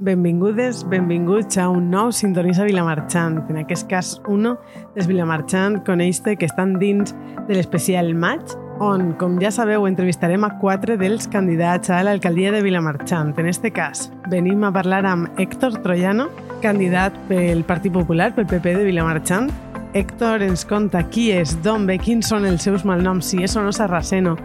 Benvingudes, 0.00 0.86
benvinguts 0.88 1.58
a 1.60 1.66
un 1.68 1.90
nou 1.92 2.08
Sintonissa 2.10 2.64
Vilamarxant. 2.64 3.42
En 3.52 3.58
aquest 3.60 3.84
cas, 3.90 4.14
uno 4.32 4.54
dels 4.94 5.04
Vilamarxant 5.10 5.82
coneix-te 5.84 6.38
que 6.40 6.48
estan 6.48 6.78
dins 6.80 7.12
de 7.44 7.58
l'especial 7.58 8.14
maig, 8.16 8.54
on, 8.80 9.10
com 9.20 9.36
ja 9.42 9.50
sabeu, 9.52 9.84
entrevistarem 9.84 10.46
a 10.48 10.54
quatre 10.62 10.96
dels 10.96 11.28
candidats 11.28 11.92
a 11.92 11.98
l'alcaldia 12.00 12.48
de 12.54 12.62
Vilamarxant. 12.64 13.34
En 13.36 13.50
este 13.52 13.74
cas, 13.76 14.06
venim 14.32 14.64
a 14.64 14.72
parlar 14.72 15.02
amb 15.04 15.28
Héctor 15.36 15.76
Troyano, 15.84 16.30
candidat 16.64 17.12
pel 17.28 17.60
Partit 17.68 17.92
Popular, 17.92 18.32
pel 18.32 18.48
PP 18.48 18.78
de 18.78 18.88
Vilamarxant. 18.88 19.52
Héctor 19.92 20.40
ens 20.46 20.64
conta 20.64 21.04
qui 21.12 21.28
és, 21.34 21.58
d'on 21.60 21.84
ve, 21.84 21.98
quins 22.00 22.32
són 22.32 22.48
els 22.48 22.64
seus 22.64 22.88
malnoms, 22.88 23.34
si 23.34 23.44
és 23.44 23.52
o 23.58 23.68
no 23.68 23.76
sarraceno, 23.76 24.38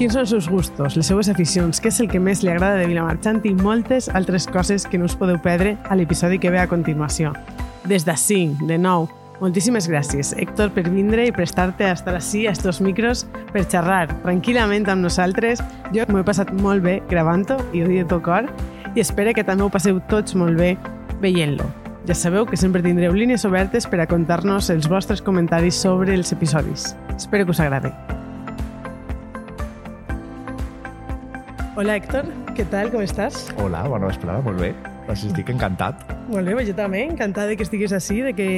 quins 0.00 0.14
són 0.16 0.22
els 0.22 0.30
seus 0.32 0.46
gustos, 0.48 0.94
les 0.96 1.08
seues 1.10 1.28
aficions, 1.28 1.76
què 1.76 1.90
és 1.90 1.98
el 2.00 2.06
que 2.08 2.20
més 2.24 2.40
li 2.40 2.48
agrada 2.48 2.78
de 2.80 2.86
Vilamarxant 2.88 3.42
i 3.44 3.50
moltes 3.52 4.06
altres 4.16 4.46
coses 4.48 4.86
que 4.88 4.96
no 4.96 5.04
us 5.04 5.16
podeu 5.20 5.36
perdre 5.44 5.74
a 5.92 5.96
l'episodi 5.98 6.38
que 6.40 6.48
ve 6.48 6.56
a 6.56 6.68
continuació. 6.70 7.34
Des 7.84 8.06
d'ací, 8.08 8.54
de 8.64 8.78
nou, 8.80 9.10
moltíssimes 9.42 9.90
gràcies, 9.92 10.30
Héctor, 10.40 10.70
per 10.72 10.86
vindre 10.88 11.26
i 11.28 11.34
prestar-te 11.36 11.84
a 11.84 11.92
estar 11.92 12.14
així, 12.16 12.46
a 12.48 12.54
estos 12.56 12.80
micros, 12.80 13.26
per 13.52 13.66
xerrar 13.66 14.06
tranquil·lament 14.22 14.88
amb 14.88 15.04
nosaltres. 15.04 15.60
Jo 15.92 16.06
m'ho 16.08 16.22
he 16.22 16.28
passat 16.30 16.48
molt 16.62 16.80
bé 16.86 17.02
gravant-ho 17.10 17.58
i 17.76 17.82
ho 17.82 17.90
dic 17.90 18.00
de 18.00 18.08
tot 18.14 18.24
cor 18.24 18.48
i 18.94 19.02
espero 19.04 19.34
que 19.36 19.44
també 19.44 19.66
ho 19.66 19.74
passeu 19.74 20.00
tots 20.08 20.32
molt 20.32 20.56
bé 20.56 20.78
veient-lo. 21.20 21.66
Ja 22.08 22.16
sabeu 22.16 22.48
que 22.48 22.56
sempre 22.56 22.80
tindreu 22.80 23.12
línies 23.12 23.44
obertes 23.44 23.84
per 23.84 24.00
a 24.00 24.08
contar-nos 24.08 24.72
els 24.72 24.88
vostres 24.88 25.20
comentaris 25.20 25.76
sobre 25.76 26.16
els 26.16 26.32
episodis. 26.32 26.94
Espero 27.18 27.44
que 27.44 27.52
us 27.52 27.60
agradi. 27.60 27.92
Hola 31.80 31.94
Héctor, 31.96 32.26
què 32.52 32.66
tal, 32.68 32.90
com 32.92 33.00
estàs? 33.00 33.46
Hola, 33.56 33.78
bona 33.88 34.10
vesprada, 34.10 34.42
molt 34.44 34.60
bé. 34.60 34.74
Doncs 35.06 35.22
estic 35.30 35.48
encantat. 35.48 36.02
Molt 36.28 36.44
bé, 36.44 36.66
jo 36.68 36.74
també, 36.76 37.06
encantada 37.08 37.48
de 37.48 37.56
que 37.56 37.64
estiguis 37.64 37.94
així, 37.96 38.18
de 38.20 38.34
que 38.36 38.48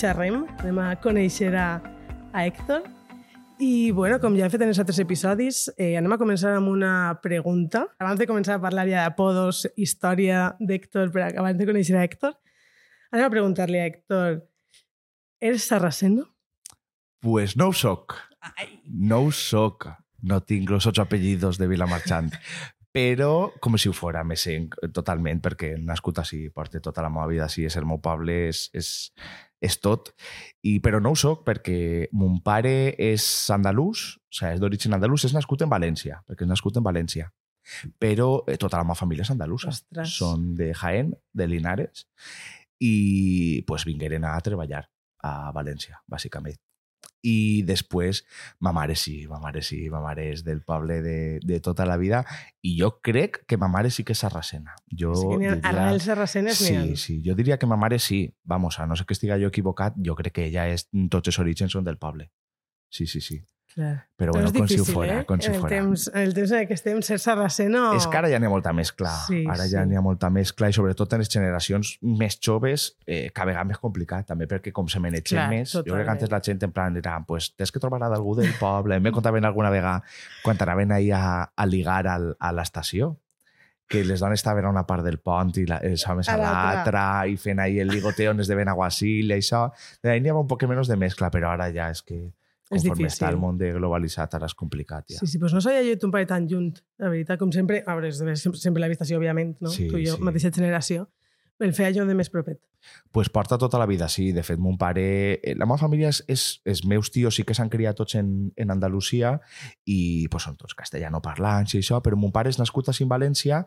xerrem, 0.00 0.38
anem 0.62 0.80
a 0.80 0.86
conèixer 1.04 1.50
a, 1.60 1.66
a 2.32 2.46
Héctor. 2.46 2.88
I, 3.60 3.90
bueno, 3.92 4.16
com 4.24 4.32
ja 4.40 4.48
he 4.48 4.54
fet 4.56 4.64
en 4.64 4.72
els 4.72 4.80
altres 4.80 5.02
episodis, 5.04 5.66
eh, 5.76 5.90
anem 6.00 6.16
a 6.16 6.20
començar 6.24 6.54
amb 6.56 6.72
una 6.72 6.94
pregunta. 7.20 7.84
Abans 8.00 8.24
de 8.24 8.30
començar 8.32 8.56
a 8.56 8.64
parlar 8.64 8.88
ja 8.88 9.04
d'apodos, 9.04 9.66
història 9.76 10.48
d'Héctor, 10.56 11.12
per 11.12 11.34
abans 11.34 11.60
de 11.60 11.68
conèixer 11.68 12.00
a 12.00 12.08
Héctor, 12.08 12.38
anem 13.12 13.28
a 13.28 13.34
preguntar-li 13.36 13.84
a 13.84 13.90
Héctor, 13.92 14.44
eres 15.36 15.68
sarraceno? 15.68 16.30
Pues 17.20 17.60
no 17.60 17.74
ho 17.74 17.76
soc. 17.76 18.22
No 18.88 19.26
ho 19.26 19.34
soc. 19.36 19.92
No 20.22 20.40
tinc 20.44 20.70
els 20.70 20.86
ocho 20.86 21.02
apellidos 21.02 21.58
de 21.58 21.68
Vilamarxant. 21.70 22.30
Però 22.90 23.52
com 23.62 23.76
si 23.78 23.88
ho 23.88 23.94
fora, 23.94 24.24
me 24.26 24.34
sent 24.34 24.72
totalment, 24.94 25.38
perquè 25.44 25.76
nascut 25.78 26.18
així, 26.18 26.48
porto 26.50 26.80
tota 26.82 27.04
la 27.04 27.10
meva 27.12 27.28
vida 27.30 27.44
així, 27.46 27.62
és 27.68 27.76
el 27.78 27.86
meu 27.86 28.00
poble, 28.02 28.34
és, 28.50 28.64
és, 28.74 28.88
és 29.62 29.76
tot. 29.78 30.10
I, 30.66 30.80
però 30.82 30.98
no 30.98 31.12
ho 31.14 31.18
soc 31.18 31.44
perquè 31.46 32.08
mon 32.18 32.40
pare 32.42 32.96
és 32.98 33.24
andalús, 33.54 34.16
o 34.18 34.34
sigui, 34.34 34.56
és 34.56 34.62
d'origen 34.62 34.98
andalús, 34.98 35.28
és 35.28 35.36
nascut 35.36 35.62
en 35.62 35.70
València, 35.70 36.18
perquè 36.26 36.48
és 36.48 36.50
nascut 36.50 36.80
en 36.80 36.86
València. 36.86 37.28
Però 38.02 38.40
eh, 38.48 38.56
tota 38.58 38.80
la 38.80 38.88
meva 38.88 38.98
família 38.98 39.22
és 39.22 39.30
andalusa. 39.30 39.70
Ostres. 39.70 40.16
Són 40.18 40.50
de 40.58 40.72
Jaén, 40.74 41.12
de 41.30 41.46
Linares, 41.46 42.08
i 42.82 43.62
pues, 43.68 43.86
vingueren 43.86 44.26
a 44.26 44.34
treballar 44.42 44.82
a 45.22 45.52
València, 45.54 46.00
bàsicament. 46.10 46.58
I 47.22 47.62
després, 47.68 48.22
ma 48.64 48.72
mare 48.72 48.94
sí, 48.96 49.26
ma 49.28 49.38
mare 49.42 49.60
sí, 49.62 49.90
ma 49.92 50.00
mare 50.00 50.30
és 50.32 50.40
del 50.44 50.62
poble 50.64 51.02
de, 51.04 51.38
de 51.44 51.58
tota 51.60 51.84
la 51.84 51.98
vida 52.00 52.22
i 52.64 52.78
jo 52.80 52.94
crec 53.04 53.42
que 53.46 53.58
ma 53.60 53.68
mare 53.68 53.90
sí 53.92 54.04
que 54.04 54.12
és 54.16 54.22
sarracena. 54.24 54.72
Jo 54.88 55.14
sí 55.14 55.26
que 55.28 55.54
diria- 55.56 55.68
arrels 55.68 56.04
sarracenes. 56.08 56.56
Sí, 56.56 56.96
sí, 56.96 57.22
jo 57.26 57.34
diria 57.36 57.58
que 57.58 57.66
ma 57.68 57.76
mare 57.76 57.98
sí. 57.98 58.34
Vamos, 58.44 58.78
a 58.80 58.86
no 58.86 58.96
ser 58.96 59.04
que 59.06 59.12
estiga 59.12 59.36
jo 59.38 59.48
equivocat, 59.52 59.94
jo 60.00 60.16
crec 60.16 60.32
que 60.38 60.46
ella 60.46 60.68
és, 60.72 60.88
tots 61.10 61.28
els 61.28 61.38
orígens 61.38 61.72
són 61.72 61.84
del 61.84 61.98
poble. 61.98 62.30
Sí, 62.88 63.06
sí, 63.06 63.20
sí. 63.20 63.42
Clar. 63.70 63.92
Però, 64.18 64.32
Però 64.32 64.32
bueno, 64.34 64.48
és 64.48 64.56
com 64.56 64.66
si 64.66 64.74
ho 64.74 64.82
difícil, 64.82 64.94
fora, 64.96 65.18
eh? 65.20 65.24
com 65.28 65.38
si 65.40 65.50
el 65.52 65.60
fora. 65.60 65.70
temps, 65.70 66.06
el 66.18 66.32
temps 66.34 66.52
en 66.58 66.64
què 66.66 66.74
estem, 66.74 66.98
ser 67.06 67.18
sarraceno... 67.22 67.84
És 67.94 68.08
que 68.10 68.18
ara 68.18 68.30
ja 68.32 68.40
n'hi 68.42 68.48
ha 68.48 68.50
molta 68.50 68.72
mescla. 68.74 69.12
Sí, 69.28 69.44
ara 69.46 69.62
sí. 69.68 69.70
ja 69.76 69.84
n'hi 69.86 69.98
ha 69.98 70.02
molta 70.02 70.30
mescla 70.34 70.72
i 70.72 70.74
sobretot 70.74 71.14
en 71.14 71.22
les 71.22 71.30
generacions 71.30 71.92
més 72.02 72.38
joves 72.42 72.88
eh, 73.06 73.30
cada 73.30 73.52
vegada 73.52 73.68
més 73.70 73.78
complicat, 73.78 74.26
també 74.26 74.50
perquè 74.50 74.74
com 74.74 74.90
se 74.90 74.98
manegen 75.02 75.36
Clar, 75.36 75.46
més, 75.54 75.76
jo 75.76 75.86
crec 75.86 76.04
que 76.08 76.14
antes 76.16 76.34
la 76.34 76.42
gent 76.50 76.66
en 76.66 76.74
plan 76.74 76.98
era, 76.98 77.14
pues, 77.28 77.52
tens 77.54 77.70
que 77.70 77.82
trobar 77.82 78.02
a 78.02 78.10
algú 78.10 78.34
del 78.40 78.50
poble. 78.58 78.98
Me 78.98 79.14
contaven 79.14 79.46
alguna 79.46 79.70
vegada 79.70 80.02
quan 80.42 80.58
anaven 80.60 80.92
ahir 80.98 81.14
a, 81.14 81.24
a 81.54 81.66
ligar 81.66 82.06
al, 82.10 82.32
a 82.38 82.52
l'estació 82.52 83.14
que 83.90 84.04
les 84.04 84.20
dones 84.22 84.38
estaven 84.38 84.64
a 84.64 84.70
una 84.70 84.84
part 84.86 85.02
del 85.02 85.18
pont 85.18 85.50
i 85.58 85.64
la, 85.66 85.80
els 85.82 86.04
homes 86.06 86.28
A 86.30 86.36
a 86.36 86.38
l'altra. 86.38 87.06
i 87.26 87.34
fent 87.36 87.58
ahí 87.58 87.80
el 87.82 87.88
ligoteo 87.90 88.30
on 88.30 88.38
es 88.40 88.46
de 88.46 88.54
Benaguasil 88.54 89.32
i 89.32 89.34
això. 89.34 89.64
Ahí 90.04 90.20
n'hi 90.22 90.30
havia 90.30 90.44
un 90.44 90.46
poc 90.46 90.62
menys 90.70 90.86
de 90.86 90.94
mescla, 90.96 91.30
però 91.34 91.56
ara 91.56 91.66
ja 91.74 91.88
és 91.90 92.04
que 92.06 92.20
És 92.70 92.82
conforme 92.84 93.02
difícil. 93.08 93.16
està 93.26 93.28
el 93.34 93.36
món 93.42 93.58
de 93.58 93.72
globalitzat 93.74 94.34
ara 94.38 94.46
és 94.46 94.54
complicat 94.54 95.08
ja. 95.10 95.18
Sí, 95.18 95.26
sí, 95.26 95.38
doncs 95.42 95.52
no 95.58 95.60
sabia 95.60 95.82
jo 95.82 95.98
ton 95.98 96.10
pare 96.14 96.26
tan 96.30 96.48
junt, 96.48 96.72
la 97.02 97.08
veritat, 97.10 97.38
com 97.38 97.50
sempre, 97.52 97.82
a 97.86 97.94
veure, 97.98 98.12
sempre, 98.14 98.60
sempre 98.60 98.80
l'he 98.84 98.88
vist 98.94 99.02
així, 99.02 99.16
òbviament, 99.18 99.56
no? 99.60 99.70
Sí, 99.74 99.88
tu 99.90 99.98
i 99.98 100.06
jo, 100.06 100.16
sí. 100.16 100.22
mateixa 100.22 100.52
generació, 100.54 101.08
el 101.60 101.74
feia 101.76 101.90
jo 101.92 102.06
de 102.08 102.14
més 102.16 102.30
propet. 102.32 102.56
pues 103.12 103.28
porta 103.28 103.58
tota 103.58 103.76
la 103.76 103.84
vida, 103.84 104.06
sí. 104.08 104.30
De 104.32 104.42
fet, 104.42 104.56
mon 104.58 104.78
pare... 104.78 105.02
eh, 105.42 105.52
La 105.54 105.66
meva 105.66 105.76
família 105.76 106.08
és, 106.08 106.22
és... 106.32 106.62
Els 106.64 106.86
meus 106.88 107.10
tios 107.12 107.34
sí 107.36 107.42
que 107.44 107.52
s'han 107.52 107.68
criat 107.68 107.94
tots 107.98 108.14
en, 108.16 108.30
en 108.56 108.70
Andalusia 108.72 109.34
i 109.84 110.26
pues, 110.32 110.46
són 110.48 110.56
tots 110.56 110.72
castellano-parlants 110.78 111.74
i 111.74 111.82
això, 111.82 111.98
però 112.00 112.16
mon 112.16 112.32
pare 112.32 112.48
és 112.48 112.56
nascut 112.58 112.88
a 112.88 112.94
en 112.98 113.10
València 113.10 113.60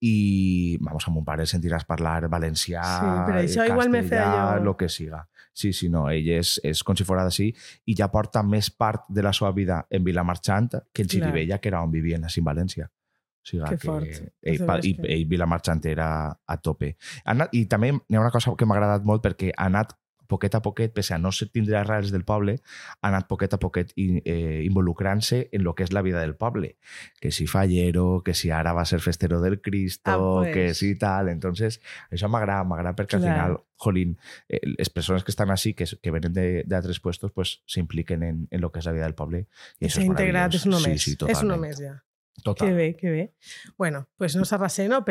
i, 0.00 0.78
vamos, 0.80 1.04
a 1.06 1.10
mon 1.12 1.24
pare 1.26 1.44
sentiràs 1.44 1.84
parlar 1.84 2.28
valencià, 2.32 2.82
Sí, 2.82 3.12
per 3.28 3.36
això 3.42 3.64
eh, 3.66 3.68
igual 3.74 3.90
me 3.90 4.02
feia 4.02 4.24
castellà, 4.24 4.56
jo- 4.58 4.64
lo 4.64 4.76
que 4.80 4.88
siga. 4.88 5.28
Sí, 5.54 5.72
sí, 5.72 5.88
no, 5.88 6.08
ell 6.10 6.26
és, 6.34 6.56
és 6.66 6.82
com 6.82 6.96
si 6.98 7.04
fora 7.06 7.22
d'ací 7.22 7.46
i 7.86 7.94
ja 7.94 8.08
porta 8.10 8.42
més 8.42 8.70
part 8.74 9.04
de 9.08 9.22
la 9.22 9.30
seva 9.32 9.52
vida 9.54 9.86
en 9.88 10.02
Vilamarxant 10.04 10.68
que 10.92 11.04
en. 11.04 11.08
Xirivella, 11.14 11.58
que 11.62 11.68
era 11.70 11.80
on 11.86 11.92
vivien 11.92 12.24
a 12.24 12.28
en 12.28 12.44
València. 12.44 12.88
O 12.90 13.46
sigui, 13.46 13.62
Que 13.68 13.76
que 13.76 13.86
fort. 13.86 14.06
ell, 14.42 14.64
pa- 14.66 14.80
que- 14.80 15.12
ell 15.14 15.26
Vilamarxant 15.30 15.84
era 15.86 16.08
a 16.46 16.56
tope. 16.60 16.96
Anat, 17.24 17.54
I 17.54 17.66
també 17.66 17.92
hi 17.92 18.16
ha 18.16 18.20
una 18.20 18.30
cosa 18.32 18.54
que 18.58 18.66
m'ha 18.66 18.74
agradat 18.74 19.04
molt 19.04 19.22
perquè 19.22 19.52
ha 19.56 19.66
anat 19.66 19.92
poquet 20.26 20.54
a 20.54 20.62
poquet, 20.62 20.92
pese 20.92 21.14
a 21.14 21.18
no 21.18 21.32
ser- 21.32 21.48
tindre 21.50 21.76
arrels 21.76 22.10
del 22.10 22.24
poble, 22.24 22.60
ha 23.02 23.08
anat 23.08 23.26
poquet 23.28 23.52
a 23.54 23.58
poquet 23.58 23.92
i, 23.96 24.22
eh, 24.24 24.62
involucrant-se 24.64 25.48
en 25.52 25.64
lo 25.64 25.74
que 25.74 25.84
és 25.84 25.92
la 25.92 26.02
vida 26.02 26.20
del 26.20 26.34
poble. 26.36 26.76
Que 27.20 27.30
si 27.30 27.46
fallero, 27.46 28.22
que 28.24 28.34
si 28.34 28.50
ara 28.50 28.72
va 28.72 28.84
ser 28.84 29.00
festero 29.00 29.40
del 29.40 29.60
Cristo, 29.60 30.10
Ah, 30.10 30.42
pues. 30.42 30.54
que 30.54 30.74
si 30.74 30.94
tal. 30.96 31.28
Entonces, 31.28 31.80
això 32.10 32.28
m'agrada, 32.28 32.64
m'agrada 32.64 32.94
perquè 32.96 33.18
Clar. 33.18 33.22
al 33.22 33.34
final, 33.34 33.60
jolín, 33.76 34.18
eh, 34.48 34.60
les 34.64 34.88
persones 34.90 35.24
que 35.24 35.30
estan 35.30 35.50
així, 35.50 35.74
que, 35.74 35.84
que 36.00 36.10
venen 36.10 36.32
de, 36.32 36.64
de 36.64 36.76
altres 36.76 37.00
puestos, 37.00 37.32
pues 37.32 37.62
s'impliquen 37.66 38.22
en, 38.22 38.48
en 38.50 38.60
lo 38.60 38.70
que 38.72 38.78
és 38.80 38.86
la 38.86 38.92
vida 38.92 39.04
del 39.04 39.14
poble. 39.14 39.46
I 39.80 39.86
això 39.86 40.00
és 40.00 40.04
és 40.04 40.08
meravellós. 40.08 40.66
més. 40.66 40.82
Sí, 40.82 40.98
sí, 40.98 41.10
és 41.12 41.42
uno 41.42 41.54
totalment. 41.54 41.60
més, 41.60 41.78
ja. 41.80 42.02
Total. 42.42 42.68
Que 42.68 42.74
bé, 42.74 42.96
que 42.96 43.10
bé. 43.10 43.34
Bueno, 43.78 44.08
pues 44.16 44.34
no 44.36 44.44
Sarraceno, 44.44 45.04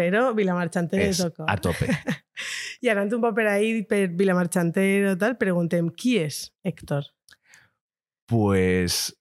És 1.08 1.18
de 1.18 1.30
tot 1.30 1.38
cor. 1.38 1.46
a 1.50 1.58
tope. 1.58 1.88
I 2.84 2.90
anant 2.92 3.14
un 3.16 3.22
poc 3.24 3.36
per 3.38 3.48
ahí, 3.48 3.80
i 3.80 5.16
tal, 5.18 5.38
preguntem, 5.40 5.90
qui 5.90 6.18
és 6.20 6.50
Héctor? 6.64 7.08
pues 8.26 9.14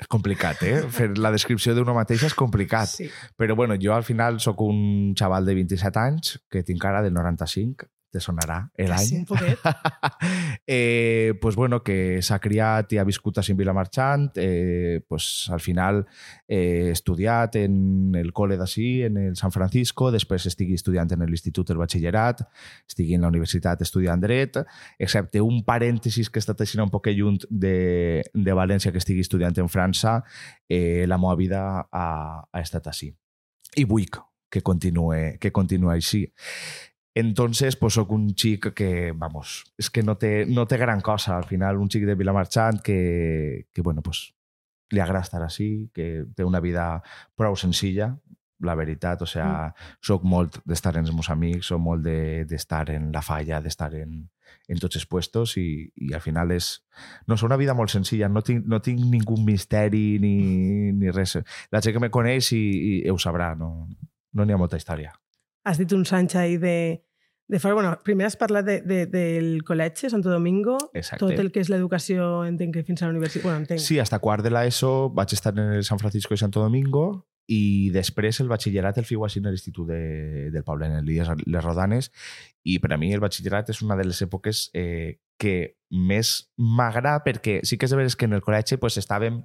és 0.00 0.08
complicat, 0.08 0.62
eh? 0.64 0.80
Fer 0.96 1.10
la 1.18 1.30
descripció 1.32 1.74
d'una 1.76 1.94
mateixa 1.96 2.28
és 2.30 2.34
complicat. 2.36 2.88
Sí. 2.88 3.08
Però 3.36 3.56
bueno, 3.56 3.76
jo 3.80 3.92
al 3.94 4.04
final 4.06 4.40
sóc 4.40 4.62
un 4.64 5.14
xaval 5.18 5.44
de 5.46 5.54
27 5.58 6.00
anys 6.00 6.38
que 6.50 6.62
tinc 6.64 6.80
cara 6.80 7.02
del 7.04 7.14
95, 7.14 7.88
te 8.10 8.20
sonarà 8.20 8.70
Quasi 8.74 9.14
l'any. 9.14 9.20
un 9.20 9.26
poquet. 9.26 9.58
eh, 10.66 11.34
pues 11.40 11.56
bueno, 11.56 11.82
que 11.82 12.20
s'ha 12.22 12.40
criat 12.42 12.92
i 12.92 12.98
ha 12.98 13.06
viscut 13.06 13.38
a 13.38 13.44
Vilamarxant, 13.60 14.30
eh, 14.36 15.00
pues 15.06 15.48
al 15.50 15.60
final 15.60 16.06
he 16.46 16.88
eh, 16.88 16.90
estudiat 16.90 17.56
en 17.56 18.14
el 18.14 18.32
col·le 18.32 18.56
d'ací, 18.56 19.02
en 19.02 19.16
el 19.16 19.36
San 19.36 19.52
Francisco, 19.52 20.10
després 20.10 20.46
estigui 20.46 20.74
estudiant 20.74 21.10
en 21.12 21.24
l'Institut 21.26 21.68
del 21.68 21.78
Batxillerat, 21.78 22.42
estigui 22.88 23.14
en 23.14 23.22
la 23.22 23.28
universitat 23.32 23.80
estudiant 23.82 24.20
dret, 24.20 24.60
excepte 24.98 25.40
un 25.40 25.62
parèntesis 25.64 26.30
que 26.30 26.42
estat 26.42 26.60
així 26.60 26.80
un 26.80 26.90
poc 26.90 27.10
lluny 27.10 27.38
de, 27.50 28.22
de 28.34 28.56
València, 28.56 28.92
que 28.92 28.98
estigui 29.02 29.20
estudiant 29.26 29.56
en 29.58 29.68
França, 29.68 30.20
eh, 30.68 31.06
la 31.06 31.18
meva 31.18 31.36
vida 31.36 31.62
ha, 31.90 32.08
ha 32.42 32.60
estat 32.60 32.86
així. 32.90 33.12
I 33.78 33.86
vull 33.86 34.08
que 34.50 34.62
continue, 34.62 35.38
que 35.38 35.52
continue 35.52 35.94
així. 35.94 36.26
Entonces, 37.14 37.76
pues 37.76 37.94
soc 37.94 38.12
un 38.12 38.28
xic 38.38 38.70
que, 38.74 39.12
vamos, 39.12 39.64
és 39.78 39.90
que 39.90 40.04
no 40.06 40.14
té, 40.16 40.46
no 40.46 40.66
té 40.70 40.78
gran 40.78 41.00
cosa. 41.00 41.36
Al 41.36 41.46
final, 41.48 41.80
un 41.82 41.90
xic 41.90 42.06
de 42.06 42.14
Vilamarxant 42.14 42.80
que, 42.86 43.66
que 43.74 43.82
bueno, 43.82 44.02
pues, 44.02 44.28
li 44.90 45.00
agrada 45.00 45.26
estar 45.26 45.42
així, 45.42 45.90
que 45.94 46.26
té 46.36 46.46
una 46.46 46.60
vida 46.62 47.02
prou 47.38 47.56
senzilla, 47.58 48.12
la 48.60 48.74
veritat. 48.78 49.22
O 49.22 49.26
sea, 49.26 49.70
mm. 49.70 49.96
soc 50.06 50.26
molt 50.26 50.60
d'estar 50.64 50.94
amb 50.96 51.06
els 51.06 51.14
meus 51.14 51.30
amics, 51.34 51.70
soc 51.72 51.80
molt 51.82 52.04
d'estar 52.04 52.84
de, 52.90 52.98
en 53.00 53.10
la 53.14 53.22
falla, 53.26 53.60
d'estar 53.60 53.90
en, 53.98 54.20
en 54.68 54.82
tots 54.82 55.00
els 55.00 55.06
puestos 55.10 55.56
i, 55.58 55.66
i 55.96 56.12
al 56.14 56.22
final 56.22 56.54
és... 56.54 56.76
No, 57.26 57.34
és 57.34 57.46
una 57.46 57.58
vida 57.58 57.74
molt 57.74 57.90
senzilla, 57.90 58.28
no 58.30 58.42
tinc, 58.46 58.66
no 58.70 58.78
tinc 58.84 59.02
ningú 59.02 59.38
misteri 59.42 60.20
ni, 60.22 60.36
ni 60.94 61.10
res. 61.10 61.38
La 61.74 61.82
gent 61.82 61.96
que 61.96 62.04
me 62.06 62.12
coneix 62.14 62.52
i, 62.54 62.62
i 63.00 63.10
ho 63.10 63.18
sabrà, 63.18 63.54
no, 63.58 63.88
no 64.34 64.46
n'hi 64.46 64.54
ha 64.54 64.60
molta 64.60 64.78
història. 64.78 65.14
Has 65.64 65.78
dit 65.80 65.92
uns 65.92 66.12
anys 66.16 66.36
ahir 66.36 66.60
de, 66.60 66.76
de 67.50 67.58
fora. 67.58 67.74
Bueno, 67.74 67.98
primer 68.04 68.26
has 68.26 68.36
parlat 68.36 68.64
de, 68.64 68.80
de, 68.80 69.06
del 69.10 69.64
col·legi 69.66 70.10
Santo 70.10 70.30
Domingo, 70.30 70.78
Exacte. 70.94 71.24
tot 71.24 71.42
el 71.42 71.50
que 71.52 71.64
és 71.64 71.72
l'educació, 71.72 72.44
entenc 72.48 72.78
que 72.78 72.84
fins 72.86 73.02
a 73.02 73.08
la 73.08 73.16
universitat. 73.16 73.44
Bueno, 73.44 73.64
entenc. 73.64 73.82
Sí, 73.82 73.98
hasta 73.98 74.20
quart 74.22 74.46
de 74.46 74.54
l'ESO 74.54 75.10
vaig 75.16 75.34
estar 75.34 75.52
en 75.56 75.76
el 75.80 75.84
San 75.84 75.98
Francisco 75.98 76.34
de 76.34 76.42
Santo 76.44 76.62
Domingo 76.62 77.26
i 77.50 77.90
després 77.90 78.38
el 78.40 78.48
batxillerat 78.50 79.00
el 79.02 79.08
fiu 79.08 79.24
així 79.26 79.42
a 79.42 79.50
l'Institut 79.50 79.88
de, 79.90 80.02
del 80.54 80.62
Poble, 80.62 80.86
en 80.86 81.00
el 81.00 81.08
Líes 81.08 81.28
Les 81.46 81.64
Rodanes, 81.64 82.12
i 82.62 82.78
per 82.78 82.92
a 82.94 83.00
mi 83.00 83.10
el 83.12 83.22
batxillerat 83.24 83.72
és 83.74 83.82
una 83.82 83.96
de 83.98 84.06
les 84.06 84.22
èpoques 84.22 84.68
eh, 84.78 85.18
que 85.40 85.74
més 85.90 86.30
m'agrada 86.54 87.24
perquè 87.24 87.58
sí 87.66 87.78
que 87.80 87.88
és 87.88 87.90
de 87.90 87.98
veres 87.98 88.14
que 88.14 88.28
en 88.28 88.36
el 88.36 88.44
col·legi 88.44 88.78
pues, 88.78 89.00
estàvem... 89.00 89.40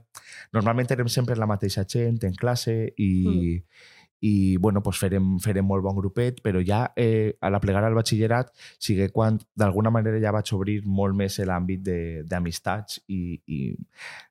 Normalment 0.54 0.92
érem 0.94 1.10
sempre 1.10 1.38
la 1.40 1.50
mateixa 1.50 1.86
gent 1.90 2.22
en 2.28 2.36
classe 2.38 2.76
i, 2.94 3.10
mm. 3.26 3.86
I 4.26 4.58
bueno, 4.58 4.82
pues 4.82 4.98
farem, 4.98 5.36
farem 5.44 5.66
molt 5.70 5.84
bon 5.86 5.96
grupet, 6.00 6.40
però 6.42 6.62
ja 6.66 6.80
eh, 6.96 7.36
a 7.46 7.52
la 7.54 7.60
plegada 7.62 7.86
al 7.92 7.94
batxillerat 7.98 8.50
sigui 8.82 9.06
quan 9.14 9.38
d'alguna 9.60 9.92
manera 9.94 10.18
ja 10.24 10.32
vaig 10.34 10.50
obrir 10.56 10.80
molt 10.86 11.14
més 11.20 11.38
l'àmbit 11.46 11.84
de- 11.86 12.24
d'amistats 12.26 13.02
i, 13.08 13.36
i 13.46 13.60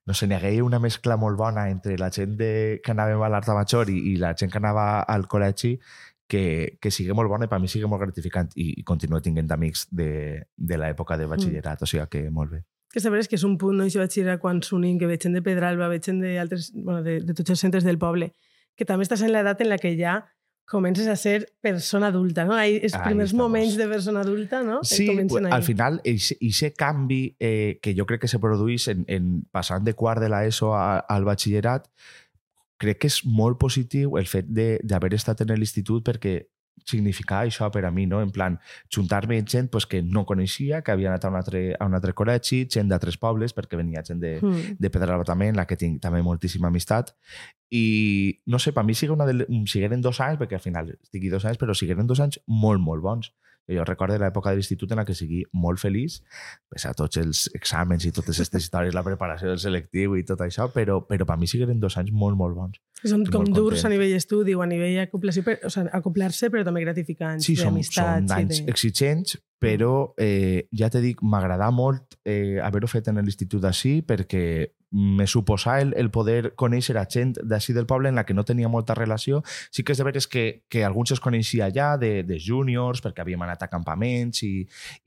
no 0.07 0.17
sé, 0.17 0.27
n'hi 0.27 0.35
hagué 0.41 0.55
una 0.65 0.81
mescla 0.83 1.17
molt 1.21 1.39
bona 1.39 1.69
entre 1.71 1.95
la 2.01 2.11
gent 2.11 2.35
de, 2.41 2.81
que 2.83 2.93
anàvem 2.97 3.23
a 3.23 3.31
l'Art 3.31 3.53
Major 3.55 3.93
i, 3.93 4.01
i 4.15 4.17
la 4.19 4.33
gent 4.35 4.51
que 4.51 4.59
anava 4.59 4.89
al 5.03 5.29
col·legi 5.31 5.77
que, 6.27 6.43
que 6.81 6.91
sigui 6.91 7.13
molt 7.15 7.29
bona 7.31 7.47
i 7.47 7.51
per 7.53 7.61
mi 7.63 7.69
sigui 7.71 7.87
molt 7.91 8.03
gratificant 8.03 8.51
i, 8.57 8.71
i 8.81 8.83
continuo 8.89 9.21
tinguent 9.23 9.51
amics 9.55 9.87
de, 9.93 10.09
de 10.57 10.79
l'època 10.81 11.19
de 11.21 11.29
batxillerat, 11.31 11.85
o 11.85 11.87
sigui 11.87 12.07
que 12.11 12.25
molt 12.33 12.51
bé. 12.57 12.63
Que 12.95 13.03
saber 13.03 13.21
és 13.21 13.29
que 13.29 13.37
és 13.39 13.45
un 13.47 13.57
punt, 13.59 13.77
no? 13.77 13.85
Això 13.87 13.99
vaig 14.01 14.13
dir 14.15 14.39
quan 14.41 14.61
s'unim, 14.63 14.99
que 14.99 15.07
veig 15.11 15.23
gent 15.23 15.35
de 15.35 15.43
Pedralba, 15.43 15.89
veig 15.91 16.03
gent 16.07 16.21
de, 16.23 16.37
altres, 16.39 16.71
bueno, 16.75 17.03
de, 17.03 17.21
de 17.27 17.35
tots 17.35 17.51
els 17.55 17.61
centres 17.67 17.85
del 17.87 17.99
poble, 17.99 18.33
que 18.77 18.85
també 18.85 19.05
estàs 19.07 19.23
en 19.23 19.33
l'edat 19.33 19.61
en 19.61 19.69
la 19.69 19.79
que 19.79 19.97
ja 19.99 20.25
comences 20.67 21.07
a 21.09 21.17
ser 21.17 21.53
persona 21.61 22.07
adulta, 22.09 22.47
no? 22.47 22.55
Ahí, 22.55 22.79
els 22.83 22.95
Ahí 22.95 23.03
primers 23.05 23.31
estamos. 23.31 23.49
moments 23.51 23.77
de 23.77 23.87
persona 23.87 24.21
adulta, 24.21 24.63
no? 24.63 24.81
Que 24.81 24.87
Sí, 24.97 25.07
comencen 25.07 25.47
al 25.53 25.63
final, 25.63 26.01
aquest 26.05 26.77
canvi 26.79 27.37
eh, 27.39 27.79
que 27.83 27.95
jo 27.95 28.07
crec 28.07 28.23
que 28.23 28.29
se 28.29 28.39
produeix 28.41 28.89
en, 28.89 29.05
en 29.09 29.43
passant 29.53 29.85
de 29.85 29.93
quart 29.95 30.23
de 30.23 30.31
l'ESO 30.33 30.73
al 30.75 31.25
batxillerat, 31.29 31.91
crec 32.81 32.99
que 32.99 33.07
és 33.13 33.21
molt 33.27 33.59
positiu 33.61 34.17
el 34.19 34.27
fet 34.27 34.47
de- 34.49 34.81
d'haver 34.83 35.13
estat 35.15 35.41
en 35.45 35.53
l'institut 35.55 36.03
perquè 36.09 36.47
significava 36.85 37.47
això 37.47 37.71
per 37.73 37.85
a 37.87 37.91
mi, 37.91 38.05
no? 38.07 38.21
En 38.21 38.31
plan, 38.35 38.59
juntar-me 38.93 39.39
amb 39.39 39.49
gent 39.49 39.71
pues, 39.73 39.87
que 39.87 40.03
no 40.03 40.25
coneixia, 40.27 40.83
que 40.83 40.93
havia 40.93 41.09
anat 41.13 41.25
a 41.25 41.31
un 41.33 41.37
altre, 41.37 41.63
a 41.79 41.87
un 41.87 41.95
altre 41.95 42.13
col·legi, 42.13 42.65
gent 42.71 42.91
d'altres 42.91 43.17
pobles, 43.17 43.55
perquè 43.57 43.79
venia 43.81 44.03
gent 44.05 44.21
de, 44.21 44.35
Mm. 44.43 44.77
de 44.79 44.91
Pedralba 44.91 45.25
també, 45.25 45.49
en 45.49 45.57
la 45.57 45.67
que 45.67 45.77
tinc 45.77 46.01
també 46.03 46.23
moltíssima 46.23 46.69
amistat. 46.69 47.15
I, 47.71 48.41
no 48.47 48.59
sé, 48.59 48.73
per 48.73 48.85
mi 48.85 48.95
sigui 48.95 49.13
una 49.13 49.27
de, 49.27 49.47
sigueren 49.67 50.03
dos 50.03 50.21
anys, 50.21 50.39
perquè 50.39 50.55
al 50.55 50.61
final 50.61 50.91
estigui 51.03 51.31
dos 51.33 51.45
anys, 51.45 51.59
però 51.59 51.75
sigueren 51.75 52.07
dos 52.07 52.21
anys 52.21 52.41
molt, 52.47 52.81
molt 52.81 53.03
bons. 53.03 53.33
Jo 53.71 53.85
recordo 53.89 54.19
l'època 54.21 54.51
de 54.53 54.59
l'institut 54.59 54.91
en 54.93 55.01
la 55.01 55.05
que 55.09 55.15
sigui 55.17 55.41
molt 55.57 55.81
feliç, 55.81 56.19
pese 56.69 56.91
a 56.91 56.95
tots 56.97 57.17
els 57.17 57.47
exàmens 57.57 58.05
i 58.05 58.13
totes 58.13 58.37
aquestes 58.37 58.67
històries, 58.67 58.93
la 58.97 59.05
preparació 59.07 59.49
del 59.49 59.63
selectiu 59.63 60.19
i 60.19 60.25
tot 60.29 60.43
això, 60.45 60.69
però, 60.75 60.99
però 61.09 61.25
per 61.25 61.39
mi 61.41 61.49
sigueren 61.49 61.81
dos 61.81 61.97
anys 61.97 62.13
molt, 62.13 62.37
molt 62.37 62.59
bons. 62.59 62.81
Que 63.01 63.09
són 63.09 63.25
com 63.29 63.45
durs 63.49 63.81
content. 63.81 63.87
a 63.89 63.95
nivell 63.95 64.13
estudi 64.17 64.55
o 64.57 64.61
a 64.65 64.69
nivell 64.69 65.01
acoplar-se, 65.07 65.41
o 65.65 65.73
sigui, 65.73 65.89
acoplar-se 65.97 66.51
però 66.53 66.65
també 66.65 66.85
gratificants, 66.85 67.45
Sí, 67.45 67.57
són, 67.57 67.81
són 67.89 68.29
anys 68.37 68.61
de... 68.61 68.71
exigents, 68.73 69.39
però 69.59 70.15
eh, 70.19 70.69
ja 70.77 70.91
te 70.91 71.01
dic, 71.01 71.23
m'agrada 71.23 71.71
molt 71.73 72.19
eh, 72.25 72.61
haver-ho 72.63 72.89
fet 72.91 73.09
en 73.09 73.23
l'institut 73.23 73.63
d'ací 73.63 74.01
perquè 74.05 74.45
me 74.95 75.27
suposa 75.27 75.81
el, 75.83 75.93
el 75.99 76.11
poder 76.15 76.53
conèixer 76.55 76.95
a 77.01 77.07
gent 77.11 77.33
d'ací 77.43 77.75
del 77.75 77.87
poble 77.91 78.09
en 78.09 78.15
la 78.15 78.23
que 78.25 78.35
no 78.35 78.45
tenia 78.47 78.69
molta 78.71 78.95
relació. 78.95 79.43
Sí 79.75 79.83
que 79.83 79.91
és 79.91 79.99
de 79.99 80.07
veres 80.07 80.29
que, 80.31 80.63
que 80.71 80.85
alguns 80.87 81.11
es 81.11 81.21
coneixia 81.21 81.67
ja 81.75 81.97
de, 81.99 82.23
de 82.23 82.39
júniors, 82.39 83.03
perquè 83.03 83.25
havíem 83.25 83.43
anat 83.43 83.65
a 83.67 83.71
campaments 83.73 84.45
i, 84.47 84.53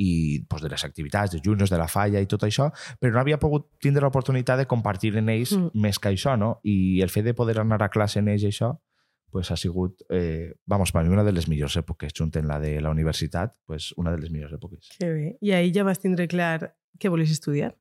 i 0.04 0.10
pues, 0.44 0.66
de 0.66 0.74
les 0.74 0.84
activitats 0.84 1.38
de 1.38 1.40
júniors, 1.44 1.72
de 1.72 1.80
la 1.80 1.88
falla 1.88 2.20
i 2.20 2.28
tot 2.28 2.44
això, 2.44 2.68
però 3.00 3.16
no 3.16 3.22
havia 3.24 3.40
pogut 3.40 3.70
tindre 3.80 4.04
l'oportunitat 4.04 4.60
de 4.60 4.68
compartir 4.68 5.16
en 5.16 5.30
ells 5.30 5.56
Mm. 5.58 5.72
mm. 5.72 5.82
més 5.82 6.00
que 6.00 6.10
això, 6.12 6.36
no? 6.38 6.60
I 6.68 7.00
el 7.02 7.10
fet 7.10 7.24
de 7.24 7.34
poder 7.34 7.60
anar 7.62 7.80
a 7.82 7.90
classe 7.90 8.20
en 8.20 8.28
ells 8.28 8.44
i 8.44 8.52
això, 8.52 8.74
pues 9.32 9.52
ha 9.52 9.58
sigut, 9.58 10.02
eh, 10.10 10.56
vamos, 10.66 10.92
per 10.92 11.04
mi 11.04 11.14
una 11.14 11.24
de 11.24 11.34
les 11.34 11.48
millors 11.48 11.76
èpoques, 11.78 12.14
junt 12.16 12.36
en 12.40 12.48
la 12.48 12.60
de 12.60 12.80
la 12.82 12.90
universitat, 12.90 13.56
pues 13.66 13.92
una 13.98 14.12
de 14.12 14.22
les 14.22 14.32
millors 14.32 14.54
èpoques. 14.54 14.90
Que 15.00 15.12
bé. 15.12 15.38
I 15.42 15.52
ahir 15.52 15.74
ja 15.76 15.84
vas 15.84 16.00
tindre 16.00 16.28
clar 16.28 16.74
què 16.98 17.12
volies 17.12 17.32
estudiar. 17.32 17.76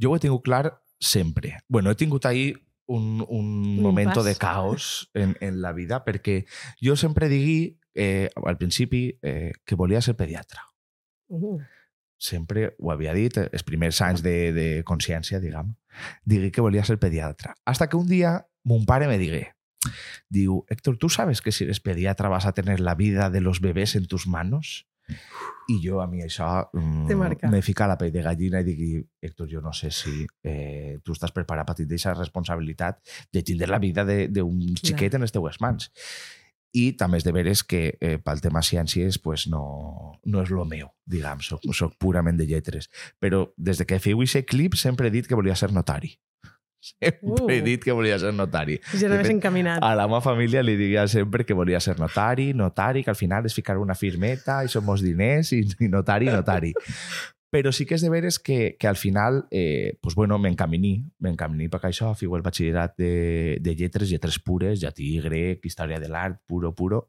Jo 0.00 0.10
ho 0.10 0.16
he 0.16 0.22
tingut 0.22 0.42
clar 0.44 0.80
sempre. 0.98 1.58
Bueno, 1.68 1.90
he 1.90 1.98
tingut 2.00 2.26
ahir 2.26 2.56
un, 2.86 3.24
un 3.28 3.76
Un 3.78 3.82
momento 3.82 4.20
pas. 4.20 4.24
de 4.24 4.34
caos 4.36 5.10
en, 5.14 5.36
en 5.40 5.60
la 5.62 5.72
vida, 5.72 6.04
perquè 6.04 6.44
jo 6.82 6.96
sempre 6.96 7.28
digui, 7.28 7.78
eh, 7.94 8.30
al 8.34 8.56
principi, 8.58 9.18
eh, 9.22 9.52
que 9.64 9.74
volia 9.76 10.00
ser 10.00 10.16
pediatra. 10.16 10.66
Uh. 11.30 11.60
sempre 12.20 12.74
ho 12.78 12.90
havia 12.92 13.14
dit, 13.14 13.36
els 13.40 13.62
primers 13.64 14.00
anys 14.04 14.20
de, 14.20 14.52
de 14.52 14.66
consciència, 14.84 15.38
diguem, 15.40 15.70
digui 16.28 16.50
que 16.52 16.60
volia 16.60 16.84
ser 16.84 16.98
pediatra. 17.00 17.54
Hasta 17.64 17.88
que 17.88 17.96
un 17.96 18.06
dia 18.10 18.34
mon 18.62 18.84
pare 18.84 19.08
me 19.08 19.16
digué, 19.16 19.54
diu, 20.28 20.64
Héctor, 20.68 20.96
¿tú 20.98 21.08
sabes 21.08 21.40
que 21.40 21.52
si 21.52 21.64
eres 21.64 21.80
pediatra 21.80 22.28
vas 22.28 22.46
a 22.46 22.52
tener 22.52 22.80
la 22.80 22.94
vida 22.94 23.30
de 23.30 23.40
los 23.40 23.60
bebés 23.60 23.96
en 23.96 24.06
tus 24.06 24.26
manos? 24.26 24.86
I 25.68 25.80
jo, 25.82 26.00
a 26.02 26.06
mi 26.06 26.20
això 26.22 26.68
mm, 26.72 27.14
marca. 27.18 27.48
me 27.50 27.62
fica 27.62 27.86
la 27.90 27.96
pell 27.98 28.12
de 28.14 28.22
gallina 28.22 28.60
i 28.62 28.64
digui, 28.66 28.90
Héctor, 29.20 29.48
jo 29.50 29.60
no 29.60 29.72
sé 29.74 29.90
si 29.90 30.26
eh, 30.46 30.98
tu 31.02 31.12
estàs 31.16 31.32
preparat 31.34 31.66
per 31.66 31.74
tindre 31.80 31.96
aquesta 31.98 32.14
responsabilitat 32.14 33.00
de 33.32 33.42
tindre 33.42 33.66
la 33.66 33.80
vida 33.82 34.04
de- 34.04 34.28
d'un 34.28 34.60
xiquet 34.78 35.14
en 35.18 35.22
les 35.26 35.32
teues 35.34 35.58
mans. 35.60 35.90
I 36.72 36.92
també 36.94 37.18
és 37.18 37.24
de 37.26 37.32
veres 37.34 37.64
que 37.66 37.96
eh, 37.98 38.18
pel 38.22 38.38
tema 38.40 38.62
ciències 38.62 39.18
pues 39.18 39.48
no, 39.50 40.20
no 40.24 40.42
és 40.44 40.50
lo 40.54 40.62
meu, 40.64 40.92
diguem, 41.04 41.40
soc, 41.42 41.66
soc 41.74 41.96
purament 41.98 42.38
de 42.38 42.46
lletres. 42.46 42.86
Però 43.18 43.48
des 43.56 43.78
de 43.82 43.86
que 43.90 43.98
feu 43.98 44.22
aquest 44.22 44.46
clip 44.46 44.76
sempre 44.78 45.08
he 45.08 45.10
dit 45.10 45.26
que 45.26 45.34
volia 45.34 45.56
ser 45.58 45.72
notari. 45.74 46.14
Sempre 46.80 47.56
he 47.56 47.60
Uh. 47.60 47.64
dit 47.64 47.82
que 47.84 47.92
volia 47.92 48.18
ser 48.18 48.32
notari. 48.32 48.78
Ja 48.94 49.10
fet, 49.12 49.30
encaminat. 49.34 49.82
A 49.84 49.94
la 49.94 50.06
meva 50.08 50.22
família 50.24 50.62
li 50.64 50.76
diria 50.80 51.06
sempre 51.08 51.44
que 51.44 51.54
volia 51.54 51.80
ser 51.80 51.98
notari, 52.00 52.54
notari, 52.54 53.04
que 53.04 53.10
al 53.12 53.18
final 53.20 53.44
és 53.44 53.54
ficar 53.54 53.76
una 53.78 53.94
firmeta 53.94 54.62
i 54.64 54.68
som 54.72 54.88
els 54.88 55.04
diners 55.04 55.52
i, 55.52 55.60
i 55.60 55.88
notari, 55.92 56.30
notari. 56.32 56.72
Però 57.50 57.72
sí 57.74 57.82
que 57.84 57.96
és 57.96 58.02
de 58.04 58.08
veres 58.12 58.38
que, 58.38 58.76
que 58.78 58.86
al 58.86 58.94
final 58.96 59.40
eh, 59.50 59.98
pues 60.00 60.14
bueno, 60.14 60.38
m'encaminí, 60.38 60.92
m'encaminí 61.18 61.66
perquè 61.68 61.88
això, 61.90 62.12
fiu 62.14 62.36
el 62.38 62.44
batxillerat 62.46 62.94
de, 62.96 63.58
de 63.60 63.74
lletres, 63.74 64.08
lletres 64.08 64.38
pures, 64.38 64.78
llatí, 64.80 65.16
grec, 65.20 65.66
història 65.66 65.98
de 65.98 66.08
l'art, 66.08 66.38
puro, 66.46 66.70
puro, 66.78 67.08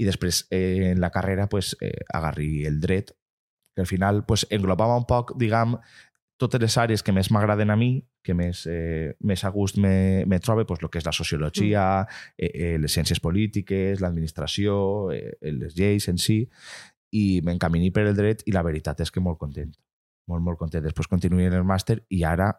i 0.00 0.08
després 0.08 0.46
eh, 0.50 0.94
en 0.94 1.02
la 1.04 1.10
carrera 1.12 1.50
pues, 1.52 1.76
eh, 1.84 1.92
agarri 2.16 2.64
el 2.64 2.80
dret, 2.80 3.12
que 3.76 3.82
al 3.84 3.86
final 3.86 4.24
pues, 4.24 4.46
englobava 4.48 4.96
un 4.96 5.04
poc, 5.04 5.34
diguem, 5.36 5.76
totes 6.40 6.64
les 6.64 6.78
àrees 6.80 7.04
que 7.04 7.12
més 7.12 7.28
m'agraden 7.30 7.68
a 7.70 7.76
mi, 7.76 7.98
que 8.24 8.34
més, 8.34 8.64
eh, 8.66 9.14
més 9.20 9.44
a 9.44 9.50
gust 9.52 9.76
me, 9.78 10.24
me 10.26 10.40
trobe, 10.40 10.64
pues, 10.64 10.80
el 10.82 10.90
que 10.90 10.98
és 10.98 11.06
la 11.06 11.12
sociologia, 11.12 11.84
eh, 12.38 12.48
eh, 12.48 12.76
les 12.80 12.92
ciències 12.96 13.20
polítiques, 13.20 14.00
l'administració, 14.00 15.12
eh, 15.12 15.36
les 15.52 15.76
lleis 15.76 16.08
en 16.08 16.18
si, 16.18 16.40
i 17.14 17.40
m'encaminí 17.44 17.92
per 17.94 18.08
el 18.08 18.16
dret 18.16 18.42
i 18.48 18.52
la 18.56 18.64
veritat 18.66 19.04
és 19.04 19.12
que 19.12 19.22
molt 19.22 19.38
content. 19.38 19.70
Molt, 20.26 20.42
molt 20.42 20.58
content. 20.58 20.82
Després 20.82 21.06
continuï 21.06 21.46
en 21.46 21.54
el 21.60 21.66
màster 21.68 22.00
i 22.08 22.24
ara 22.24 22.50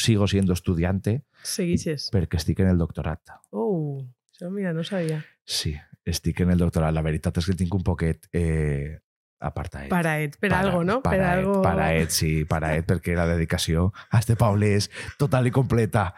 sigo 0.00 0.26
siendo 0.30 0.54
estudiante 0.54 1.24
Seguixes. 1.42 2.08
perquè 2.14 2.38
estic 2.38 2.60
en 2.60 2.70
el 2.70 2.78
doctorat. 2.78 3.34
Oh, 3.50 4.00
això 4.32 4.48
mira, 4.50 4.72
no 4.72 4.84
sabia. 4.84 5.24
Sí, 5.44 5.74
estic 6.04 6.40
en 6.40 6.54
el 6.54 6.62
doctorat. 6.62 6.94
La 6.94 7.02
veritat 7.02 7.36
és 7.42 7.50
que 7.50 7.58
tinc 7.58 7.74
un 7.74 7.82
poquet 7.84 8.28
eh, 8.32 9.00
apartaet. 9.40 9.88
Paraet, 9.90 10.36
per 10.40 10.52
algo, 10.56 10.82
no? 10.84 11.00
per 11.02 11.14
Paraet, 11.16 11.38
algo... 11.38 11.60
paraet, 11.62 12.12
sí, 12.14 12.32
paraet, 12.48 12.86
perquè 12.88 13.16
la 13.16 13.26
dedicació 13.28 13.90
a 14.10 14.20
este 14.22 14.36
poble 14.40 14.74
és 14.78 14.90
total 15.20 15.48
i 15.48 15.54
completa. 15.54 16.08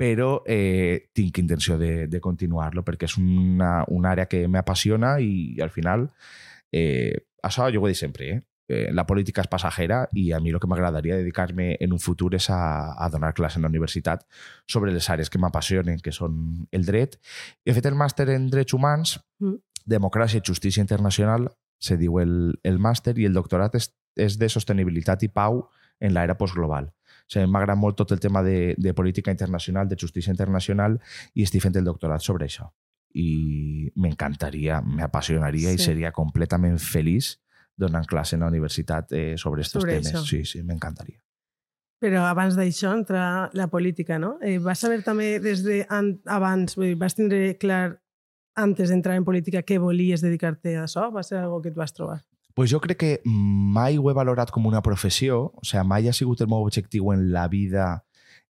Però 0.00 0.42
eh, 0.46 1.10
tinc 1.16 1.42
intenció 1.42 1.78
de, 1.80 2.06
de 2.08 2.20
continuar-lo 2.20 2.84
perquè 2.86 3.10
és 3.10 3.16
una, 3.20 3.80
una 3.88 4.14
àrea 4.14 4.28
que 4.30 4.46
m'apassiona 4.48 5.18
i, 5.20 5.58
al 5.60 5.74
final 5.74 6.08
eh, 6.72 7.26
això 7.42 7.68
jo 7.72 7.82
ho 7.82 7.88
he 7.88 7.92
dit 7.94 8.00
sempre, 8.00 8.30
eh? 8.30 8.40
eh, 8.70 8.88
la 8.94 9.04
política 9.06 9.42
és 9.42 9.50
passajera 9.50 10.04
i 10.16 10.30
a 10.32 10.40
mi 10.40 10.52
el 10.54 10.60
que 10.62 10.68
m'agradaria 10.70 11.18
dedicar-me 11.18 11.72
en 11.80 11.96
un 11.96 12.00
futur 12.00 12.30
és 12.38 12.46
a, 12.54 12.60
a 12.94 13.08
donar 13.10 13.34
classe 13.34 13.58
en 13.58 13.66
la 13.66 13.72
universitat 13.72 14.22
sobre 14.66 14.94
les 14.94 15.10
àrees 15.10 15.30
que 15.30 15.40
m'apassionen, 15.42 15.98
que 16.00 16.14
són 16.14 16.68
el 16.70 16.86
dret. 16.86 17.18
He 17.66 17.74
fet 17.74 17.90
el 17.90 17.98
màster 17.98 18.30
en 18.36 18.48
Drets 18.52 18.76
Humans, 18.76 19.18
Mm. 19.40 19.56
Democràcia 19.88 20.38
i 20.38 20.44
Justícia 20.44 20.82
Internacional, 20.84 21.48
se 21.80 21.96
diu 21.96 22.20
el, 22.20 22.60
el 22.62 22.78
màster, 22.78 23.16
i 23.18 23.26
el 23.26 23.34
doctorat 23.34 23.74
és, 23.78 23.90
és 24.20 24.36
de 24.38 24.48
sostenibilitat 24.52 25.22
i 25.24 25.30
pau 25.32 25.64
en 26.00 26.14
l'era 26.14 26.36
postglobal. 26.38 26.90
O 26.90 27.32
sigui, 27.32 27.46
m'agrada 27.50 27.76
molt 27.78 27.96
tot 27.96 28.12
el 28.12 28.20
tema 28.20 28.42
de, 28.42 28.74
de 28.76 28.92
política 28.94 29.30
internacional, 29.32 29.88
de 29.88 29.96
justícia 30.00 30.32
internacional, 30.32 30.98
i 31.34 31.44
estic 31.46 31.62
fent 31.62 31.76
el 31.80 31.84
doctorat 31.88 32.22
sobre 32.24 32.46
això. 32.46 32.68
I 33.14 33.90
m'encantaria, 33.96 34.80
m'apassionaria 34.82 35.72
Sí. 35.72 35.80
i 35.80 35.84
seria 35.84 36.12
completament 36.12 36.78
feliç 36.78 37.38
donant 37.80 38.06
classe 38.06 38.36
en 38.36 38.44
la 38.44 38.48
universitat 38.52 39.12
eh, 39.12 39.34
sobre 39.40 39.62
aquests 39.62 39.80
temes. 39.84 40.12
això. 40.12 40.24
Sí, 40.26 40.44
sí, 40.44 40.62
m'encantaria. 40.62 41.18
Però 42.00 42.24
abans 42.24 42.56
d'això, 42.56 42.94
entrar 42.96 43.50
la 43.52 43.66
política, 43.68 44.18
no? 44.18 44.38
Eh, 44.42 44.58
vas 44.58 44.78
saber 44.80 45.02
també 45.04 45.38
des 45.40 45.62
de 45.64 45.82
an 45.88 46.20
abans, 46.26 46.76
vull 46.76 46.92
dir, 46.92 46.96
vas 46.96 47.14
tindre 47.14 47.58
clar 47.60 48.00
antes 48.60 48.92
d'entrar 48.92 49.16
en 49.16 49.24
política 49.24 49.62
que 49.62 49.80
volies 49.82 50.22
dedicar-te 50.22 50.76
a 50.76 50.84
això? 50.84 51.08
Va 51.14 51.24
ser 51.26 51.40
algo 51.40 51.62
que 51.62 51.72
et 51.72 51.78
vas 51.78 51.96
trobar? 51.96 52.20
pues 52.54 52.70
jo 52.70 52.80
crec 52.80 52.98
que 52.98 53.20
mai 53.24 53.96
ho 53.96 54.10
he 54.10 54.12
valorat 54.12 54.50
com 54.52 54.66
una 54.68 54.82
professió, 54.82 55.36
o 55.54 55.64
sigui, 55.64 55.84
mai 55.86 56.08
ha 56.08 56.12
sigut 56.12 56.42
el 56.42 56.48
meu 56.50 56.66
objectiu 56.66 57.12
en 57.14 57.30
la 57.32 57.46
vida 57.48 58.04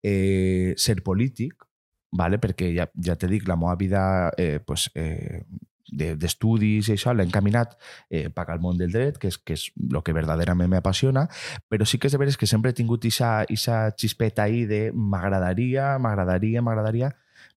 eh, 0.03 0.75
ser 0.77 1.03
polític, 1.03 1.65
vale? 2.13 2.39
perquè 2.39 2.73
ja, 2.77 2.87
ja 3.03 3.17
te 3.17 3.27
dic, 3.27 3.49
la 3.49 3.57
meva 3.57 3.75
vida 3.75 4.31
eh, 4.39 4.61
pues, 4.65 4.91
eh, 4.95 5.43
d'estudis 5.87 6.89
i 6.89 6.97
això 6.97 7.13
l'he 7.15 7.27
encaminat 7.27 7.77
eh, 8.11 8.29
cap 8.31 8.51
al 8.51 8.63
món 8.63 8.79
del 8.79 8.93
dret, 8.93 9.19
que 9.19 9.31
és, 9.33 9.39
que 9.39 9.55
és 9.59 9.69
el 9.87 10.03
que 10.07 10.15
verdaderament 10.15 10.71
m'apassiona, 10.71 11.27
però 11.71 11.87
sí 11.87 11.99
que 11.99 12.11
és 12.11 12.15
de 12.15 12.21
veres 12.23 12.37
que 12.37 12.47
sempre 12.47 12.71
he 12.71 12.79
tingut 12.79 13.07
aquesta 13.07 13.95
xispeta 13.97 14.47
ahí 14.47 14.67
de 14.67 14.91
m'agradaria, 14.93 15.97
m'agradaria, 15.99 16.63
m'agradaria, 16.63 17.15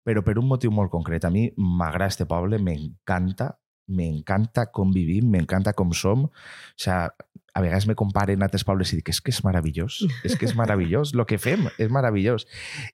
però 0.08 0.24
per 0.24 0.38
un 0.40 0.48
motiu 0.48 0.72
molt 0.72 0.88
concret. 0.94 1.26
A 1.28 1.32
mi 1.34 1.50
m'agrada 1.60 2.14
este 2.14 2.26
poble, 2.30 2.62
m'encanta, 2.64 3.50
m'encanta 3.92 4.70
com 4.72 4.94
vivim, 4.96 5.28
m'encanta 5.34 5.74
com 5.76 5.92
som. 5.92 6.30
O 6.30 6.80
sea, 6.80 7.12
a 7.54 7.64
vegades 7.64 7.90
me 7.90 7.96
comparen 8.00 8.46
altres 8.46 8.64
pobles 8.64 8.94
i 8.94 9.02
dic, 9.02 9.12
és 9.12 9.20
que 9.20 9.34
és 9.36 9.42
meravellós, 9.44 10.00
és 10.24 10.38
que 10.40 10.48
és 10.48 10.56
meravellós, 10.56 11.12
el 11.12 11.26
que 11.28 11.40
fem 11.42 11.68
és 11.76 11.92
meravellós. 11.92 12.48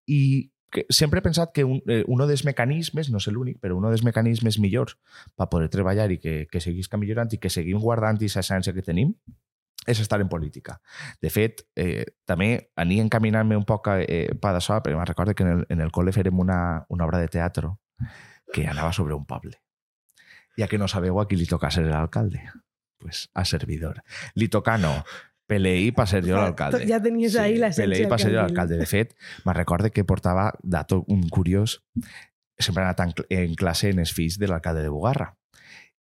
I 0.10 0.50
que 0.74 0.88
sempre 0.90 1.22
he 1.22 1.26
pensat 1.26 1.52
que 1.54 1.68
un, 1.70 1.84
eh, 1.86 2.02
un 2.10 2.26
dels 2.26 2.42
mecanismes, 2.48 3.12
no 3.14 3.22
sé 3.22 3.30
l'únic, 3.30 3.60
però 3.62 3.78
un 3.78 3.86
dels 3.86 4.02
mecanismes 4.02 4.58
millors 4.58 4.98
per 5.38 5.52
poder 5.52 5.70
treballar 5.70 6.10
i 6.16 6.18
que, 6.18 6.48
que 6.50 6.64
seguisca 6.66 6.98
millorant 6.98 7.30
i 7.30 7.38
que 7.38 7.54
seguim 7.54 7.78
guardant 7.78 8.18
aquesta 8.18 8.42
essència 8.42 8.74
que 8.74 8.82
tenim 8.82 9.14
és 9.88 10.00
estar 10.00 10.20
en 10.22 10.30
política. 10.30 10.80
De 11.22 11.30
fet, 11.34 11.66
eh, 11.76 12.06
també 12.26 12.70
ania 12.76 13.04
encaminant-me 13.04 13.58
un 13.60 13.66
poc 13.68 13.90
eh, 13.94 14.30
per 14.40 14.54
d'això, 14.56 14.80
perquè 14.84 14.96
me'n 14.98 15.10
recordo 15.10 15.36
que 15.36 15.44
en 15.44 15.52
el, 15.58 15.66
en 15.70 15.84
el 15.84 15.92
col·le 15.92 16.14
farem 16.16 16.40
una, 16.40 16.86
una 16.90 17.06
obra 17.06 17.20
de 17.20 17.28
teatre 17.28 17.74
que 18.54 18.68
anava 18.68 18.94
sobre 18.94 19.16
un 19.18 19.26
poble. 19.26 19.58
Ja 20.58 20.70
que 20.70 20.78
no 20.78 20.88
sabeu 20.88 21.20
a 21.20 21.28
qui 21.28 21.38
li 21.40 21.50
toca 21.50 21.72
ser 21.74 21.88
l'alcalde. 21.88 22.44
Pues 23.02 23.28
a 23.34 23.44
servidor. 23.44 24.04
Li 24.36 24.48
toca 24.48 24.78
no, 24.78 24.94
Peleí 25.44 25.90
per 25.92 26.06
ser 26.08 26.22
jo 26.24 26.38
l'alcalde. 26.38 26.86
Ja 26.88 27.02
tenies 27.04 27.34
sí, 27.34 27.40
ahí 27.42 27.58
l'essència. 27.60 27.84
Peleí 27.84 28.08
per 28.10 28.20
ser 28.22 28.32
jo 28.32 28.40
l'alcalde. 28.40 28.78
De 28.80 28.88
fet, 28.88 29.12
me'n 29.44 29.58
recorde 29.58 29.92
que 29.92 30.06
portava, 30.08 30.54
dato 30.64 31.02
un 31.12 31.28
curiós, 31.28 31.82
sempre 32.56 32.86
ha 32.86 32.94
anat 32.94 33.04
en, 33.04 33.12
en 33.44 33.58
classe 33.60 33.92
en 33.92 34.00
els 34.00 34.14
fills 34.16 34.40
de 34.40 34.48
l'alcalde 34.48 34.86
de 34.86 34.94
Bugarra 34.94 35.34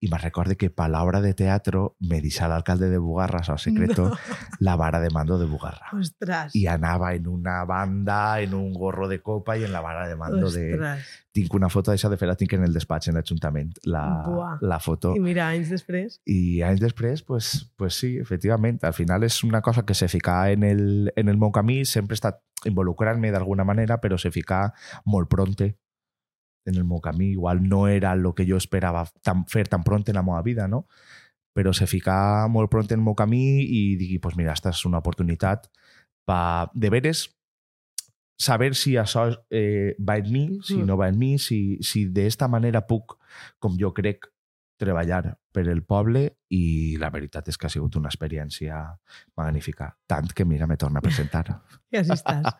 i 0.00 0.08
me 0.08 0.18
recorde 0.18 0.56
que 0.56 0.70
palabra 0.70 1.20
de 1.20 1.34
teatro 1.34 1.96
me 1.98 2.20
deixà 2.22 2.46
l'alcalde 2.46 2.88
de 2.88 2.98
Bugarra, 3.02 3.40
al 3.42 3.58
secreto, 3.58 4.08
no. 4.10 4.16
la 4.60 4.76
vara 4.76 5.00
de 5.00 5.10
mando 5.10 5.38
de 5.38 5.46
Bugarra. 5.46 5.90
Ostres. 5.92 6.54
I 6.54 6.66
anava 6.70 7.14
en 7.14 7.26
una 7.26 7.64
banda, 7.64 8.40
en 8.40 8.54
un 8.54 8.72
gorro 8.74 9.08
de 9.08 9.20
copa 9.20 9.56
i 9.58 9.64
en 9.64 9.72
la 9.72 9.80
vara 9.80 10.06
de 10.06 10.14
mando 10.16 10.50
de... 10.50 10.78
Tinc 11.34 11.54
una 11.54 11.68
foto 11.70 11.92
d'això, 11.92 12.08
de 12.10 12.16
fer 12.18 12.26
la 12.30 12.36
tinc 12.38 12.54
en 12.56 12.64
el 12.66 12.72
despatx, 12.74 13.10
en 13.10 13.18
l'Ajuntament, 13.18 13.74
la, 13.86 14.04
la 14.62 14.78
foto. 14.82 15.12
I 15.14 15.22
mira, 15.22 15.48
anys 15.50 15.70
després. 15.70 16.18
I 16.26 16.62
anys 16.66 16.80
després, 16.82 17.22
pues, 17.22 17.68
pues 17.78 17.98
sí, 17.98 18.16
efectivament. 18.18 18.80
Al 18.86 18.94
final 18.94 19.26
és 19.26 19.42
una 19.46 19.62
cosa 19.62 19.84
que 19.86 19.94
se 19.94 20.08
fica 20.08 20.50
en 20.50 20.64
el, 20.66 21.12
en 21.14 21.28
el 21.28 21.38
meu 21.38 21.52
camí, 21.54 21.84
sempre 21.84 22.14
he 22.14 22.18
estat 22.18 22.42
involucrant-me 22.66 23.30
d'alguna 23.30 23.66
manera, 23.66 24.00
però 24.02 24.18
se 24.18 24.32
fica 24.34 24.72
molt 25.06 25.30
pronte 25.30 25.76
en 26.66 26.76
el 26.76 26.84
meu 26.84 27.00
camí. 27.00 27.32
Igual 27.32 27.62
no 27.68 27.86
era 27.88 28.12
el 28.12 28.26
que 28.34 28.46
jo 28.48 28.56
esperava 28.56 29.06
tan, 29.22 29.46
fer 29.46 29.68
tan 29.68 29.84
pront 29.84 30.08
en 30.08 30.18
la 30.18 30.22
meva 30.22 30.42
vida, 30.42 30.68
no? 30.68 30.86
Però 31.54 31.72
se 31.74 31.86
fica 31.90 32.46
molt 32.48 32.70
pront 32.70 32.90
en 32.92 33.00
el 33.00 33.04
meu 33.04 33.16
camí 33.18 33.62
i 33.62 33.96
digui, 33.96 34.18
pues 34.18 34.36
mira, 34.36 34.52
esta 34.52 34.70
és 34.70 34.84
una 34.86 35.02
oportunitat 35.02 35.70
pa, 36.28 36.70
de 36.74 36.90
veres 36.90 37.28
saber 38.38 38.74
si 38.78 38.94
això 38.96 39.26
eh, 39.50 39.96
va 39.98 40.18
en 40.20 40.30
mi, 40.30 40.44
si 40.62 40.76
mm. 40.76 40.86
no 40.86 40.96
va 40.96 41.08
en 41.08 41.18
mi, 41.18 41.38
si, 41.42 41.78
si 41.82 42.06
d'esta 42.06 42.46
manera 42.48 42.86
puc, 42.86 43.16
com 43.58 43.74
jo 43.80 43.90
crec, 43.96 44.30
treballar 44.78 45.34
per 45.52 45.66
el 45.66 45.82
poble 45.82 46.22
i 46.54 46.96
la 47.02 47.10
veritat 47.10 47.48
és 47.50 47.58
que 47.58 47.66
ha 47.66 47.72
sigut 47.72 47.96
una 47.98 48.12
experiència 48.12 48.78
magnífica. 49.36 49.90
Tant 50.06 50.30
que, 50.30 50.46
mira, 50.46 50.68
me 50.70 50.78
torna 50.78 51.02
a 51.02 51.04
presentar. 51.04 51.44
I 51.92 51.98
així 52.00 52.14
estàs. 52.14 52.54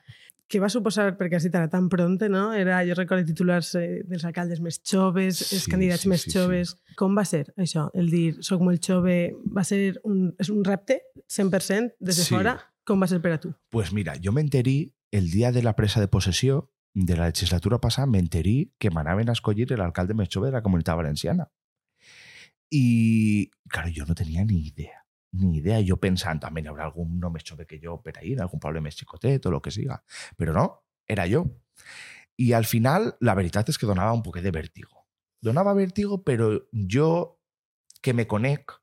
Què 0.49 0.61
va 0.63 0.71
suposar, 0.73 1.11
perquè 1.19 1.37
has 1.37 1.45
dit 1.45 1.57
ara 1.59 1.69
tan 1.69 1.91
pronte, 1.93 2.31
no? 2.33 2.47
Era, 2.57 2.79
jo 2.89 2.95
recordo 2.97 3.27
titulars 3.29 3.75
eh, 3.77 4.01
dels 4.09 4.25
alcaldes 4.25 4.63
més 4.65 4.79
joves, 4.81 5.43
sí, 5.43 5.59
els 5.59 5.67
candidats 5.69 6.07
sí, 6.07 6.11
més 6.13 6.25
sí, 6.25 6.33
joves. 6.33 6.73
Sí. 6.73 6.97
Com 6.97 7.19
va 7.19 7.27
ser 7.29 7.43
això, 7.61 7.89
el 7.93 8.09
dir 8.09 8.39
soc 8.47 8.65
molt 8.65 8.81
jove? 8.85 9.19
Va 9.53 9.65
ser 9.69 9.99
un, 10.09 10.31
és 10.41 10.49
un 10.55 10.65
repte, 10.65 11.03
100%, 11.29 11.99
des 12.01 12.21
de 12.23 12.25
sí. 12.25 12.33
fora? 12.33 12.57
Com 12.89 13.05
va 13.05 13.11
ser 13.11 13.21
per 13.25 13.35
a 13.37 13.41
tu? 13.43 13.53
Pues 13.69 13.93
mira, 13.93 14.17
jo 14.25 14.33
m'enterí 14.33 14.79
el 15.13 15.29
dia 15.31 15.53
de 15.53 15.63
la 15.63 15.75
presa 15.77 16.01
de 16.01 16.09
possessió 16.09 16.71
de 16.95 17.19
la 17.19 17.29
legislatura 17.29 17.81
passada, 17.83 18.09
m'enterí 18.09 18.73
que 18.81 18.91
m'anaven 18.91 19.29
a 19.29 19.37
escollir 19.37 19.69
l'alcalde 19.77 20.17
més 20.17 20.33
jove 20.33 20.49
de 20.49 20.57
la 20.57 20.65
comunitat 20.65 20.97
valenciana. 20.97 21.51
I, 22.73 23.51
claro, 23.69 23.93
jo 23.93 24.09
no 24.09 24.17
tenia 24.17 24.49
ni 24.49 24.63
idea 24.69 25.05
ni 25.33 25.59
idea. 25.59 25.81
Yo 25.81 25.99
pensando, 25.99 26.47
también 26.47 26.69
habrá 26.69 26.85
algún 26.85 27.19
no 27.19 27.31
me 27.31 27.41
chove 27.41 27.67
que 27.67 27.81
yo 27.81 28.01
per 28.03 28.19
ahí, 28.19 28.35
algún 28.35 28.61
problema 28.61 28.91
xicotet 28.91 29.45
o 29.47 29.51
lo 29.51 29.63
que 29.63 29.71
siga. 29.71 30.03
Pero 30.37 30.53
no, 30.53 30.85
era 31.07 31.27
yo. 31.27 31.47
I 32.37 32.53
al 32.53 32.65
final, 32.65 33.17
la 33.21 33.35
veritat 33.35 33.69
és 33.69 33.79
que 33.79 33.87
donava 33.87 34.15
un 34.15 34.23
poquet 34.23 34.45
de 34.45 34.53
vèrtigo. 34.55 35.07
Donava 35.43 35.75
vèrtigo, 35.75 36.23
però 36.23 36.53
jo 36.73 37.41
que 38.01 38.15
me 38.15 38.29
conec 38.31 38.77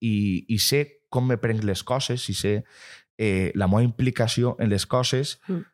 i, 0.00 0.46
i 0.48 0.58
sé 0.58 1.02
com 1.10 1.26
me 1.26 1.36
prenc 1.42 1.64
les 1.66 1.82
coses 1.82 2.28
i 2.30 2.36
sé 2.38 2.60
eh, 3.18 3.50
la 3.58 3.66
meva 3.66 3.82
implicació 3.82 4.54
en 4.62 4.70
les 4.70 4.86
coses, 4.86 5.40
mm. 5.48 5.66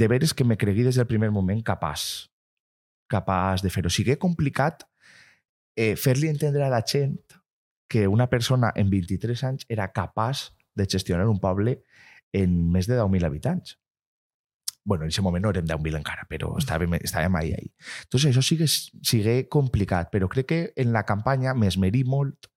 de 0.00 0.08
veres 0.08 0.32
que 0.32 0.44
me 0.48 0.56
cregui 0.56 0.86
des 0.86 0.96
del 0.96 1.06
primer 1.06 1.30
moment 1.30 1.60
capaç 1.62 2.28
capaç 3.08 3.62
de 3.64 3.72
fer-ho. 3.72 3.88
O 3.88 3.92
sigui, 3.92 4.16
complicat 4.20 4.84
eh, 5.76 5.94
fer-li 5.96 6.28
entendre 6.28 6.64
a 6.66 6.72
la 6.72 6.82
gent 6.84 7.16
que 7.88 8.06
una 8.08 8.28
persona 8.28 8.72
en 8.76 8.90
23 8.90 9.44
anys 9.44 9.66
era 9.68 9.92
capaç 9.92 10.52
de 10.74 10.86
gestionar 10.86 11.26
un 11.28 11.40
poble 11.40 11.80
en 12.32 12.70
més 12.72 12.86
de 12.86 12.98
10.000 13.00 13.26
habitants. 13.26 13.78
bueno, 14.88 15.04
en 15.04 15.10
aquest 15.10 15.22
moment 15.22 15.42
no 15.44 15.50
érem 15.52 15.66
10.000 15.68 15.98
encara, 15.98 16.22
però 16.30 16.54
estàvem, 16.56 16.94
estàvem 17.04 17.34
ahí, 17.36 17.50
ahí. 17.52 17.66
Entonces, 18.06 18.30
això 18.30 18.40
sigue, 18.40 18.64
sigue 18.66 19.34
complicat, 19.52 20.08
però 20.10 20.30
crec 20.32 20.46
que 20.48 20.60
en 20.80 20.94
la 20.94 21.02
campanya 21.04 21.52
m'esmerí 21.52 22.06
molt 22.08 22.48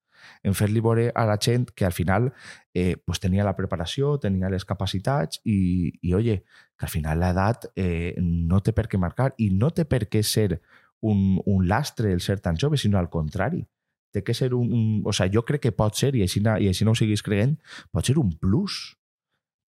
en 0.48 0.56
fer-li 0.56 0.80
veure 0.80 1.10
a 1.12 1.26
la 1.28 1.36
gent 1.42 1.68
que 1.76 1.84
al 1.84 1.92
final 1.92 2.30
eh, 2.74 2.96
pues 3.04 3.20
tenia 3.20 3.44
la 3.44 3.56
preparació, 3.58 4.14
tenia 4.22 4.50
les 4.54 4.64
capacitats 4.70 5.42
i, 5.44 5.92
i 6.08 6.14
oye, 6.16 6.38
que 6.78 6.88
al 6.88 6.94
final 6.94 7.20
l'edat 7.20 7.68
eh, 7.76 8.16
no 8.22 8.62
té 8.64 8.72
per 8.78 8.88
què 8.88 9.02
marcar 9.02 9.34
i 9.38 9.50
no 9.52 9.74
té 9.76 9.84
per 9.84 10.06
què 10.08 10.24
ser 10.24 10.62
un, 11.02 11.42
un 11.46 11.68
lastre 11.68 12.14
el 12.14 12.22
ser 12.24 12.40
tan 12.40 12.56
jove, 12.56 12.80
sinó 12.80 13.02
al 13.02 13.12
contrari 13.12 13.66
té 14.12 14.24
que 14.24 14.36
ser 14.38 14.54
un. 14.58 15.02
O 15.06 15.14
sigui, 15.14 15.36
jo 15.38 15.46
crec 15.48 15.68
que 15.68 15.76
pot 15.76 15.98
ser, 15.98 16.14
i 16.16 16.26
així, 16.26 16.42
i 16.42 16.72
així 16.72 16.88
no 16.88 16.96
ho 16.96 17.00
siguis 17.00 17.24
creient, 17.26 17.58
pot 17.92 18.08
ser 18.08 18.18
un 18.22 18.34
plus 18.40 18.82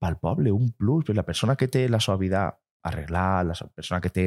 pel 0.04 0.20
poble, 0.20 0.52
un 0.52 0.74
plus 0.76 1.08
per 1.08 1.16
la 1.16 1.26
persona 1.28 1.56
que 1.56 1.70
té 1.72 1.88
la 1.90 2.02
seva 2.04 2.20
vida 2.20 2.50
arreglar, 2.84 3.46
la 3.46 3.56
persona 3.74 4.02
que 4.02 4.10
té, 4.12 4.26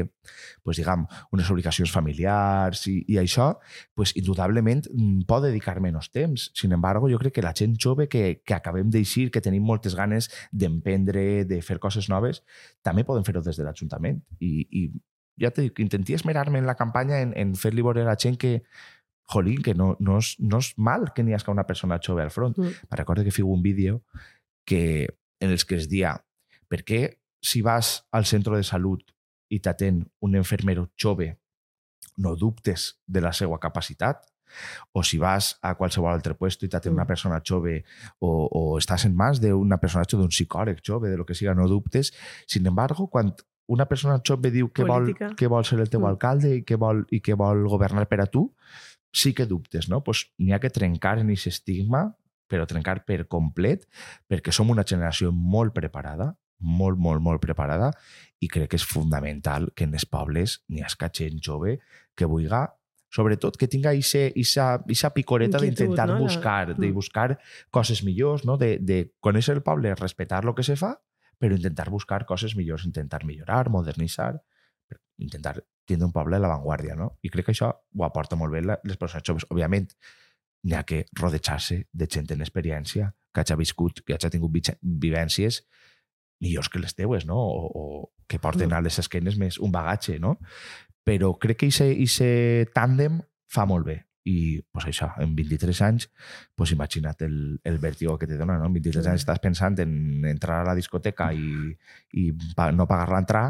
pues, 0.64 0.78
diguem, 0.80 1.04
unes 1.36 1.50
obligacions 1.52 1.92
familiars 1.92 2.86
i, 2.88 2.94
i 3.12 3.18
això, 3.20 3.50
pues, 3.94 4.14
indudablement 4.16 4.86
mm, 4.88 5.26
pot 5.28 5.44
dedicar 5.44 5.76
menys 5.84 6.08
temps. 6.10 6.48
Sin 6.56 6.72
embargo, 6.72 7.10
jo 7.12 7.20
crec 7.20 7.36
que 7.36 7.44
la 7.44 7.52
gent 7.56 7.76
jove 7.76 8.08
que, 8.08 8.40
que 8.44 8.56
acabem 8.56 8.88
d'eixir, 8.90 9.28
que 9.30 9.44
tenim 9.44 9.62
moltes 9.68 9.94
ganes 9.94 10.30
d'emprendre, 10.52 11.44
de 11.44 11.60
fer 11.62 11.78
coses 11.78 12.08
noves, 12.08 12.40
també 12.82 13.04
poden 13.04 13.28
fer-ho 13.28 13.44
des 13.44 13.60
de 13.60 13.68
l'Ajuntament. 13.68 14.24
I, 14.40 14.64
I 14.72 14.88
ja 15.44 15.52
t'he 15.52 15.68
dit, 15.68 15.84
intenti 15.84 16.16
esmerar-me 16.16 16.58
en 16.58 16.66
la 16.66 16.78
campanya 16.80 17.20
en, 17.20 17.36
en 17.36 17.52
fer-li 17.60 17.84
veure 17.84 18.06
a 18.06 18.08
la 18.08 18.16
gent 18.16 18.40
que, 18.40 18.62
jolín, 19.32 19.62
que 19.62 19.74
no, 19.74 19.94
no, 19.98 20.18
és, 20.22 20.34
no 20.38 20.60
és 20.62 20.72
mal 20.76 21.10
que 21.14 21.24
n'hi 21.24 21.34
hagi 21.34 21.50
una 21.50 21.66
persona 21.66 22.00
jove 22.02 22.22
al 22.22 22.30
front. 22.30 22.58
Mm. 22.58 22.88
Me 22.90 23.00
recordo 23.00 23.24
que 23.24 23.34
fiu 23.34 23.50
un 23.50 23.62
vídeo 23.62 24.02
que, 24.64 25.08
en 25.40 25.50
els 25.50 25.64
que 25.64 25.76
es 25.76 25.88
dia 25.88 26.16
per 26.68 26.82
què 26.86 27.00
si 27.42 27.62
vas 27.62 28.06
al 28.10 28.26
centre 28.26 28.56
de 28.56 28.66
salut 28.66 29.02
i 29.52 29.60
t'atén 29.62 30.02
un 30.26 30.34
enfermero 30.34 30.88
jove 30.98 31.36
no 32.16 32.34
dubtes 32.36 32.96
de 33.06 33.20
la 33.22 33.32
seva 33.36 33.60
capacitat 33.62 34.24
o 34.92 35.02
si 35.04 35.18
vas 35.18 35.56
a 35.62 35.74
qualsevol 35.76 36.14
altre 36.14 36.34
puesto 36.34 36.66
i 36.66 36.70
t'atén 36.70 36.92
mm. 36.92 36.98
una 36.98 37.06
persona 37.06 37.42
jove 37.44 37.82
o, 38.18 38.30
o 38.46 38.62
estàs 38.78 39.06
en 39.06 39.14
mans 39.16 39.40
d'una 39.42 39.78
persona 39.82 40.06
d'un 40.10 40.32
psicòleg 40.32 40.80
jove, 40.86 41.10
de 41.10 41.16
lo 41.16 41.26
que 41.26 41.34
siga, 41.34 41.54
no 41.54 41.68
dubtes. 41.68 42.12
Sin 42.46 42.66
embargo, 42.66 43.08
quan 43.08 43.34
una 43.66 43.86
persona 43.86 44.20
jove 44.26 44.50
diu 44.54 44.70
que 44.72 44.84
vol, 44.86 45.12
que 45.36 45.50
vol 45.50 45.64
ser 45.66 45.80
el 45.80 45.90
teu 45.90 46.00
mm. 46.00 46.10
alcalde 46.14 46.54
i 46.56 46.62
que 46.64 46.78
vol, 46.78 47.04
i 47.10 47.20
que 47.20 47.34
vol 47.34 47.66
governar 47.68 48.06
per 48.08 48.20
a 48.22 48.30
tu, 48.30 48.48
sí 49.16 49.32
que 49.34 49.46
dubtes, 49.48 49.88
no? 49.88 50.02
Pues 50.04 50.26
n'hi 50.38 50.52
ha 50.52 50.60
que 50.60 50.70
trencar 50.70 51.16
en 51.18 51.32
aquest 51.32 51.48
estigma, 51.54 52.10
però 52.46 52.66
trencar 52.68 53.00
per 53.08 53.24
complet, 53.32 53.86
perquè 54.28 54.52
som 54.54 54.70
una 54.70 54.84
generació 54.86 55.32
molt 55.32 55.74
preparada, 55.74 56.34
molt, 56.60 57.00
molt, 57.00 57.22
molt 57.24 57.42
preparada, 57.42 57.90
i 58.40 58.48
crec 58.52 58.70
que 58.72 58.80
és 58.80 58.84
fundamental 58.84 59.70
que 59.74 59.88
en 59.88 59.96
els 59.96 60.06
pobles 60.08 60.60
n'hi 60.68 60.84
hagi 60.84 61.08
gent 61.16 61.40
jove 61.42 61.78
que 62.14 62.28
vulgui 62.28 62.52
sobretot 63.16 63.56
que 63.56 63.68
tinga 63.68 63.94
aquesta 63.94 65.10
picoreta 65.14 65.60
d'intentar 65.62 66.08
no? 66.10 66.18
buscar, 66.20 66.74
de 66.74 66.88
mm. 66.90 66.94
buscar 66.94 67.38
coses 67.70 68.02
millors, 68.04 68.44
no? 68.44 68.58
de, 68.60 68.76
de 68.78 69.12
conèixer 69.20 69.56
el 69.56 69.62
poble, 69.62 69.94
respectar 69.94 70.44
el 70.44 70.54
que 70.54 70.66
se 70.66 70.76
fa, 70.76 70.96
però 71.38 71.56
intentar 71.56 71.88
buscar 71.90 72.24
coses 72.26 72.56
millors, 72.56 72.84
intentar 72.84 73.24
millorar, 73.24 73.70
modernitzar. 73.70 74.42
Intentar 75.18 75.56
tindre 75.86 76.06
un 76.06 76.12
poble 76.12 76.36
a 76.36 76.40
l'avantguàrdia, 76.42 76.96
no? 76.96 77.18
I 77.22 77.30
crec 77.30 77.46
que 77.46 77.52
això 77.52 77.70
ho 77.72 78.04
aporta 78.04 78.36
molt 78.36 78.52
bé 78.52 78.62
les 78.66 78.96
persones 78.96 79.24
joves. 79.24 79.46
Òbviament, 79.50 79.88
n'hi 80.66 80.74
ha 80.74 80.82
que 80.84 81.04
rodejar-se 81.14 81.84
de 81.92 82.06
gent 82.10 82.32
en 82.34 82.40
experiència, 82.42 83.12
que 83.32 83.40
hagi 83.40 83.54
viscut, 83.56 84.02
que 84.04 84.14
hagi 84.16 84.30
tingut 84.30 84.72
vivències 84.82 85.62
millors 86.40 86.68
que 86.68 86.78
les 86.78 86.94
teues, 86.94 87.24
no? 87.26 87.36
O, 87.36 87.70
o 87.70 88.12
que 88.26 88.38
porten 88.38 88.68
Mm. 88.68 88.72
a 88.74 88.80
les 88.80 88.98
esquenes 88.98 89.36
més 89.38 89.58
un 89.58 89.72
bagatge, 89.72 90.18
no? 90.18 90.38
Però 91.04 91.38
crec 91.38 91.58
que 91.58 91.68
aquest 91.70 92.72
tàndem 92.74 93.22
fa 93.48 93.64
molt 93.64 93.86
bé. 93.86 94.05
I 94.26 94.60
pues 94.74 94.88
això, 94.90 95.12
en 95.22 95.36
23 95.38 95.80
anys, 95.86 96.08
pues 96.58 96.72
imagina't 96.74 97.22
el, 97.22 97.36
el 97.62 97.78
vèrtigo 97.78 98.16
que 98.18 98.26
te 98.26 98.36
dona, 98.36 98.56
no? 98.58 98.66
En 98.66 98.74
23 98.74 99.04
Clar. 99.04 99.12
anys 99.12 99.22
estàs 99.22 99.38
pensant 99.42 99.78
en 99.84 100.24
entrar 100.26 100.60
a 100.62 100.66
la 100.66 100.74
discoteca 100.74 101.28
i, 101.32 101.70
i 102.18 102.24
pa, 102.58 102.72
no 102.74 102.88
pagar 102.90 103.12
l'entrar, 103.12 103.44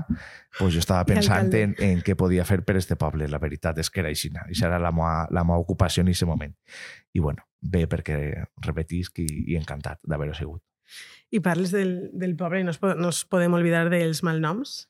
pues 0.58 0.74
jo 0.74 0.82
estava 0.84 1.06
pensant 1.08 1.48
en, 1.56 1.72
en 1.80 2.04
què 2.04 2.16
podia 2.18 2.44
fer 2.44 2.60
per 2.66 2.76
este 2.76 2.98
poble. 3.00 3.28
La 3.32 3.40
veritat 3.40 3.80
és 3.80 3.90
que 3.90 4.04
era 4.04 4.12
així. 4.12 4.30
Això 4.44 4.68
era 4.68 4.80
la 4.82 4.92
meva, 4.92 5.26
la 5.32 5.46
meva 5.48 5.62
ocupació 5.64 6.04
en 6.04 6.12
aquest 6.12 6.28
moment. 6.28 6.52
I 7.16 7.24
bueno, 7.24 7.48
bé 7.60 7.86
perquè 7.88 8.18
repetisc 8.66 9.22
i, 9.24 9.28
i 9.52 9.56
encantat 9.56 10.02
d'haver-ho 10.04 10.36
sigut. 10.36 10.62
I 11.32 11.40
parles 11.42 11.72
del, 11.74 12.10
del 12.14 12.36
poble 12.38 12.60
i 12.60 12.66
no, 12.66 12.74
es, 12.74 12.82
no 12.82 13.08
es 13.10 13.24
podem 13.26 13.56
oblidar 13.56 13.88
dels 13.90 14.22
malnoms. 14.26 14.84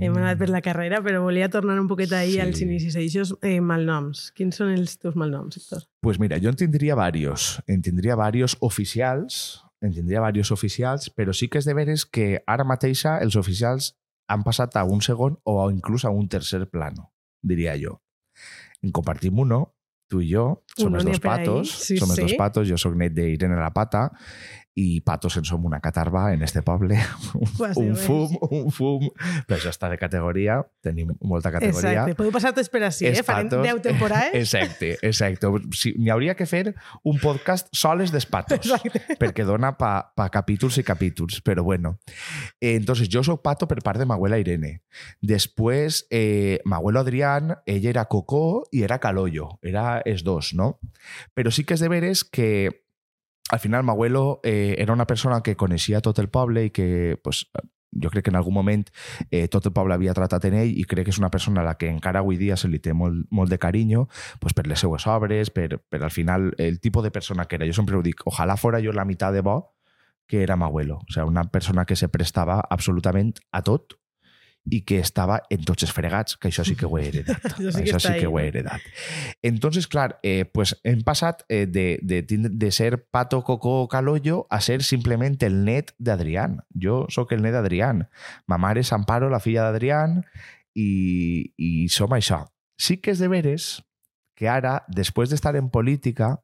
Hem 0.00 0.14
anat 0.16 0.38
per 0.40 0.48
la 0.48 0.62
carrera, 0.64 1.02
però 1.04 1.20
volia 1.20 1.50
tornar 1.52 1.78
un 1.80 1.88
poquet 1.88 2.12
ahir 2.12 2.38
Mm. 2.38 2.42
Sí. 2.42 2.48
als 2.48 2.60
inicis. 2.62 2.94
Eixos 2.96 3.34
eh, 3.42 3.60
malnoms. 3.60 4.30
Quins 4.32 4.56
són 4.56 4.70
els 4.72 4.96
teus 4.98 5.14
malnoms, 5.16 5.56
Héctor? 5.58 5.82
Pues 6.00 6.18
mira, 6.18 6.38
jo 6.40 6.48
en 6.48 6.56
tindria 6.56 6.94
varios. 6.94 7.62
En 7.66 7.82
tindria 7.82 8.16
varios 8.16 8.56
oficials, 8.60 9.62
en 9.82 9.92
tindria 9.92 10.20
varios 10.20 10.50
oficials, 10.50 11.10
però 11.14 11.32
sí 11.34 11.48
que 11.48 11.58
és 11.58 11.64
de 11.68 11.74
veres 11.74 12.06
que 12.06 12.42
ara 12.46 12.64
mateixa 12.64 13.18
els 13.20 13.36
oficials 13.36 13.96
han 14.28 14.42
passat 14.44 14.76
a 14.76 14.84
un 14.84 15.02
segon 15.02 15.36
o 15.44 15.70
inclús 15.70 16.04
a 16.06 16.10
un 16.10 16.28
tercer 16.28 16.68
plano, 16.70 17.12
diria 17.42 17.74
jo. 17.76 18.00
En 18.80 18.92
compartim 18.92 19.38
uno, 19.38 19.74
tu 20.08 20.22
i 20.22 20.30
jo, 20.32 20.62
som 20.76 20.94
els 20.94 21.04
dos 21.04 21.20
patos, 21.20 21.70
sí, 21.70 21.96
som 21.98 22.08
els 22.10 22.16
sí. 22.16 22.22
dos 22.22 22.34
patos, 22.38 22.68
jo 22.68 22.76
sóc 22.78 22.94
net 22.96 23.12
d'Irene 23.12 23.56
la 23.56 23.70
Pata, 23.72 24.10
i 24.74 25.00
patos 25.04 25.36
en 25.36 25.44
som 25.44 25.64
una 25.68 25.80
catarba 25.80 26.32
en 26.32 26.42
este 26.42 26.62
poble. 26.62 26.96
Quasi 27.58 27.80
un 27.84 27.94
res. 27.94 28.04
fum, 28.06 28.36
un 28.50 28.70
fum. 28.72 29.08
Però 29.46 29.58
això 29.58 29.68
està 29.72 29.90
de 29.92 29.98
categoria, 30.00 30.60
tenim 30.80 31.10
molta 31.20 31.52
categoria. 31.52 31.90
Exacte. 31.92 32.14
Podeu 32.16 32.32
passar 32.32 32.54
tot 32.56 32.70
per 32.72 32.82
així, 32.88 33.06
eh? 33.10 33.22
Farem 33.22 33.50
patos- 33.50 33.66
10 33.66 33.82
temporades. 33.84 34.34
Exacte, 34.42 34.94
exacte. 35.02 35.46
Sí, 35.76 35.92
N'hi 35.98 36.10
hauria 36.10 36.34
que 36.34 36.46
fer 36.48 36.74
un 37.04 37.18
podcast 37.20 37.68
soles 37.76 38.10
d'espatos, 38.12 38.72
perquè 39.20 39.44
dona 39.44 39.74
pa, 39.76 39.92
pa 40.16 40.28
capítols 40.32 40.78
i 40.80 40.84
capítols, 40.86 41.40
però 41.44 41.62
bueno. 41.62 41.98
Eh, 42.60 42.74
entonces, 42.74 43.08
jo 43.12 43.22
sóc 43.22 43.42
pato 43.44 43.68
per 43.68 43.80
part 43.84 44.00
de 44.00 44.06
ma 44.08 44.14
abuela 44.16 44.38
Irene. 44.40 44.80
Després, 45.20 46.06
eh, 46.10 46.60
ma 46.64 46.76
abuelo 46.80 47.00
Adrián, 47.00 47.56
ell 47.66 47.86
era 47.86 48.06
Cocó 48.06 48.64
i 48.72 48.82
era 48.82 48.98
Calollo, 48.98 49.58
era 49.62 50.00
els 50.04 50.24
dos, 50.24 50.52
no? 50.54 50.78
Però 51.34 51.50
sí 51.52 51.64
que 51.64 51.74
és 51.76 51.80
de 51.84 51.88
veres 51.92 52.24
que 52.24 52.81
al 53.52 53.60
final 53.60 53.84
ma 53.84 53.92
abuelo 53.92 54.40
eh, 54.42 54.74
era 54.78 54.94
una 54.94 55.06
persona 55.06 55.42
que 55.42 55.56
coneixia 55.56 56.00
tot 56.00 56.18
el 56.18 56.30
poble 56.32 56.64
i 56.66 56.70
que 56.72 57.20
pues, 57.22 57.44
jo 57.92 58.08
crec 58.08 58.24
que 58.24 58.32
en 58.32 58.38
algun 58.40 58.54
moment 58.56 58.86
eh, 59.30 59.46
tot 59.52 59.66
el 59.68 59.74
poble 59.76 59.92
havia 59.94 60.14
tratat 60.16 60.46
en 60.48 60.56
ell 60.56 60.72
i 60.72 60.86
crec 60.88 61.04
que 61.06 61.12
és 61.12 61.20
una 61.20 61.30
persona 61.30 61.60
a 61.60 61.66
la 61.66 61.74
que 61.76 61.90
encara 61.92 62.22
avui 62.24 62.40
dia 62.40 62.56
se 62.56 62.70
li 62.72 62.80
té 62.80 62.94
molt, 62.96 63.28
de 63.28 63.58
carinyo 63.60 64.06
pues, 64.40 64.56
per 64.56 64.66
les 64.66 64.80
seues 64.80 65.06
obres, 65.06 65.52
per, 65.52 65.82
per 65.84 66.00
al 66.02 66.10
final 66.10 66.54
el 66.56 66.80
tipus 66.80 67.04
de 67.04 67.12
persona 67.12 67.44
que 67.44 67.60
era. 67.60 67.68
Jo 67.68 67.76
sempre 67.76 68.00
ho 68.00 68.02
dic, 68.02 68.24
ojalà 68.24 68.56
fora 68.56 68.80
jo 68.80 68.96
la 68.96 69.04
meitat 69.04 69.36
de 69.36 69.44
bo 69.44 69.76
que 70.26 70.42
era 70.42 70.56
ma 70.56 70.66
abuelo. 70.66 71.02
O 71.04 71.12
sea, 71.12 71.26
una 71.26 71.44
persona 71.50 71.84
que 71.84 71.96
se 71.96 72.08
prestava 72.08 72.62
absolutament 72.70 73.34
a 73.52 73.60
tot 73.62 73.98
i 74.70 74.82
que 74.86 75.00
estava 75.02 75.40
en 75.50 75.64
tots 75.66 75.82
els 75.82 75.92
fregats, 75.94 76.36
que 76.38 76.48
això 76.48 76.64
sí 76.64 76.76
que 76.78 76.86
ho 76.86 76.98
he 76.98 77.08
heredat. 77.08 77.42
Això 77.58 77.72
sí 77.74 77.82
que 77.82 77.90
això 77.90 78.00
sí 78.00 78.12
que 78.12 78.26
ahí, 78.26 78.30
ho 78.30 78.38
he 78.38 78.46
heredat. 78.46 78.84
Entonces, 79.42 79.88
clar, 79.90 80.20
eh, 80.22 80.44
pues 80.44 80.76
hem 80.84 81.02
passat 81.02 81.42
eh, 81.48 81.66
de, 81.66 81.98
de, 82.02 82.22
de 82.22 82.70
ser 82.70 83.02
Pato 83.10 83.42
Coco 83.42 83.88
Calollo 83.88 84.46
a 84.50 84.60
ser 84.60 84.82
simplement 84.86 85.36
el 85.42 85.64
net 85.64 85.92
d'Adrián. 85.98 86.60
Jo 86.78 87.06
sóc 87.10 87.34
el 87.34 87.42
net 87.42 87.56
d'Adrián. 87.58 88.06
Ma 88.46 88.60
mare 88.62 88.86
és 88.86 88.92
Amparo, 88.94 89.30
la 89.32 89.42
filla 89.42 89.66
d'Adrián, 89.66 90.22
i, 90.74 91.52
i 91.58 91.88
som 91.90 92.14
això. 92.14 92.44
Sí 92.78 93.00
que 93.02 93.12
és 93.16 93.20
de 93.22 93.28
veres 93.32 93.82
que 94.38 94.48
ara, 94.48 94.80
després 94.88 95.30
d'estar 95.30 95.56
en 95.58 95.68
política, 95.70 96.36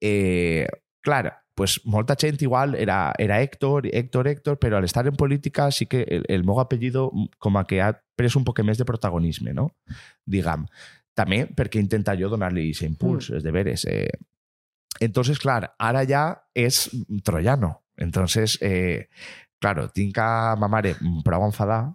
eh, 0.00 0.66
clar, 1.04 1.43
pues 1.54 1.80
molta 1.84 2.16
gent 2.18 2.42
igual 2.42 2.74
era, 2.74 3.12
era 3.18 3.40
Héctor, 3.40 3.86
Héctor, 3.86 4.28
Héctor, 4.28 4.58
però 4.58 4.78
al 4.78 4.84
estar 4.84 5.06
en 5.06 5.14
política 5.14 5.70
sí 5.70 5.86
que 5.86 6.02
el, 6.02 6.24
el 6.28 6.44
meu 6.44 6.58
apellido 6.60 7.10
com 7.38 7.56
a 7.56 7.64
que 7.64 7.80
ha 7.80 7.92
pres 8.16 8.34
un 8.36 8.44
poc 8.44 8.60
més 8.66 8.78
de 8.78 8.84
protagonisme, 8.84 9.54
no? 9.54 9.70
Diguem. 10.26 10.66
També 11.14 11.44
perquè 11.46 11.78
intenta 11.78 12.16
jo 12.18 12.28
donar-li 12.28 12.70
aquest 12.70 12.88
impuls, 12.88 13.30
Mm. 13.30 13.36
és 13.36 13.42
de 13.44 13.52
veres. 13.54 13.84
Eh. 13.86 14.10
Entonces, 15.00 15.38
clar, 15.38 15.74
ara 15.78 16.04
ja 16.06 16.42
és 16.54 16.90
troiano. 17.22 17.84
Entonces, 17.96 18.58
eh, 18.60 19.08
claro, 19.60 19.88
tinc 19.94 20.18
a 20.18 20.56
ma 20.58 20.68
mare 20.68 20.96
prou 21.24 21.46
enfadar, 21.46 21.94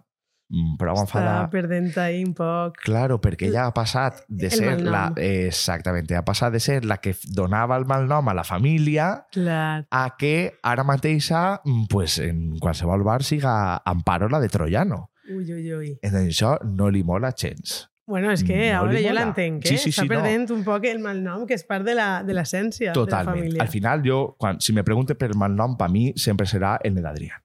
prou 0.78 0.94
Està 0.96 1.02
enfadar, 1.06 1.50
perdent 1.50 1.92
un 2.26 2.34
poc. 2.34 2.76
Claro, 2.82 3.20
perquè 3.20 3.46
ella 3.48 3.66
ha 3.66 3.74
passat 3.74 4.24
de 4.28 4.46
El 4.46 4.52
ser 4.52 4.80
la... 4.82 5.12
Exactament, 5.16 6.10
ha 6.18 6.24
passat 6.24 6.52
de 6.52 6.60
ser 6.60 6.84
la 6.84 6.96
que 6.98 7.14
donava 7.34 7.76
el 7.78 7.86
malnom 7.86 8.28
a 8.28 8.34
la 8.34 8.44
família 8.44 9.26
Clar. 9.32 9.86
a 9.90 10.16
que 10.18 10.54
ara 10.62 10.82
mateixa, 10.84 11.60
mm, 11.64 11.86
pues, 11.88 12.18
en 12.18 12.58
qualsevol 12.58 13.02
bar 13.02 13.22
siga 13.22 13.76
Amparo 13.84 14.28
la 14.28 14.40
de 14.40 14.48
Troiano. 14.48 15.10
Ui, 15.30 15.44
ui, 15.52 15.72
ui. 15.72 15.98
Entonces, 16.02 16.34
això 16.36 16.58
no 16.64 16.90
li 16.90 17.04
mola 17.04 17.32
gens. 17.36 17.86
Bueno, 18.10 18.32
és 18.32 18.42
que 18.42 18.72
No 18.72 18.80
ara 18.80 18.90
li 18.92 19.04
jo 19.04 19.12
l'entenc, 19.14 19.64
eh? 19.64 19.68
Sí, 19.68 19.76
sí, 19.78 19.90
Està 19.90 20.02
sí, 20.02 20.08
no. 20.08 20.16
perdent 20.16 20.50
un 20.50 20.64
poc 20.66 20.84
el 20.90 20.98
malnom, 20.98 21.44
que 21.46 21.54
és 21.54 21.62
part 21.62 21.84
de 21.86 21.94
la- 21.94 22.24
de 22.24 22.34
l'essència 22.34 22.90
de 22.90 22.98
la 22.98 23.04
Totalment. 23.04 23.36
família. 23.38 23.62
Al 23.62 23.68
final, 23.68 24.02
jo, 24.04 24.34
quan, 24.36 24.58
si 24.60 24.72
me 24.72 24.82
pregunten 24.82 25.16
per 25.16 25.28
el 25.30 25.36
malnom, 25.38 25.76
per 25.78 25.88
mi 25.90 26.12
sempre 26.16 26.44
serà 26.46 26.78
el 26.82 26.94
Nedadrián. 26.94 27.38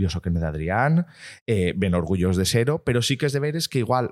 Jo 0.00 0.10
sóc 0.10 0.26
el 0.26 0.34
Nedadrián, 0.34 1.06
eh, 1.46 1.72
ben 1.76 1.94
orgullós 1.94 2.36
de 2.36 2.44
ser-ho, 2.44 2.80
però 2.84 3.02
sí 3.02 3.16
que 3.16 3.26
és 3.26 3.32
de 3.32 3.40
veres 3.40 3.68
que 3.68 3.78
igual 3.78 4.10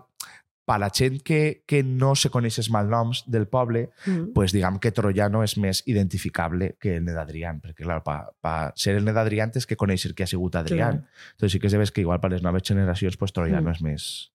per 0.64 0.76
la 0.78 0.90
gent 0.94 1.16
que, 1.26 1.64
que 1.66 1.82
no 1.82 2.14
se 2.14 2.30
coneix 2.30 2.56
els 2.62 2.68
malnoms 2.70 3.24
del 3.26 3.48
poble, 3.50 3.88
Mm. 4.06 4.28
pues 4.32 4.52
diguem 4.54 4.78
que 4.78 4.92
Troiano 4.94 5.42
és 5.42 5.56
més 5.58 5.82
identificable 5.90 6.76
que 6.78 6.96
el 6.96 7.04
Ned 7.04 7.16
Adrián, 7.18 7.58
perquè 7.60 7.82
clar, 7.82 8.02
pa, 8.04 8.30
pa 8.40 8.72
ser 8.76 8.94
el 8.96 9.04
Ned 9.04 9.16
Adrián 9.18 9.50
tens 9.50 9.66
que 9.66 9.76
conèixer 9.76 10.14
que 10.14 10.22
ha 10.22 10.26
sigut 10.30 10.54
Adrián. 10.54 11.00
Clar. 11.02 11.10
Entonces 11.32 11.52
sí 11.52 11.58
que 11.58 11.66
és 11.66 11.72
de 11.72 11.78
veres 11.82 11.90
que 11.90 12.00
igual 12.06 12.20
per 12.20 12.30
les 12.30 12.42
noves 12.46 12.62
generacions 12.62 13.16
pues 13.16 13.32
Troiano 13.32 13.70
Mm. 13.70 13.74
és 13.74 13.82
més... 13.82 14.28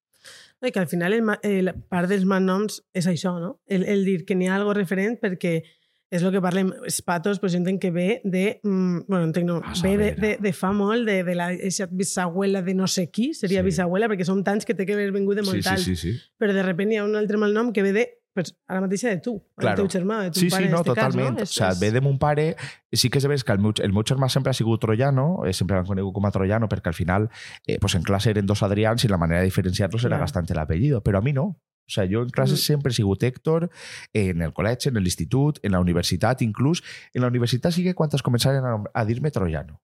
No, 0.60 0.68
i 0.68 0.72
que 0.74 0.80
al 0.80 0.88
final 0.88 1.14
el, 1.14 1.24
la 1.64 1.74
part 1.88 2.10
dels 2.10 2.26
malnoms 2.26 2.82
és 2.94 3.06
això, 3.08 3.36
no? 3.40 3.62
El, 3.68 3.84
el 3.86 4.04
dir 4.04 4.26
que 4.26 4.36
n'hi 4.36 4.48
ha 4.50 4.56
algo 4.58 4.74
referent 4.74 5.20
perquè 5.22 5.62
és 6.10 6.24
el 6.24 6.32
que 6.32 6.40
parlem, 6.42 6.70
els 6.86 7.02
patos, 7.04 7.40
pues, 7.40 7.52
jo 7.54 7.60
entenc 7.60 7.82
que 7.82 7.92
ve 7.92 8.22
de... 8.24 8.60
Mm, 8.64 9.00
bueno, 9.08 9.26
entenc 9.26 9.46
no, 9.48 9.58
A 9.66 9.74
ve 9.84 9.98
de, 9.98 10.12
de, 10.16 10.38
de 10.40 10.54
fa 10.54 10.72
molt, 10.72 11.06
de, 11.08 11.24
de 11.28 11.36
la 11.36 11.50
bisabuela 11.92 12.62
de 12.62 12.74
no 12.74 12.88
sé 12.88 13.10
qui, 13.12 13.34
seria 13.34 13.60
Sí. 13.62 13.66
bisabuela, 13.72 14.08
perquè 14.08 14.24
som 14.26 14.44
tants 14.44 14.66
que 14.66 14.74
té 14.74 14.86
que 14.86 14.94
haver 14.94 15.12
vingut 15.12 15.36
de 15.36 15.44
molt 15.44 15.58
Sí, 15.58 15.76
sí, 15.84 15.96
sí, 15.96 16.14
sí. 16.14 16.20
Però 16.40 16.54
de 16.54 16.64
repente 16.64 16.96
hi 16.96 16.98
ha 17.02 17.04
un 17.04 17.16
altre 17.16 17.38
malnom 17.38 17.74
que 17.74 17.84
ve 17.84 17.92
de 17.94 18.06
pues, 18.38 18.54
ara 18.70 18.80
mateixa 18.82 19.10
de 19.10 19.18
tu, 19.18 19.42
Claro. 19.58 19.82
el 19.82 19.90
teu 19.90 20.00
germà, 20.00 20.22
de 20.24 20.32
tu 20.32 20.40
Sí, 20.40 20.50
pare 20.50 20.64
sí, 20.64 20.68
en 20.68 20.72
no, 20.72 20.78
este 20.84 20.94
cas, 20.94 21.06
totalment. 21.10 21.38
no? 21.40 21.44
O 21.44 21.46
sea, 21.48 21.72
ve 21.74 21.92
de 21.92 22.02
mon 22.02 22.20
pare... 22.20 22.56
Sí 22.94 23.10
que 23.10 23.18
és 23.18 23.44
que 23.44 23.52
el 23.52 23.60
meu, 23.60 23.74
el 23.82 23.92
meu 23.92 24.04
germà 24.04 24.30
sempre 24.30 24.52
ha 24.52 24.54
sigut 24.54 24.80
troiano, 24.80 25.44
eh, 25.46 25.54
sempre 25.54 25.76
l'han 25.76 25.86
conegut 25.90 26.14
com 26.14 26.26
a 26.26 26.32
troiano, 26.32 26.70
perquè 26.70 26.88
al 26.88 26.94
final, 26.94 27.30
eh, 27.66 27.80
pues 27.82 27.96
en 27.96 28.04
classe 28.04 28.30
eren 28.30 28.46
dos 28.46 28.62
Adrians 28.64 29.04
i 29.04 29.08
la 29.10 29.18
manera 29.18 29.40
de 29.42 29.46
diferenciar-los 29.50 30.06
era 30.06 30.18
Clar. 30.18 30.22
gastant 30.22 30.54
l'apellido, 30.56 31.02
però 31.04 31.18
a 31.18 31.22
mi 31.22 31.34
no. 31.34 31.58
O 31.88 31.92
sea, 31.92 32.06
jo 32.06 32.22
en 32.22 32.30
classes 32.30 32.60
Mm. 32.60 32.68
sempre 32.68 32.92
he 32.92 32.96
sigut 32.96 33.24
Héctor, 33.24 33.70
en 34.14 34.42
el 34.42 34.54
col·legi, 34.54 34.90
en 34.90 34.96
l'institut, 35.02 35.60
en 35.64 35.72
la 35.72 35.80
universitat, 35.80 36.42
inclús. 36.42 36.84
En 37.14 37.22
la 37.22 37.28
universitat 37.28 37.72
sí 37.74 37.84
que 37.84 37.96
quan 37.96 38.10
es 38.14 38.22
començaren 38.24 38.66
a, 38.66 38.84
a 38.94 39.06
dir-me 39.06 39.32
troiano. 39.32 39.80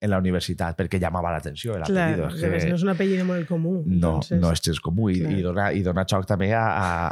En 0.00 0.10
la 0.10 0.18
universitat, 0.20 0.76
perquè 0.76 0.98
llamava 1.00 1.30
l'atenció 1.32 1.72
Clar, 1.72 1.88
l'apellido. 1.88 2.28
que... 2.36 2.68
no 2.68 2.74
és 2.76 2.82
un 2.84 2.90
apellido 2.92 3.24
molt 3.24 3.46
comú. 3.48 3.82
No, 3.86 3.94
entonces... 3.94 4.40
no 4.40 4.50
és 4.52 4.60
gens 4.60 4.80
comú 4.80 5.08
i, 5.08 5.20
Clar. 5.20 5.32
i, 5.32 5.42
dona, 5.42 5.72
i 5.72 5.82
dona 5.82 6.04
xoc 6.04 6.26
també 6.28 6.50
a, 6.52 6.66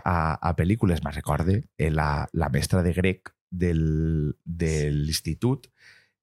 a, 0.04 0.16
a, 0.36 0.54
pel·lícules. 0.56 1.00
Me'n 1.04 1.14
recorde 1.16 1.62
eh, 1.78 1.90
la, 1.90 2.26
la 2.32 2.48
mestra 2.52 2.82
de 2.82 2.92
grec 2.92 3.32
del, 3.50 4.34
de 4.44 4.90
l'institut 4.90 5.68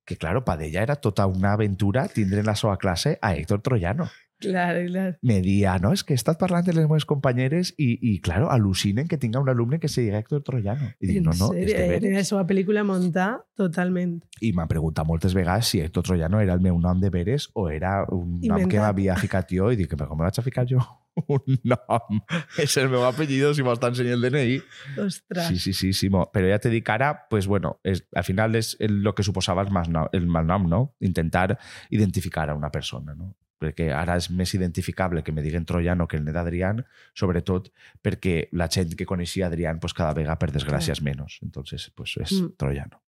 que, 0.05 0.17
claro, 0.17 0.43
per 0.45 0.59
ella 0.61 0.81
era 0.83 0.95
tota 0.97 1.25
una 1.25 1.53
aventura 1.53 2.07
tindre 2.09 2.41
en 2.41 2.45
la 2.45 2.55
seva 2.55 2.77
classe 2.77 3.17
a 3.21 3.33
Héctor 3.35 3.61
Troiano. 3.61 4.09
Clar, 4.41 4.73
clar. 4.87 5.05
Me 5.21 5.39
dia, 5.45 5.77
no, 5.79 5.91
és 5.93 6.03
que 6.03 6.13
he 6.15 6.19
estat 6.19 6.39
parlant 6.41 6.65
de 6.67 6.73
les 6.75 6.87
meves 6.89 7.05
companyeres 7.09 7.73
i, 7.77 7.91
i 8.01 8.15
claro, 8.25 8.49
al·lucinen 8.51 9.07
que 9.07 9.17
tinga 9.21 9.39
un 9.39 9.49
alumne 9.53 9.79
que 9.79 9.87
se 9.91 10.01
diga 10.01 10.19
Héctor 10.19 10.41
Troiano. 10.47 10.91
I 10.99 11.07
dic, 11.11 11.21
no, 11.23 11.31
no, 11.39 11.51
és 11.53 11.69
de 11.71 11.87
veres. 11.93 12.15
La 12.17 12.23
seva 12.27 12.45
pel·lícula 12.49 12.83
muntar 12.87 13.29
totalment. 13.57 14.17
I 14.41 14.51
m'han 14.57 14.67
preguntat 14.71 15.05
moltes 15.07 15.35
vegades 15.37 15.69
si 15.69 15.79
Héctor 15.83 16.03
Troiano 16.09 16.41
era 16.41 16.53
el 16.57 16.61
meu 16.65 16.79
nom 16.81 16.99
de 16.99 17.09
veres 17.13 17.49
o 17.53 17.69
era 17.69 18.01
un 18.09 18.39
nom 18.41 18.57
que 18.57 18.65
Inventat. 18.65 18.81
m'havia 18.87 19.15
ficat 19.21 19.53
jo 19.53 19.69
i 19.71 19.77
dic, 19.79 19.93
però 19.95 20.09
com 20.09 20.17
me 20.19 20.25
vaig 20.27 20.39
a 20.41 20.45
ficar 20.45 20.65
jo 20.67 20.81
un 21.27 21.57
nom? 21.67 22.21
És 22.57 22.77
el 22.79 22.87
meu 22.89 23.03
apellido 23.05 23.51
si 23.53 23.61
m'està 23.67 23.89
ensenyant 23.91 24.17
el 24.17 24.29
DNI. 24.31 24.57
Ostres. 25.05 25.47
Sí, 25.51 25.59
sí, 25.59 25.73
sí, 25.77 25.91
sí. 25.93 26.09
mo- 26.09 26.29
Però 26.33 26.47
ja 26.49 26.57
te 26.63 26.71
dic 26.71 26.87
ara, 26.89 27.11
pues 27.29 27.47
bueno, 27.51 27.75
és, 27.83 28.01
al 28.15 28.23
final 28.23 28.55
és 28.55 28.73
el, 28.79 29.01
lo 29.03 29.13
que 29.13 29.23
suposava 29.27 29.61
el, 29.61 29.71
malnom, 29.75 30.07
el 30.15 30.25
malnom, 30.31 30.69
no? 30.71 30.81
Intentar 31.03 31.57
identificar 31.91 32.49
a 32.49 32.55
una 32.55 32.71
persona, 32.71 33.13
no? 33.13 33.35
Perquè 33.61 33.91
ara 33.93 34.17
és 34.17 34.31
més 34.33 34.53
identificable 34.57 35.21
que 35.23 35.31
me 35.31 35.43
diguen 35.45 35.65
Troiano 35.69 36.07
que 36.09 36.17
el 36.17 36.25
net 36.25 36.33
d'Adrián, 36.33 36.83
sobretot 37.13 37.69
perquè 38.01 38.47
la 38.57 38.67
gent 38.73 38.95
que 38.97 39.05
coneixia 39.05 39.47
Adrián 39.47 39.79
pues, 39.79 39.93
cada 39.93 40.15
vegada, 40.17 40.39
per 40.41 40.49
desgràcia, 40.51 40.97
és 40.97 41.01
menys. 41.05 41.37
Entonces, 41.45 41.91
pues, 41.95 42.17
és 42.17 42.31
Mm. 42.41 42.55
Troiano. 42.57 43.03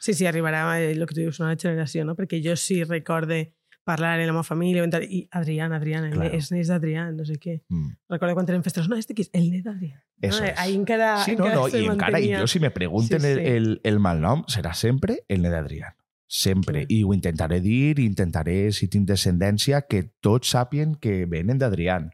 Sí, 0.00 0.12
sí, 0.14 0.26
arribarà 0.26 0.64
el 0.80 0.98
que 1.06 1.14
tu 1.14 1.20
dius, 1.20 1.38
una 1.40 1.54
generació, 1.56 2.04
no? 2.04 2.16
Perquè 2.16 2.40
jo 2.42 2.56
sí 2.56 2.82
recorde 2.84 3.52
parlar 3.84 4.18
en 4.20 4.26
la 4.26 4.32
meva 4.34 4.44
família 4.44 4.84
i 5.08 5.28
Adrián, 5.30 5.72
Adrián, 5.72 6.10
Claro. 6.10 6.34
és 6.36 6.50
net 6.52 6.66
d'Adrián, 6.66 7.16
no 7.16 7.24
sé 7.24 7.38
què. 7.40 7.62
Mm. 7.68 7.94
Recordo 8.10 8.34
quan 8.34 8.48
eren 8.48 8.62
festes, 8.62 8.88
no, 8.88 8.96
este 8.96 9.14
qui 9.14 9.22
és? 9.22 9.30
El 9.32 9.50
net 9.50 9.64
d'Adrián. 9.64 10.02
No? 10.20 10.28
es. 10.28 10.42
Ahí 10.58 10.74
encara, 10.74 11.24
Sí, 11.24 11.36
no, 11.36 11.46
encara 11.46 11.54
no, 11.56 11.68
se 11.68 11.80
i 11.80 11.86
encara, 11.86 12.20
i 12.20 12.34
jo 12.34 12.46
si 12.46 12.60
me 12.60 12.70
pregunten 12.70 13.20
Sí, 13.20 13.26
sí. 13.26 13.32
El, 13.32 13.46
el, 13.46 13.80
el 13.84 13.98
malnom, 13.98 14.44
serà 14.48 14.74
sempre 14.74 15.20
el 15.28 15.40
net 15.42 15.52
d'Adrián. 15.52 15.94
Sempre. 16.28 16.82
Sí. 16.86 16.98
I 17.00 17.02
ho 17.04 17.14
intentaré 17.16 17.58
dir, 17.64 17.98
intentaré, 18.04 18.70
si 18.76 18.86
tinc 18.92 19.08
descendència, 19.08 19.82
que 19.88 20.02
tots 20.20 20.52
sàpien 20.54 20.94
que 21.00 21.24
venen 21.26 21.58
d'Adrián. 21.58 22.10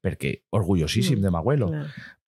Perquè 0.00 0.44
orgullosíssim 0.54 1.18
Mm, 1.18 1.22
de 1.22 1.30
m'abuelo. 1.34 1.66
Clar. 1.72 1.88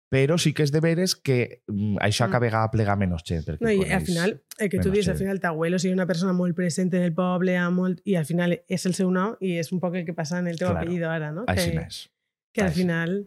Però 0.09 0.39
sí 0.39 0.53
que 0.55 0.63
és 0.63 0.71
de 0.73 0.81
veres 0.81 1.17
que 1.17 1.61
mm, 1.67 1.97
això 2.01 2.25
Mm. 2.27 2.31
cada 2.31 2.39
vegada 2.41 2.71
plega 2.71 2.95
menys 2.97 3.23
gent. 3.27 3.45
No, 3.61 3.69
i 3.71 3.83
al 3.93 4.01
final, 4.07 4.41
el 4.59 4.71
que 4.71 4.79
tu 4.79 4.91
dius, 4.91 5.09
al 5.09 5.19
final 5.19 5.41
t'abuelo 5.41 5.79
sigui 5.79 5.93
una 5.93 6.07
persona 6.07 6.33
molt 6.33 6.55
present 6.57 6.95
en 6.95 7.03
el 7.03 7.13
poble 7.13 7.57
a 7.59 7.69
molt, 7.71 8.01
i 8.05 8.15
al 8.15 8.25
final 8.25 8.63
és 8.69 8.87
el 8.87 8.95
seu 8.95 9.11
nom 9.11 9.35
i 9.41 9.59
és 9.59 9.73
un 9.73 9.81
poc 9.81 9.97
el 9.97 10.07
que 10.07 10.15
passa 10.15 10.39
en 10.39 10.47
el 10.47 10.57
teu 10.57 10.69
Claro. 10.69 10.79
apellido 10.87 11.11
ara, 11.11 11.33
no? 11.33 11.45
Així 11.49 11.71
que, 11.73 11.77
n'és. 11.77 12.09
que 12.55 12.63
al 12.63 12.71
final 12.71 13.27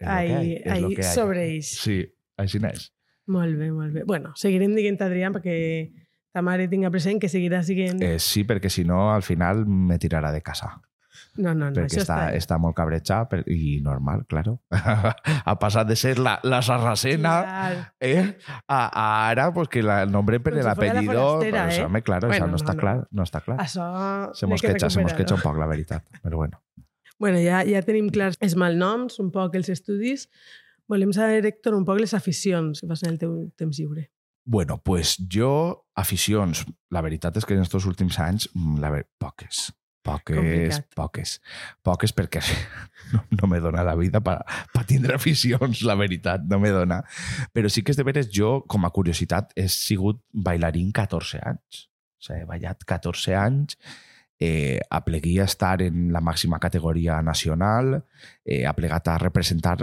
És 0.00 0.06
ahí, 0.08 0.52
és 0.54 0.66
ahí 0.72 0.84
hay. 0.96 1.02
sobreeix. 1.02 1.66
Sí, 1.82 2.06
així 2.38 2.58
n'és. 2.58 2.92
Molt 3.26 3.56
bé, 3.58 3.70
molt 3.72 3.92
bé. 3.92 4.04
Bueno, 4.04 4.32
seguirem 4.36 4.74
dient 4.74 5.00
Adrián 5.02 5.32
perquè 5.34 5.92
ta 6.32 6.42
mare 6.42 6.68
tinga 6.68 6.90
present 6.90 7.20
que 7.20 7.28
seguirà 7.28 7.62
siguent... 7.66 8.00
Eh, 8.02 8.16
sí, 8.22 8.46
perquè 8.48 8.70
si 8.72 8.86
no, 8.88 9.10
al 9.12 9.22
final 9.22 9.66
me 9.66 9.98
tirarà 10.00 10.32
de 10.32 10.40
casa. 10.42 10.72
no, 11.36 11.52
no, 11.54 11.68
no, 11.68 11.72
perquè 11.72 11.98
això 11.98 12.02
està, 12.02 12.16
està... 12.28 12.38
està 12.40 12.56
molt 12.60 12.76
cabretxa 12.76 13.18
per, 13.28 13.42
i 13.52 13.78
normal, 13.84 14.24
claro. 14.28 14.58
ha 15.48 15.54
passat 15.60 15.88
de 15.88 15.96
ser 15.96 16.14
la, 16.18 16.38
la 16.44 16.60
sarracena 16.64 17.34
eh, 18.00 18.24
a, 18.66 18.80
a 18.88 19.06
ara 19.30 19.50
pues, 19.52 19.68
que 19.72 19.84
la, 19.84 20.02
el 20.04 20.12
nombre 20.12 20.40
per 20.40 20.54
si 20.54 20.60
la 20.60 20.72
l'apellido... 20.72 21.26
pues, 21.40 21.78
eh? 21.78 21.84
home, 21.84 22.02
claro, 22.02 22.28
Bueno, 22.28 22.36
això 22.36 22.48
no, 22.48 22.56
no, 22.56 22.62
està 22.62 22.74
no. 22.74 22.80
clar, 22.80 22.96
no 23.10 23.28
està 23.28 23.44
clar. 23.44 23.60
Això... 23.60 23.86
Se 24.36 24.48
mosqueja, 24.48 24.90
se 24.90 25.04
mosqueja 25.04 25.36
un 25.36 25.44
poc, 25.44 25.60
la 25.60 25.68
veritat. 25.68 26.08
Però 26.24 26.40
bueno. 26.40 26.62
Bueno, 27.20 27.38
ja, 27.38 27.60
ja 27.68 27.84
tenim 27.86 28.08
clars 28.10 28.40
els 28.42 28.56
malnoms, 28.58 29.20
un 29.22 29.28
poc 29.30 29.54
els 29.60 29.68
estudis. 29.70 30.26
Volem 30.90 31.12
saber, 31.14 31.44
Héctor, 31.46 31.76
un 31.76 31.84
poc 31.88 32.00
les 32.02 32.16
aficions 32.18 32.80
que 32.82 32.88
fas 32.90 33.04
en 33.04 33.12
el 33.12 33.20
teu 33.20 33.36
temps 33.56 33.78
lliure. 33.78 34.08
Bueno, 34.44 34.80
pues 34.82 35.16
jo, 35.30 35.86
aficions, 35.94 36.64
la 36.90 37.02
veritat 37.04 37.36
és 37.38 37.46
que 37.46 37.54
en 37.54 37.62
aquests 37.62 37.86
últims 37.86 38.18
anys, 38.18 38.48
mm, 38.54 38.82
la 38.82 38.90
ver... 38.90 39.06
poques. 39.18 39.70
Poques, 40.02 40.34
Complicat. 40.34 40.86
poques. 40.98 41.32
Poques 41.86 42.10
perquè 42.10 42.40
no, 43.12 43.20
no 43.38 43.46
me 43.46 43.60
dona 43.62 43.84
la 43.86 43.94
vida 43.94 44.18
per 44.18 44.40
pa 44.74 44.82
tindre 44.82 45.14
aficions, 45.14 45.84
la 45.86 45.94
veritat, 45.94 46.42
no 46.50 46.58
me 46.58 46.72
dona. 46.74 47.04
Però 47.54 47.70
sí 47.70 47.84
que 47.86 47.94
és 47.94 48.00
de 48.00 48.06
veres, 48.08 48.26
jo, 48.34 48.64
com 48.66 48.82
a 48.82 48.90
curiositat, 48.90 49.54
he 49.54 49.68
sigut 49.70 50.18
bailarín 50.34 50.90
14 50.90 51.38
anys. 51.46 51.84
O 52.18 52.26
sigui, 52.26 52.42
he 52.42 52.48
ballat 52.50 52.82
14 52.82 53.36
anys, 53.38 53.78
eh, 54.42 54.80
aplegui 54.90 55.36
a 55.38 55.46
estar 55.46 55.76
en 55.86 56.10
la 56.12 56.20
màxima 56.20 56.58
categoria 56.58 57.20
nacional, 57.22 58.00
eh, 58.44 58.64
ha 58.66 58.74
plegat 58.74 59.06
a 59.06 59.18
representar 59.22 59.78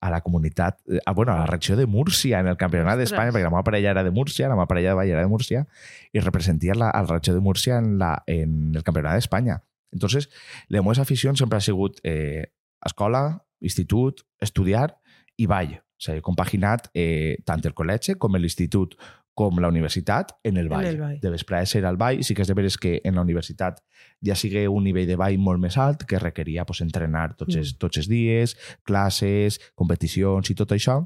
a 0.00 0.10
la 0.10 0.20
comunitat, 0.20 0.80
eh, 0.88 1.00
a, 1.04 1.12
bueno, 1.12 1.32
a 1.32 1.38
la 1.38 1.46
regió 1.46 1.76
de 1.76 1.86
Múrcia 1.86 2.40
en 2.40 2.48
el 2.48 2.56
Campionat 2.56 2.98
d'Espanya, 2.98 3.32
perquè 3.32 3.46
la 3.46 3.52
meva 3.52 3.64
parella 3.64 3.90
era 3.90 4.04
de 4.04 4.10
Múrcia, 4.10 4.48
la 4.48 4.58
meva 4.58 4.68
parella 4.68 4.92
de 4.92 4.98
ball 5.00 5.14
era 5.14 5.24
de 5.24 5.30
Múrcia, 5.32 5.66
i 6.12 6.20
representia 6.20 6.74
la, 6.74 6.90
a 6.90 7.02
la 7.02 7.16
regió 7.16 7.34
de 7.34 7.40
Múrcia 7.40 7.78
en, 7.78 7.96
la, 7.98 8.12
en 8.26 8.74
el 8.74 8.84
Campionat 8.84 9.16
d'Espanya. 9.16 9.62
Entonces, 9.92 10.28
les 10.68 10.82
meves 10.82 11.00
aficions 11.00 11.38
sempre 11.38 11.58
ha 11.58 11.64
sigut 11.64 12.00
eh, 12.04 12.52
escola, 12.84 13.46
institut, 13.60 14.26
estudiar 14.40 14.98
i 15.36 15.46
ball. 15.46 15.78
O 15.96 16.04
sigui, 16.04 16.20
he 16.20 16.24
compaginat 16.24 16.90
eh, 16.92 17.38
tant 17.48 17.64
el 17.64 17.72
col·legi 17.76 18.18
com 18.20 18.36
l'institut 18.36 18.98
com 19.36 19.58
la 19.60 19.68
universitat 19.68 20.32
en 20.48 20.56
el 20.56 20.66
En 20.66 20.72
ball. 20.72 20.86
el 20.88 20.98
ball. 21.00 21.18
De 21.20 21.30
vesprades 21.30 21.74
era 21.76 21.90
el 21.92 21.98
ball, 22.00 22.22
sí 22.24 22.34
que 22.34 22.40
és 22.42 22.48
de 22.48 22.54
veres 22.56 22.78
que 22.80 23.00
en 23.04 23.14
la 23.18 23.20
universitat 23.26 23.82
ja 24.24 24.34
sigui 24.34 24.64
un 24.66 24.84
nivell 24.88 25.06
de 25.06 25.16
ball 25.20 25.36
molt 25.38 25.60
més 25.60 25.76
alt 25.76 26.06
que 26.08 26.18
requeria 26.18 26.64
pues, 26.64 26.80
entrenar 26.80 27.34
tots, 27.36 27.54
Mm. 27.54 27.58
els, 27.60 27.74
tots 27.78 27.98
els 28.00 28.08
dies, 28.08 28.56
classes, 28.82 29.60
competicions 29.74 30.48
i 30.50 30.54
tot 30.56 30.72
això, 30.72 31.02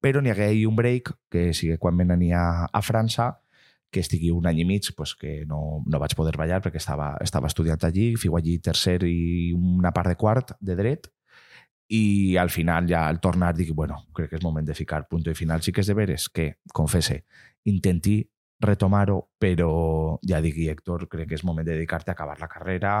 però 0.00 0.22
n'hi 0.22 0.30
hagué 0.30 0.66
un 0.68 0.76
break, 0.76 1.10
que 1.28 1.48
sigui 1.52 1.76
quan 1.82 1.96
me 1.98 2.04
n'ania 2.06 2.44
a 2.72 2.82
França, 2.82 3.40
que 3.90 4.00
estigui 4.00 4.30
un 4.30 4.46
any 4.46 4.60
i 4.62 4.64
mig 4.64 4.88
pues, 4.96 5.14
que 5.14 5.44
no, 5.46 5.82
no 5.86 5.98
vaig 6.02 6.14
poder 6.14 6.36
ballar 6.38 6.60
perquè 6.62 6.78
estava, 6.78 7.16
estava 7.22 7.46
estudiant 7.50 7.82
allí, 7.86 8.14
fico 8.16 8.36
allí 8.38 8.58
tercer 8.58 9.00
i 9.06 9.52
una 9.54 9.92
part 9.94 10.08
de 10.10 10.16
quart 10.16 10.54
de 10.60 10.74
dret, 10.78 11.10
i 11.88 12.36
al 12.40 12.50
final 12.50 12.88
ja 12.88 13.06
al 13.06 13.20
tornar 13.20 13.52
dic, 13.54 13.70
bueno, 13.76 14.06
crec 14.16 14.30
que 14.30 14.36
és 14.40 14.42
moment 14.42 14.66
de 14.66 14.74
ficar 14.74 15.04
punt 15.06 15.26
i 15.28 15.34
final. 15.36 15.60
Sí 15.62 15.70
que 15.70 15.82
és 15.82 15.86
de 15.86 15.94
veres 15.94 16.28
que, 16.32 16.56
confesse, 16.72 17.24
intenti 17.70 18.22
retomar-ho, 18.64 19.18
però 19.38 20.18
ja 20.24 20.40
dic, 20.40 20.56
i 20.62 20.68
Héctor, 20.70 21.06
crec 21.10 21.28
que 21.28 21.36
és 21.36 21.44
moment 21.44 21.66
de 21.66 21.74
dedicar-te 21.74 22.12
a 22.12 22.14
acabar 22.14 22.38
la 22.40 22.48
carrera, 22.48 22.92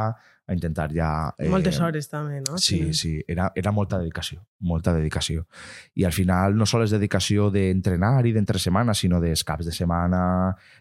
a 0.44 0.52
intentar 0.52 0.90
ja... 0.92 1.08
Moltes 1.48 1.78
hores 1.80 2.10
també, 2.10 2.40
no? 2.44 2.58
Sí, 2.60 2.92
sí, 2.92 3.14
era, 3.28 3.50
era 3.56 3.72
molta 3.72 3.98
dedicació, 4.02 4.42
molta 4.60 4.92
dedicació. 4.96 5.46
I 5.96 6.04
al 6.04 6.12
final 6.12 6.58
no 6.58 6.68
sol 6.68 6.84
és 6.84 6.92
dedicació 6.92 7.48
d'entrenar 7.54 8.18
i 8.26 8.34
d'entre 8.34 8.60
setmana, 8.60 8.96
sinó 8.98 9.22
dels 9.22 9.44
caps 9.46 9.70
de 9.70 9.72
setmana, 9.72 10.24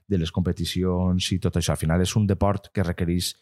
de 0.07 0.19
les 0.19 0.33
competicions 0.35 1.31
i 1.31 1.39
tot 1.39 1.61
això. 1.61 1.77
Al 1.77 1.81
final 1.81 2.03
és 2.03 2.15
un 2.19 2.27
deport 2.27 2.73
que 2.73 2.83
requereix 2.83 3.35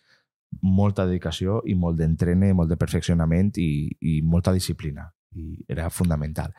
molta 0.62 1.08
dedicació 1.08 1.62
i 1.66 1.78
molt 1.80 1.98
d'entrene, 1.98 2.54
molt 2.54 2.70
de 2.70 2.78
perfeccionament 2.78 3.56
i, 3.58 3.90
i 4.02 4.20
molta 4.22 4.54
disciplina. 4.54 5.10
I 5.34 5.64
era 5.68 5.90
fundamental. 5.90 6.54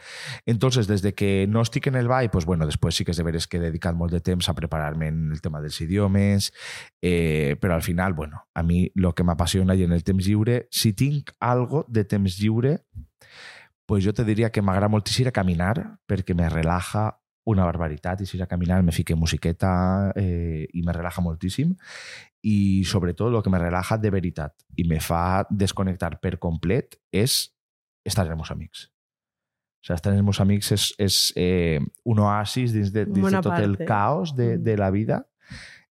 Entonces, 0.46 0.86
des 0.86 1.02
de 1.02 1.14
que 1.14 1.46
no 1.48 1.60
estic 1.60 1.86
en 1.86 1.96
el 1.96 2.08
ball, 2.08 2.30
pues 2.30 2.46
bueno, 2.46 2.66
després 2.66 2.96
sí 2.96 3.04
que 3.04 3.12
és 3.12 3.20
de 3.20 3.26
veres 3.26 3.46
que 3.46 3.58
he 3.58 3.62
dedicat 3.62 3.96
molt 3.96 4.12
de 4.12 4.22
temps 4.24 4.48
a 4.48 4.54
preparar-me 4.56 5.10
en 5.12 5.32
el 5.32 5.42
tema 5.44 5.60
dels 5.60 5.80
idiomes, 5.84 6.52
eh, 7.02 7.56
però 7.60 7.74
al 7.74 7.82
final, 7.82 8.14
bueno, 8.14 8.46
a 8.54 8.62
mi 8.62 8.86
el 8.94 9.12
que 9.14 9.24
m'apassiona 9.24 9.76
i 9.76 9.84
en 9.84 9.92
el 9.92 10.04
temps 10.04 10.24
lliure, 10.24 10.66
si 10.70 10.92
tinc 10.92 11.34
algo 11.40 11.84
de 11.88 12.04
temps 12.04 12.38
lliure, 12.40 12.78
pues 13.86 14.04
jo 14.04 14.14
te 14.14 14.24
diria 14.24 14.50
que 14.50 14.62
m'agrada 14.62 14.88
moltíssim 14.88 15.26
ir 15.26 15.28
a 15.28 15.36
caminar 15.36 15.98
perquè 16.08 16.34
me 16.34 16.48
relaja 16.48 17.10
una 17.44 17.64
barbaritat 17.66 18.22
i 18.22 18.26
si 18.26 18.40
a 18.40 18.46
caminar 18.46 18.82
me 18.82 18.92
fique 18.92 19.14
musiqueta 19.14 20.12
eh, 20.16 20.68
i 20.72 20.82
me 20.82 20.92
relaja 20.92 21.20
moltíssim 21.20 21.74
i 22.42 22.84
sobretot 22.84 23.34
el 23.34 23.42
que 23.42 23.50
me 23.50 23.58
relaja 23.58 23.98
de 23.98 24.10
veritat 24.10 24.54
i 24.76 24.84
me 24.88 25.00
fa 25.00 25.44
desconnectar 25.50 26.20
per 26.22 26.38
complet 26.38 26.96
és 27.12 27.51
estar 28.04 28.24
amb 28.26 28.32
els 28.34 28.38
meus 28.42 28.50
amics. 28.54 28.86
O 29.82 29.84
sigui, 29.86 29.96
estar 29.96 30.12
amb 30.12 30.20
els 30.20 30.24
meus 30.30 30.40
amics 30.40 30.72
és, 30.72 30.88
és 30.98 31.16
eh, 31.36 31.80
un 32.04 32.18
oasis 32.22 32.72
dins 32.72 32.92
de, 32.94 33.04
dins 33.06 33.16
de 33.16 33.22
Bona 33.28 33.42
tot 33.42 33.58
el 33.58 33.76
part, 33.76 33.80
eh? 33.82 33.86
caos 33.88 34.34
de, 34.36 34.56
Mm. 34.58 34.62
de 34.64 34.76
la 34.78 34.90
vida 34.90 35.20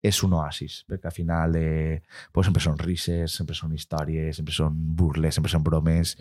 és 0.02 0.22
un 0.24 0.32
oasis, 0.32 0.84
perquè 0.88 1.10
al 1.10 1.12
final 1.12 1.56
eh, 1.56 2.02
pues 2.32 2.46
sempre 2.46 2.62
són 2.64 2.78
risses, 2.78 3.34
sempre 3.36 3.54
són 3.54 3.74
històries, 3.76 4.36
sempre 4.36 4.54
són 4.54 4.72
burles, 4.96 5.34
sempre 5.34 5.50
són 5.52 5.62
bromes 5.62 6.14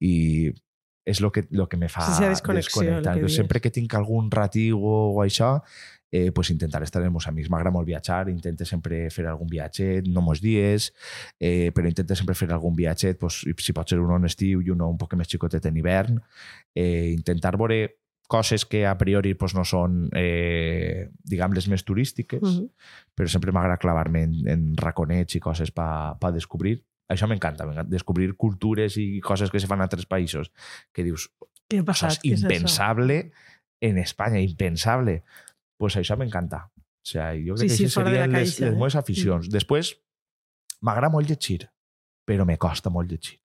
i 0.00 0.52
és 1.06 1.20
el 1.20 1.30
que, 1.32 1.46
lo 1.50 1.66
que 1.68 1.76
me 1.76 1.88
fa 1.88 2.00
Sí, 2.04 2.12
sí, 2.18 2.24
desconnexió, 2.24 2.80
el 2.82 2.86
desconnectar. 2.88 3.12
que 3.14 3.18
Entonces, 3.20 3.36
dius. 3.36 3.36
sempre 3.36 3.60
que 3.60 3.70
tinc 3.70 3.94
algun 3.94 4.30
ratigo 4.30 5.14
o 5.14 5.22
això, 5.24 5.62
eh, 6.14 6.30
pues 6.30 6.52
intentar 6.52 6.78
estar 6.86 7.00
amb 7.02 7.16
els 7.18 7.26
amics. 7.26 7.48
M'agrada 7.50 7.72
molt 7.74 7.88
viatjar, 7.88 8.28
intento 8.30 8.62
sempre 8.68 9.08
fer 9.10 9.24
algun 9.26 9.48
viatget, 9.50 10.06
no 10.14 10.22
molts 10.22 10.38
dies, 10.44 10.92
eh, 11.42 11.72
però 11.74 11.88
intento 11.90 12.14
sempre 12.14 12.36
fer 12.38 12.52
algun 12.54 12.76
viatget, 12.78 13.18
pues, 13.18 13.40
si 13.58 13.74
pot 13.74 13.90
ser 13.90 13.98
un 13.98 14.12
en 14.14 14.28
estiu 14.28 14.62
i 14.62 14.70
un 14.70 14.84
un 14.84 14.98
poc 15.00 15.16
més 15.18 15.26
xicotet 15.26 15.66
en 15.66 15.76
hivern, 15.80 16.20
eh, 16.74 17.10
intentar 17.16 17.56
veure 17.58 17.96
coses 18.30 18.64
que 18.64 18.84
a 18.86 18.94
priori 18.96 19.34
pues, 19.34 19.56
no 19.58 19.64
són, 19.66 20.08
eh, 20.14 21.10
diguem, 21.24 21.52
les 21.52 21.66
més 21.68 21.82
turístiques, 21.84 22.40
Mhm. 22.42 22.68
però 23.16 23.28
sempre 23.28 23.50
m'agrada 23.52 23.76
clavar-me 23.82 24.22
en, 24.22 24.34
en 24.48 24.76
raconets 24.76 25.34
i 25.34 25.40
coses 25.40 25.70
per 25.72 25.82
pa, 25.82 26.18
pa 26.20 26.30
descobrir. 26.30 26.84
Això 27.10 27.26
m'encanta, 27.28 27.66
descobrir 27.84 28.36
cultures 28.36 28.96
i 28.96 29.20
coses 29.20 29.50
que 29.50 29.58
se 29.60 29.66
fan 29.66 29.80
a 29.80 29.84
altres 29.90 30.06
països 30.06 30.52
que 30.92 31.02
dius, 31.04 31.28
Què 31.68 31.80
ha 31.80 31.84
passat? 31.84 32.12
és 32.12 32.18
Què 32.22 32.32
és 32.34 32.42
impensable 32.44 33.32
en 33.80 33.98
Espanya, 33.98 34.40
impensable. 34.40 35.22
Pues 35.78 35.96
això 36.00 36.16
m'encanta. 36.20 36.64
O 36.74 37.06
sigui, 37.08 37.46
jo 37.48 37.54
crec 37.58 37.70
Sí, 37.70 37.70
que 37.70 37.76
sí, 37.76 37.84
de 37.84 38.04
la 38.04 38.10
serien 38.10 38.32
les, 38.32 38.50
caixa, 38.50 38.64
les 38.66 38.72
eh? 38.74 38.76
meves 38.78 38.96
aficions. 38.96 39.48
Després, 39.52 39.94
m'agrada 40.80 41.10
molt 41.12 41.28
llegir, 41.28 41.68
però 42.26 42.46
me 42.48 42.56
costa 42.58 42.90
molt 42.90 43.10
llegir. 43.12 43.40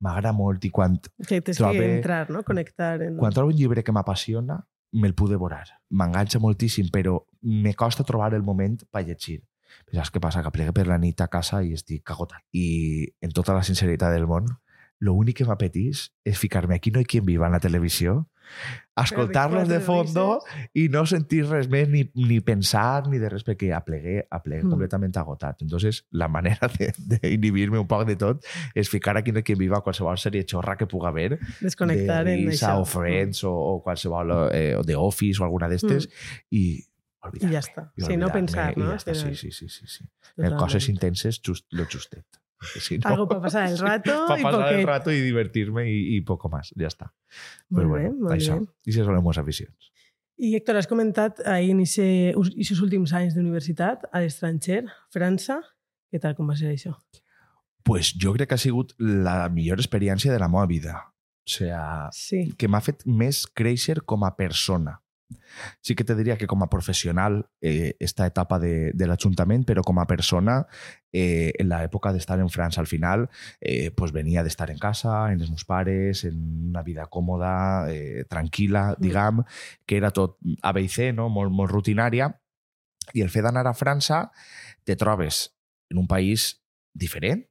M'agrada 0.00 0.32
molt 0.32 0.64
i 0.64 0.70
quan, 0.72 0.96
Que 1.28 1.42
trobe- 1.42 1.78
que 1.78 1.96
entrar, 1.98 2.30
no? 2.30 2.42
Connectar. 2.42 3.02
En... 3.02 3.16
quan 3.18 3.32
trobo 3.36 3.50
un 3.52 3.56
llibre 3.56 3.84
que 3.84 3.92
m'apassiona, 3.92 4.56
me'l 4.92 5.14
puc 5.14 5.28
devorar. 5.30 5.66
M'enganxa 5.90 6.40
moltíssim, 6.40 6.88
però 6.90 7.20
me 7.42 7.74
costa 7.74 8.02
trobar 8.04 8.32
el 8.34 8.42
moment 8.42 8.80
per 8.90 9.04
llegir. 9.06 9.42
Però 9.86 10.00
saps 10.00 10.10
què 10.10 10.18
passa? 10.24 10.42
Que 10.42 10.50
plegue 10.50 10.72
per 10.74 10.86
la 10.88 10.96
nit 10.98 11.20
a 11.20 11.28
casa 11.30 11.60
i 11.62 11.74
estic 11.76 12.10
agotat. 12.10 12.42
I 12.56 13.06
en 13.22 13.30
tota 13.30 13.54
la 13.54 13.62
sinceritat 13.62 14.10
del 14.16 14.26
món, 14.26 14.48
l'únic 14.98 15.36
que 15.38 15.44
m'apetís 15.46 16.08
és 16.24 16.38
ficar-me 16.40 16.74
aquí 16.74 16.90
no 16.90 17.00
hi 17.00 17.04
qui 17.06 17.20
viva 17.20 17.46
en 17.46 17.52
la 17.52 17.60
televisió 17.60 18.24
escoltar-los 19.00 19.68
de 19.68 19.78
fondo 19.80 20.40
i 20.76 20.88
no 20.92 21.06
sentir 21.08 21.44
res 21.48 21.68
més, 21.72 21.88
ni, 21.88 22.02
ni 22.14 22.40
pensar, 22.44 23.06
ni 23.08 23.18
de 23.22 23.30
res, 23.32 23.44
perquè 23.46 23.70
aplegué, 23.76 24.26
aplegué 24.30 24.64
Mm. 24.64 24.70
completament 24.74 25.16
agotat. 25.16 25.62
Entonces, 25.62 26.04
la 26.10 26.28
manera 26.28 26.68
d'inhibir-me 26.98 27.78
un 27.78 27.86
poc 27.88 28.06
de 28.06 28.16
tot 28.16 28.44
és 28.74 28.88
ficar 28.90 29.16
aquí 29.16 29.30
en 29.30 29.42
que 29.42 29.54
viva 29.56 29.80
qualsevol 29.82 30.18
sèrie 30.18 30.44
xorra 30.44 30.76
que 30.76 30.86
puga 30.86 31.08
haver, 31.08 31.38
Desconnectar 31.60 32.24
de 32.24 32.34
en 32.34 32.46
Lisa 32.50 32.74
això. 32.74 32.80
o 32.82 32.84
Friends 32.84 33.44
o, 33.44 33.52
o 33.52 33.82
qualsevol, 33.82 34.30
eh, 34.52 34.74
o 34.76 34.84
The 34.84 34.96
Office 34.96 35.40
o 35.40 35.44
alguna 35.44 35.68
d'estes, 35.68 36.08
i 36.50 36.62
I 36.80 36.84
olvidar-me. 37.26 37.52
ja 37.52 37.60
està. 37.60 37.82
i 37.96 38.02
Sí, 38.02 38.16
no 38.16 38.28
pensar, 38.32 38.72
i 38.76 38.80
no? 38.80 38.90
Ja 38.92 38.96
està, 38.96 39.14
sí, 39.14 39.34
sí, 39.36 39.50
sí, 39.52 39.68
sí, 39.68 39.86
sí. 39.86 40.04
En 40.04 40.36
Totalment. 40.36 40.60
coses 40.60 40.88
intenses, 40.88 41.40
just, 41.44 41.66
lo 41.72 41.84
justet. 41.84 42.24
Si 42.78 42.98
no, 42.98 43.08
Algo 43.08 43.26
para 43.28 43.40
pasar 43.40 43.68
el 43.70 43.78
rato 43.88 44.26
para 44.28 44.40
y 44.40 44.42
pasar 44.42 44.60
el 44.68 44.72
poquet. 44.74 44.86
rato 44.86 45.12
y 45.12 45.20
divertirme 45.20 45.90
y, 45.90 46.16
y 46.16 46.20
poco 46.20 46.48
más, 46.48 46.72
ya 46.76 46.88
está. 46.88 47.14
Molt 47.70 47.86
Però 47.86 47.92
bé, 47.94 48.02
bueno, 48.08 48.16
molt 48.28 48.34
això. 48.36 48.58
bé. 48.60 48.66
I 48.84 48.92
si 48.92 49.00
són 49.04 49.16
les 49.16 49.38
aficions. 49.38 49.90
I 50.40 50.54
Héctor, 50.56 50.76
has 50.80 50.86
comentat 50.88 51.40
ahir 51.46 51.70
en 51.74 51.80
aquests 51.84 52.80
últims 52.80 53.12
anys 53.12 53.34
d'universitat 53.36 54.06
a 54.12 54.20
l'estranger, 54.20 54.86
França. 55.12 55.60
Què 56.10 56.18
tal, 56.20 56.34
com 56.36 56.48
va 56.48 56.56
ser 56.56 56.72
això? 56.72 56.94
Pues 57.84 58.12
jo 58.20 58.32
crec 58.36 58.48
que 58.48 58.54
ha 58.56 58.60
sigut 58.60 58.92
la 58.98 59.48
millor 59.48 59.78
experiència 59.80 60.32
de 60.32 60.38
la 60.40 60.48
meva 60.48 60.66
vida. 60.66 60.98
O 61.46 61.48
sea, 61.50 62.08
Sí. 62.12 62.52
que 62.58 62.68
m'ha 62.68 62.80
fet 62.80 63.04
més 63.06 63.46
créixer 63.46 64.02
com 64.04 64.24
a 64.24 64.34
persona. 64.36 65.00
Sí 65.80 65.94
que 65.94 66.04
te 66.04 66.14
diria 66.14 66.36
que 66.38 66.46
com 66.46 66.62
a 66.62 66.70
professional 66.70 67.50
eh, 67.60 67.96
esta 68.00 68.26
etapa 68.26 68.58
de, 68.58 68.92
de 68.94 69.06
l'Ajuntament, 69.06 69.64
però 69.66 69.82
com 69.86 69.98
a 69.98 70.06
persona, 70.06 70.60
eh, 71.12 71.52
en 71.58 71.68
l'època 71.70 72.12
d'estar 72.14 72.38
en 72.40 72.50
França 72.52 72.80
al 72.80 72.88
final, 72.90 73.28
eh, 73.60 73.90
pues 73.90 74.12
venia 74.12 74.44
d'estar 74.46 74.70
en 74.70 74.78
casa, 74.78 75.32
en 75.32 75.40
els 75.40 75.50
meus 75.50 75.64
pares, 75.64 76.24
en 76.24 76.70
una 76.70 76.82
vida 76.82 77.06
còmoda, 77.10 77.90
eh, 77.90 78.24
tranquil·la, 78.28 78.96
Mm. 78.96 79.02
diguem, 79.02 79.42
que 79.86 79.96
era 79.96 80.10
tot 80.10 80.38
A, 80.62 80.72
B 80.72 80.82
i 80.82 80.88
C, 80.88 81.12
no? 81.12 81.28
molt, 81.28 81.52
molt 81.52 81.70
rutinària, 81.70 82.30
i 83.14 83.22
el 83.22 83.30
fet 83.30 83.42
d'anar 83.42 83.66
a 83.66 83.74
França 83.74 84.30
te 84.84 84.96
trobes 84.96 85.50
en 85.90 85.98
un 85.98 86.06
país 86.06 86.60
diferent, 86.94 87.46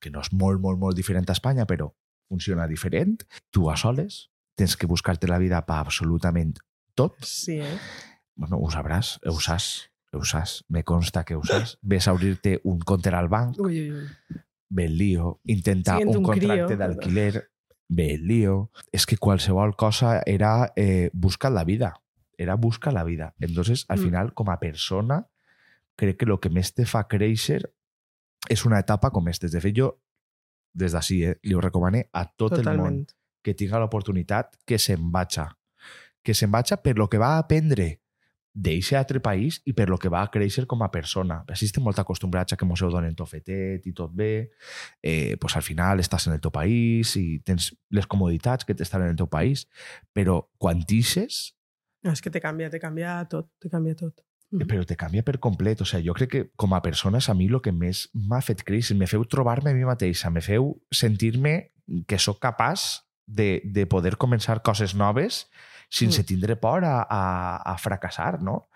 que 0.00 0.10
no 0.10 0.20
és 0.20 0.32
molt, 0.32 0.60
molt, 0.60 0.78
molt 0.78 0.96
diferent 0.96 1.26
a 1.28 1.32
Espanya, 1.32 1.66
però 1.66 1.90
funciona 2.28 2.66
diferent. 2.68 3.22
Tu 3.50 3.70
a 3.70 3.76
soles 3.76 4.30
tens 4.54 4.76
que 4.76 4.86
buscar-te 4.86 5.26
la 5.26 5.38
vida 5.38 5.64
per 5.66 5.80
absolutament 5.80 6.54
tot. 6.94 7.16
Sí, 7.24 7.60
eh? 7.60 7.78
Bueno, 8.36 8.58
saps, 8.70 9.90
ho 10.12 10.24
saps. 10.24 10.64
Me 10.68 10.82
consta 10.84 11.24
que 11.24 11.34
ho 11.34 11.42
saps. 11.44 11.78
Ves 11.82 12.08
a 12.08 12.12
obrir-te 12.12 12.60
un 12.64 12.78
compte 12.80 13.10
al 13.10 13.28
banc, 13.28 13.58
Ui, 13.60 13.80
ui, 13.80 13.90
ui. 13.92 14.40
ve 14.70 14.84
el 14.86 14.96
lío. 14.98 15.40
Siguent 15.46 16.08
un, 16.08 16.16
un 16.18 16.22
contracte 16.22 16.64
crio. 16.66 16.76
d'alquiler, 16.76 17.50
ve 17.88 18.14
el 18.14 18.26
lío. 18.26 18.70
És 18.92 19.06
que 19.06 19.16
qualsevol 19.16 19.76
cosa 19.76 20.22
era 20.26 20.72
eh, 20.76 21.10
buscar 21.12 21.52
la 21.52 21.64
vida. 21.64 21.94
Era 22.36 22.56
buscar 22.56 22.92
la 22.92 23.04
vida. 23.04 23.34
Entonces, 23.38 23.84
al 23.88 23.98
Mm. 23.98 24.02
final, 24.02 24.34
com 24.34 24.50
a 24.50 24.58
persona, 24.58 25.28
crec 25.96 26.16
que 26.18 26.24
el 26.26 26.40
que 26.40 26.50
més 26.50 26.74
te 26.74 26.84
fa 26.86 27.06
créixer 27.06 27.72
és 28.48 28.64
una 28.66 28.80
etapa 28.80 29.10
com 29.10 29.22
aquesta. 29.28 29.46
De 29.48 29.60
fet, 29.60 29.74
jo, 29.76 30.00
des 30.74 30.92
d'ací, 30.92 31.22
eh, 31.24 31.38
li 31.44 31.54
ho 31.54 31.60
recomane 31.60 32.08
a 32.12 32.24
tot 32.26 32.52
el 32.58 32.64
món 32.64 32.74
Totalment. 32.74 33.12
que 33.44 33.54
tinga 33.54 33.78
l'oportunitat 33.78 34.56
que 34.66 34.78
se'n 34.78 35.12
vaja. 35.12 35.56
Que 36.24 36.34
se'n 36.34 36.50
vaja 36.50 36.80
per 36.82 36.96
lo 36.98 37.06
que 37.12 37.20
va 37.20 37.36
aprendre 37.38 38.00
d'eixe 38.54 38.94
altre 38.94 39.18
país 39.18 39.56
i 39.66 39.72
per 39.74 39.88
lo 39.90 39.96
que 39.98 40.08
va 40.08 40.20
a 40.22 40.30
créixer 40.30 40.62
com 40.70 40.82
a 40.86 40.90
persona. 40.94 41.40
Així 41.50 41.66
estem 41.66 41.82
molt 41.82 41.98
acostumbrats 41.98 42.54
a 42.54 42.56
que 42.56 42.66
mos 42.68 42.80
ho 42.86 42.90
donen 42.92 43.16
tot 43.18 43.28
fetet 43.32 43.86
i 43.90 43.92
tot 43.92 44.12
bé. 44.14 44.50
Eh, 45.02 45.34
pues 45.42 45.56
al 45.58 45.64
final 45.66 45.98
estàs 45.98 46.28
en 46.28 46.36
el 46.36 46.40
teu 46.40 46.52
país 46.54 47.16
i 47.18 47.40
tens 47.42 47.72
les 47.90 48.06
comoditats 48.06 48.64
que 48.64 48.76
t'estan 48.78 49.02
en 49.02 49.16
el 49.16 49.18
teu 49.18 49.26
país, 49.26 49.66
però 50.14 50.44
quan 50.58 50.82
tixes, 50.86 51.50
No, 52.04 52.12
és 52.12 52.20
que 52.20 52.28
te 52.28 52.36
canvia, 52.36 52.68
te 52.68 52.76
canvia 52.78 53.14
tot, 53.32 53.48
te 53.58 53.70
canvia 53.72 53.96
tot. 53.96 54.20
eh, 54.52 54.66
però 54.68 54.84
te 54.84 54.94
canvia 54.94 55.22
per 55.24 55.38
complet. 55.40 55.80
O 55.80 55.86
sigui, 55.88 56.04
jo 56.06 56.12
crec 56.14 56.30
que 56.30 56.42
com 56.54 56.74
a 56.76 56.82
persona 56.84 57.16
és 57.18 57.30
a 57.32 57.34
mi 57.34 57.46
el 57.48 57.62
que 57.64 57.72
més 57.72 58.10
m'ha 58.12 58.42
fet 58.44 58.62
créixer. 58.62 58.94
Me 58.94 59.08
feu 59.08 59.24
trobar-me 59.24 59.72
a 59.72 59.74
mi 59.74 59.86
mateixa, 59.88 60.30
me 60.30 60.42
feu 60.44 60.74
sentir-me 60.92 61.72
que 62.06 62.18
sóc 62.20 62.38
capaç 62.44 63.00
de, 63.26 63.62
de 63.64 63.86
poder 63.86 64.18
començar 64.20 64.60
coses 64.62 64.94
noves 64.94 65.46
sense 65.94 66.22
Mm. 66.22 66.26
tindre 66.26 66.56
por 66.58 66.84
a, 66.84 66.96
a, 67.08 67.56
a 67.62 67.78
fracassar, 67.78 68.40
no? 68.42 68.68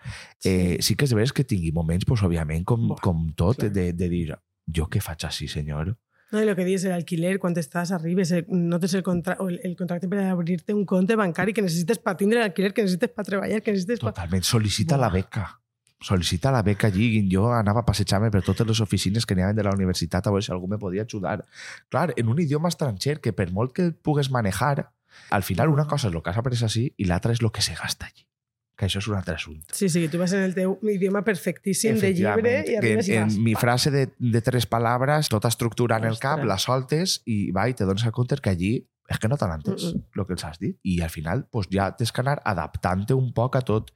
Eh, 0.43 0.77
sí 0.79 0.95
que 0.95 1.03
és 1.05 1.13
veritat 1.13 1.35
que 1.35 1.43
tingui 1.43 1.73
moments, 1.75 2.05
pues, 2.07 2.21
òbviament, 2.23 2.63
com, 2.63 2.87
Buah, 2.93 3.01
com 3.03 3.25
tot, 3.35 3.57
clar. 3.59 3.71
de, 3.75 3.91
de 3.93 4.07
dir, 4.09 4.37
jo 4.71 4.87
què 4.87 5.01
faig 5.03 5.25
així, 5.27 5.47
senyor? 5.51 5.97
No, 6.31 6.39
y 6.41 6.45
lo 6.45 6.55
que 6.55 6.63
dices, 6.63 6.85
el 6.85 6.91
alquiler, 6.93 7.39
cuando 7.39 7.59
estás 7.59 7.91
arriba, 7.91 8.21
ese- 8.21 8.45
notes 8.49 8.93
el, 8.93 9.01
contra 9.01 9.35
el, 9.41 9.59
el 9.63 9.75
contrato 9.75 10.07
para 10.07 10.29
abrirte 10.29 10.73
un 10.75 10.85
conte 10.85 11.15
bancario 11.15 11.53
que 11.55 11.61
necesites 11.63 11.97
para 11.97 12.15
tindre 12.17 12.37
el 12.39 12.45
alquiler, 12.45 12.71
que 12.71 12.83
necesites 12.83 13.09
para 13.09 13.25
trabajar, 13.25 13.61
que 13.63 13.71
necesites 13.71 13.99
para... 13.99 14.13
Totalment. 14.13 14.43
Sol·licita 14.45 14.95
la 14.95 15.09
Buah. 15.09 15.17
beca. 15.23 15.47
Sol·licita 15.99 16.51
la 16.53 16.61
beca 16.61 16.87
allí. 16.87 17.27
Jo 17.33 17.49
anava 17.51 17.81
a 17.81 17.85
passejar-me 17.85 18.29
per 18.31 18.43
totes 18.45 18.65
les 18.69 18.79
oficines 18.79 19.25
que 19.25 19.35
n'hi 19.35 19.41
havia 19.43 19.57
de 19.57 19.63
la 19.67 19.73
universitat 19.75 20.27
a 20.27 20.31
veure 20.31 20.45
si 20.45 20.51
algú 20.53 20.69
me 20.69 20.77
podia 20.77 21.01
ajudar. 21.03 21.43
Clar, 21.89 22.13
en 22.15 22.29
un 22.29 22.39
idioma 22.39 22.69
estranger 22.69 23.19
que 23.19 23.33
per 23.33 23.49
molt 23.51 23.73
que 23.73 23.81
el 23.89 23.95
pugues 23.95 24.29
manejar, 24.31 24.91
al 25.29 25.43
final 25.43 25.69
una 25.69 25.87
cosa 25.87 26.09
és 26.09 26.15
el 26.15 26.23
que 26.23 26.33
has 26.33 26.41
après 26.41 26.65
així 26.65 26.89
i 26.97 27.07
l'altra 27.09 27.35
és 27.35 27.43
el 27.43 27.51
que 27.51 27.63
se 27.65 27.75
gasta 27.77 28.09
allí. 28.09 28.25
Que 28.79 28.87
això 28.87 29.01
és 29.01 29.07
un 29.11 29.17
altre 29.17 29.35
assumpte. 29.35 29.75
Sí, 29.75 29.89
sí, 29.91 30.05
tú 30.07 30.21
vas 30.21 30.31
en 30.31 30.45
el 30.45 30.53
teu 30.55 30.77
idioma 30.87 31.25
perfectíssim 31.27 31.99
de 31.99 32.13
llibre 32.15 32.53
i 32.63 32.77
arribes 32.79 33.09
que 33.09 33.11
i 33.11 33.17
en, 33.17 33.27
vas... 33.27 33.35
en 33.35 33.43
mi 33.43 33.55
frase 33.59 33.91
de, 33.91 34.05
de 34.17 34.41
tres 34.41 34.65
palabras, 34.65 35.27
tota 35.27 35.51
estructura 35.51 35.97
en 35.99 36.07
el 36.07 36.19
cap, 36.19 36.45
la 36.47 36.57
soltes 36.57 37.19
i 37.25 37.49
va, 37.51 37.67
i 37.67 37.75
te 37.75 37.83
dones 37.89 38.05
a 38.07 38.13
compte 38.15 38.39
que 38.39 38.53
allí 38.55 38.73
és 39.09 39.17
que 39.17 39.29
no 39.29 39.37
t'han 39.41 39.55
entès 39.57 39.89
Mm, 39.89 40.19
el 40.21 40.25
que 40.27 40.35
els 40.35 40.45
has 40.45 40.59
dit. 40.61 40.77
I 40.83 40.99
al 41.01 41.09
final 41.09 41.45
pues, 41.51 41.67
ja 41.73 41.89
tens 41.97 42.11
que 42.13 42.21
anar 42.21 42.37
adaptant-te 42.45 43.17
un 43.17 43.31
poc 43.33 43.57
a 43.57 43.63
tot. 43.65 43.91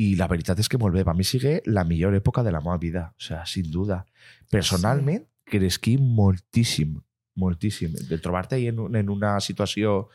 I 0.00 0.14
la 0.16 0.28
veritat 0.32 0.58
és 0.62 0.70
que 0.72 0.80
molt 0.80 0.96
bé, 0.96 1.04
per 1.04 1.14
mi 1.16 1.24
sigue 1.28 1.60
la 1.66 1.84
millor 1.84 2.16
època 2.16 2.44
de 2.46 2.52
la 2.54 2.62
meva 2.64 2.78
vida, 2.78 3.10
o 3.16 3.22
sea, 3.22 3.44
sin 3.46 3.70
duda. 3.70 4.04
Personalment, 4.50 5.26
sí. 5.26 5.50
cresqui 5.52 5.96
moltíssim, 5.98 6.96
moltíssim. 7.36 7.94
De 8.08 8.18
trobar-te 8.18 8.56
ahí 8.56 8.68
en, 8.68 8.80
en 8.96 9.08
una 9.12 9.38
situació 9.40 10.08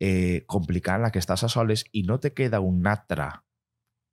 eh, 0.00 0.44
complicada 0.46 0.96
en 0.98 1.02
la 1.08 1.12
que 1.12 1.20
estàs 1.20 1.44
a 1.44 1.48
soles 1.52 1.84
i 1.92 2.02
no 2.08 2.18
te 2.20 2.32
queda 2.32 2.60
un 2.64 2.86
altre 2.86 3.28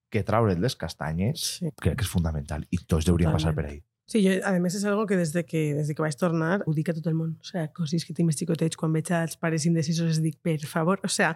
que 0.10 0.24
traure't 0.24 0.60
les 0.63 0.76
castanyes, 0.76 1.60
Sí. 1.60 1.70
crec 1.82 1.98
que 2.00 2.04
és 2.06 2.10
fundamental. 2.12 2.65
I 2.72 2.78
tots 2.88 3.08
hauríem 3.10 3.32
passar 3.36 3.54
per 3.56 3.65
ahí. 3.65 3.82
Sí, 4.08 4.22
jo, 4.24 4.38
a 4.48 4.54
més, 4.63 4.74
és 4.76 4.86
algo 4.88 5.06
que 5.06 5.17
des 5.20 5.34
de 5.36 5.43
que, 5.43 5.74
des 5.76 5.88
de 5.89 5.93
que 5.96 6.02
vaig 6.02 6.15
tornar 6.15 6.62
ho 6.65 6.74
dic 6.74 6.89
a 6.89 6.93
tot 6.96 7.08
el 7.12 7.13
món. 7.15 7.34
O 7.41 7.43
sea, 7.43 7.65
coses 7.76 8.06
que 8.08 8.13
tinc 8.15 8.26
més 8.30 8.38
xicotets, 8.39 8.78
quan 8.80 8.93
veig 8.96 9.12
als 9.12 9.36
pares 9.36 9.65
indecisos, 9.67 10.08
els 10.08 10.22
dic, 10.24 10.38
per 10.41 10.60
favor, 10.65 11.02
o 11.04 11.10
sea, 11.12 11.34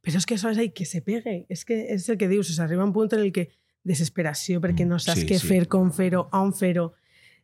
però 0.00 0.16
és 0.20 0.26
que 0.26 0.36
això 0.36 0.50
és 0.52 0.58
ahí, 0.62 0.70
que 0.70 0.84
se 0.86 1.00
pegue. 1.02 1.44
És 1.48 1.64
que 1.64 1.74
és 1.92 2.06
el 2.08 2.16
que 2.16 2.28
dius, 2.28 2.50
o 2.50 2.52
sea, 2.54 2.66
arriba 2.68 2.84
un 2.86 2.92
punt 2.92 3.12
en 3.14 3.20
el 3.24 3.32
que 3.32 3.48
desesperació 3.82 4.60
perquè 4.62 4.84
Mm, 4.86 4.88
no 4.94 4.98
saps 5.02 5.20
sí, 5.24 5.26
què 5.26 5.38
sí. 5.40 5.46
fer, 5.48 5.66
com 5.68 5.90
fer-ho, 5.92 6.28
on 6.32 6.52
fer-ho. 6.54 6.92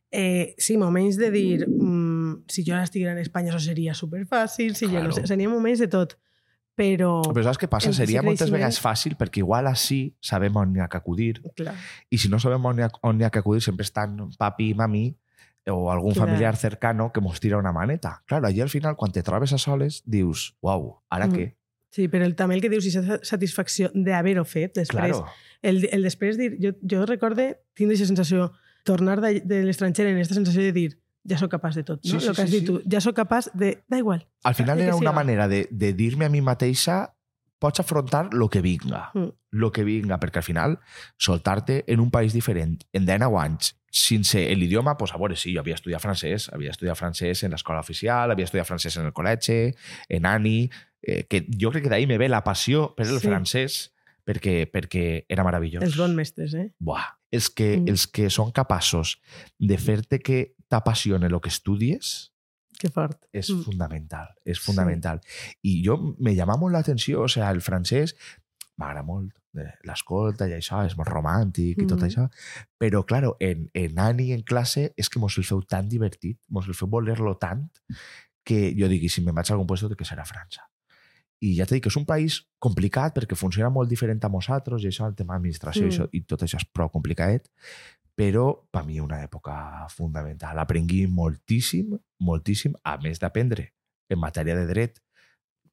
Eh, 0.09 0.55
sí, 0.57 0.77
moments 0.77 1.17
de 1.17 1.29
dir, 1.31 1.67
mm, 1.67 2.00
si 2.47 2.63
jo 2.67 2.73
ara 2.75 2.83
estiguera 2.87 3.11
en 3.13 3.19
Espanya 3.23 3.51
això 3.53 3.59
seria 3.65 3.93
superfàcil, 3.97 4.75
si 4.75 4.85
jo 4.85 4.91
Claro. 4.97 5.07
no 5.09 5.13
sé, 5.17 5.25
seria 5.27 5.49
moments 5.49 5.79
de 5.79 5.87
tot. 5.87 6.17
Però, 6.75 7.19
Però 7.35 7.43
saps 7.43 7.59
què 7.59 7.67
passa? 7.69 7.91
Seria 7.93 8.21
moltes 8.23 8.49
vegades 8.49 8.77
fàcil 8.81 9.17
perquè 9.19 9.41
igual 9.43 9.67
així 9.67 10.15
sabem 10.23 10.55
on 10.55 10.71
hi 10.75 10.79
ha 10.81 10.87
que 10.89 10.97
acudir 10.97 11.41
clar, 11.55 11.75
i 12.09 12.17
si 12.17 12.29
no 12.31 12.39
sabem 12.39 12.63
on 12.65 12.79
hi 12.79 12.85
ha, 12.85 12.89
on 13.03 13.19
hi 13.19 13.25
ha 13.27 13.29
que 13.29 13.39
acudir 13.43 13.61
sempre 13.61 13.83
estan 13.83 14.15
papi 14.39 14.69
i 14.71 14.77
mami 14.79 15.03
o 15.69 15.91
algun 15.91 16.13
Clar. 16.15 16.25
familiar 16.25 16.55
cercano 16.57 17.11
que 17.13 17.21
mos 17.21 17.39
tira 17.39 17.57
una 17.59 17.71
maneta. 17.75 18.23
Claro, 18.25 18.47
allí 18.47 18.61
al 18.61 18.69
final, 18.69 18.95
quan 18.95 19.11
te 19.11 19.21
trobes 19.21 19.51
a 19.53 19.59
soles, 19.59 20.01
dius, 20.05 20.55
uau, 20.61 21.01
ara 21.09 21.27
Mm. 21.27 21.33
què? 21.35 21.55
sí, 21.91 22.07
però 22.07 22.23
el, 22.23 22.35
també 22.39 22.55
el 22.55 22.61
que 22.61 22.69
dius, 22.71 22.87
aquesta 22.87 23.19
satisfacció 23.21 23.91
d'haver-ho 23.93 24.45
fet 24.45 24.73
després, 24.79 25.11
Claro. 25.11 25.25
el, 25.61 25.87
el 25.91 26.01
després 26.07 26.37
dir, 26.39 26.55
jo, 26.57 26.71
jo 26.81 27.05
recorde, 27.05 27.59
tindre 27.75 27.97
aquesta 27.97 28.07
sensació, 28.15 28.53
tornar 28.85 29.19
de, 29.21 29.41
de 29.41 29.61
l'estranger 29.67 30.07
en 30.07 30.15
aquesta 30.15 30.33
sensació 30.39 30.61
de 30.63 30.71
dir, 30.71 30.97
ja 31.27 31.37
sóc 31.37 31.51
capaç 31.51 31.75
de 31.75 31.83
tot, 31.83 31.99
no? 32.03 32.09
Sí, 32.11 32.19
sí, 32.19 32.27
el 32.27 32.35
que 32.35 32.41
has 32.41 32.49
sí, 32.49 32.59
dit 32.59 32.67
sí. 32.67 32.73
tu, 32.73 32.81
ja 32.89 33.01
sóc 33.01 33.15
capaç 33.15 33.49
de... 33.53 33.83
Da 33.87 33.97
igual. 33.97 34.27
Al 34.43 34.55
final 34.55 34.77
de 34.77 34.83
era 34.85 34.95
una 34.95 35.11
siga. 35.11 35.11
manera 35.11 35.47
de, 35.47 35.67
de 35.71 35.93
dir-me 35.93 36.25
a 36.25 36.29
mi 36.29 36.41
mateixa 36.41 37.13
pots 37.61 37.79
afrontar 37.79 38.33
lo 38.33 38.49
que 38.49 38.61
vinga. 38.61 39.11
Mm. 39.13 39.27
Lo 39.51 39.71
que 39.71 39.83
vinga, 39.83 40.17
perquè 40.19 40.37
al 40.41 40.43
final 40.47 40.79
soltar-te 41.17 41.83
en 41.87 41.99
un 41.99 42.09
país 42.09 42.33
diferent 42.33 42.79
en 42.93 43.05
19 43.05 43.37
anys 43.39 43.75
sense 43.91 44.39
l'idioma, 44.55 44.95
pues 44.97 45.11
a 45.13 45.17
veure, 45.19 45.35
sí, 45.35 45.53
jo 45.53 45.59
havia 45.59 45.75
estudiat 45.75 45.99
francès, 46.01 46.47
havia 46.55 46.71
estudiat 46.71 46.95
francès 46.97 47.43
en 47.43 47.51
l'escola 47.51 47.81
oficial, 47.83 48.31
havia 48.31 48.45
estudiat 48.47 48.65
francès 48.65 48.95
en 48.97 49.05
el 49.09 49.11
col·legi, 49.13 49.75
en 50.07 50.25
ANI, 50.25 50.69
eh, 51.03 51.25
que 51.27 51.43
jo 51.59 51.71
crec 51.73 51.83
que 51.83 51.89
d'ahir 51.91 52.07
me 52.07 52.17
ve 52.17 52.29
la 52.29 52.39
passió 52.43 52.93
per 52.95 53.05
el 53.07 53.19
Sí. 53.19 53.27
francès 53.27 53.91
perquè, 54.25 54.71
perquè 54.71 55.25
era 55.27 55.43
meravellós. 55.43 55.83
Els 55.83 55.97
bons 55.97 56.15
mestres, 56.15 56.53
eh? 56.55 56.71
Buah. 56.79 57.17
Els 57.31 57.49
que, 57.49 57.77
Mm. 57.77 57.89
els 57.89 58.07
que 58.07 58.29
són 58.29 58.51
capaços 58.51 59.19
de 59.59 59.77
fer-te 59.77 60.19
que 60.19 60.55
t'apassione 60.71 61.27
el 61.27 61.39
que 61.43 61.49
estudies, 61.51 62.31
Que 62.79 62.89
fort. 62.89 63.19
és 63.33 63.49
Mm. 63.51 63.61
fundamental, 63.67 64.29
és 64.45 64.57
Sí. 64.57 64.63
fundamental. 64.65 65.21
I 65.61 65.83
jo 65.85 66.15
me 66.17 66.33
llama 66.35 66.55
molt 66.57 66.73
l'atenció, 66.73 67.21
o 67.21 67.27
sigui, 67.27 67.45
el 67.45 67.61
francès 67.61 68.15
m'agrada 68.77 69.03
molt, 69.03 69.35
eh, 69.53 69.73
l'escolta 69.83 70.47
i 70.47 70.53
això, 70.55 70.85
és 70.87 70.95
molt 70.97 71.09
romàntic 71.09 71.77
i 71.83 71.85
tot 71.85 71.99
Mhm. 71.99 72.07
això, 72.07 72.29
però, 72.79 73.05
claro, 73.05 73.35
en, 73.39 73.69
en 73.73 73.99
Ani 73.99 74.31
en 74.33 74.41
classe 74.43 74.93
és 74.97 75.09
que 75.09 75.19
mos 75.19 75.37
el 75.37 75.43
feu 75.43 75.61
tan 75.61 75.89
divertit, 75.89 76.39
mos 76.47 76.67
el 76.67 76.73
feu 76.73 76.87
voler-lo 76.87 77.37
tant, 77.37 77.69
que 78.43 78.73
jo 78.75 78.87
digui, 78.87 79.09
si 79.09 79.21
me'n 79.21 79.35
vaig 79.35 79.51
a 79.51 79.53
algun 79.53 79.67
puesto, 79.67 79.89
que 79.95 80.05
serà 80.05 80.25
França. 80.25 80.65
I 81.43 81.55
ja 81.57 81.65
t'he 81.65 81.75
dit 81.75 81.83
que 81.83 81.89
és 81.89 81.97
un 81.97 82.05
país 82.05 82.47
complicat 82.59 83.13
perquè 83.15 83.35
funciona 83.35 83.69
molt 83.69 83.89
diferent 83.89 84.23
a 84.23 84.29
nosaltres 84.29 84.83
i 84.83 84.87
això, 84.87 85.07
el 85.07 85.15
tema 85.15 85.33
d'administració 85.33 85.85
Mm. 85.87 86.01
mm. 86.03 86.09
i, 86.13 86.21
tot 86.21 86.41
això 86.41 86.57
és 86.57 86.65
prou 86.71 86.89
complicat, 86.89 87.47
però 88.21 88.45
per 88.69 88.85
mi 88.85 88.99
una 89.01 89.23
època 89.25 89.87
fundamental. 89.89 90.59
Aprengui 90.61 91.07
moltíssim, 91.09 91.95
moltíssim, 92.21 92.75
a 92.85 92.99
més 93.01 93.21
d'aprendre 93.21 93.71
en 94.11 94.19
matèria 94.21 94.53
de 94.59 94.67
dret 94.69 94.99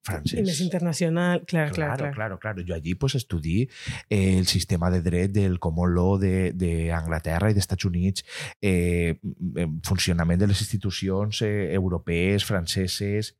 francès. 0.08 0.38
I 0.40 0.44
més 0.46 0.62
internacional, 0.64 1.42
clar, 1.44 1.66
clar, 1.74 1.74
Claro, 1.74 2.04
clar. 2.06 2.14
claro, 2.14 2.38
claro. 2.38 2.64
Yo 2.64 2.74
allí 2.74 2.94
pues 2.94 3.18
estudié 3.18 3.68
eh, 4.08 4.38
el 4.38 4.46
sistema 4.46 4.90
de 4.90 5.02
dret 5.02 5.34
del 5.34 5.58
common 5.58 5.94
law 5.94 6.16
de, 6.16 6.52
de 6.54 6.90
Anglaterra 6.92 7.50
i 7.50 7.58
d'Estats 7.58 7.84
Units, 7.84 8.24
eh, 8.62 9.18
funcionament 9.84 10.40
de 10.40 10.48
les 10.48 10.64
institucions 10.64 11.42
eh, 11.42 11.74
europees, 11.74 12.48
franceses... 12.48 13.36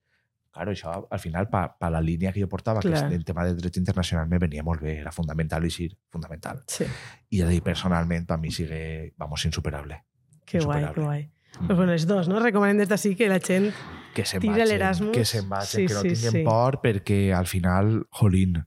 Claro, 0.59 0.73
això 0.75 0.90
al 1.14 1.21
final, 1.23 1.47
pa, 1.47 1.61
pa 1.79 1.87
la 1.94 2.01
línia 2.03 2.33
que 2.35 2.40
jo 2.42 2.49
portava, 2.51 2.81
que 2.83 2.90
Clar. 2.90 3.05
és 3.07 3.14
el 3.14 3.25
tema 3.25 3.44
de 3.47 3.55
dret 3.55 3.77
internacional, 3.79 4.27
me 4.27 4.40
venia 4.42 4.64
molt 4.66 4.83
bé, 4.83 4.97
era 5.05 5.12
fundamental 5.14 5.62
i 5.64 5.71
sí, 5.71 5.87
fundamental. 6.11 6.64
Sí, 6.66 6.83
I 7.31 7.38
ja 7.44 7.47
dic, 7.47 7.62
personalment, 7.62 8.27
per 8.27 8.38
mi 8.42 8.51
sigue, 8.51 9.12
vamos, 9.16 9.44
insuperable. 9.47 10.01
que 10.44 10.59
guai, 10.59 10.88
que 10.94 11.01
guai. 11.01 11.23
Mm. 11.61 11.66
Pues 11.66 11.77
bueno, 11.79 11.92
els 11.92 12.07
dos, 12.11 12.27
no? 12.29 12.40
Recomanem 12.42 12.79
des 12.83 12.88
d'ací 12.90 13.14
que 13.16 13.29
la 13.31 13.38
gent... 13.38 13.71
que 14.14 14.25
se'n 14.27 14.40
Tira 14.42 14.64
l'Erasmus. 14.66 15.12
que 15.14 15.25
se'n 15.25 15.49
vagin, 15.49 15.68
Sí, 15.68 15.87
que 15.87 15.94
no 15.94 16.01
sí, 16.03 16.09
tinguin 16.16 16.33
sí. 16.40 16.42
por, 16.44 16.81
perquè 16.83 17.21
al 17.38 17.47
final, 17.47 18.07
jolín, 18.11 18.64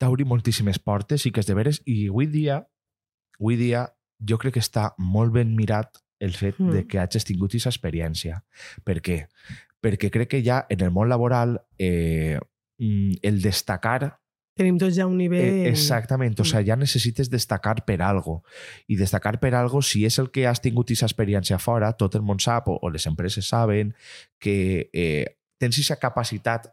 t'obri 0.00 0.24
moltíssimes 0.24 0.78
portes 0.80 1.26
i 1.26 1.32
que 1.32 1.40
és 1.44 1.46
de 1.50 1.54
veres, 1.58 1.82
i 1.84 2.08
avui 2.08 2.26
dia, 2.26 2.62
avui 3.38 3.56
dia, 3.60 3.84
jo 4.18 4.38
crec 4.38 4.54
que 4.56 4.62
està 4.64 4.94
molt 4.98 5.32
ben 5.36 5.52
mirat 5.58 6.00
el 6.22 6.32
fet 6.38 6.54
Mm. 6.58 6.70
de 6.70 6.86
que 6.86 6.98
hagis 7.02 7.24
tingut 7.26 7.50
aquesta 7.50 7.68
experiència. 7.74 8.44
Per 8.86 9.00
què? 9.02 9.26
Perquè 9.82 10.10
crec 10.14 10.28
que 10.30 10.42
ja 10.46 10.62
en 10.70 10.80
el 10.86 10.92
món 10.94 11.08
laboral 11.10 11.58
eh, 11.78 12.38
mm, 12.78 13.20
el 13.22 13.42
destacar 13.42 14.18
Tenim 14.52 14.76
tots 14.76 14.92
ja 14.98 15.06
un 15.08 15.14
nivell... 15.16 15.62
Eh, 15.64 15.68
exactament, 15.70 16.34
o 16.38 16.42
Mm. 16.42 16.44
sea, 16.50 16.60
ja 16.60 16.76
necessites 16.76 17.30
destacar 17.32 17.86
per 17.86 18.02
algo. 18.04 18.42
I 18.86 18.98
destacar 19.00 19.38
per 19.40 19.54
algo, 19.56 19.80
si 19.80 20.04
és 20.04 20.18
el 20.20 20.28
que 20.30 20.46
has 20.46 20.60
tingut 20.60 20.90
aquesta 20.90 21.06
experiència 21.08 21.56
fora, 21.58 21.94
tot 21.96 22.14
el 22.18 22.22
món 22.22 22.38
sap, 22.38 22.68
o, 22.68 22.76
o 22.76 22.90
les 22.92 23.06
empreses 23.08 23.48
saben, 23.48 23.94
que 24.38 24.90
eh, 24.92 25.38
tens 25.58 25.78
aquesta 25.78 25.96
capacitat 25.96 26.68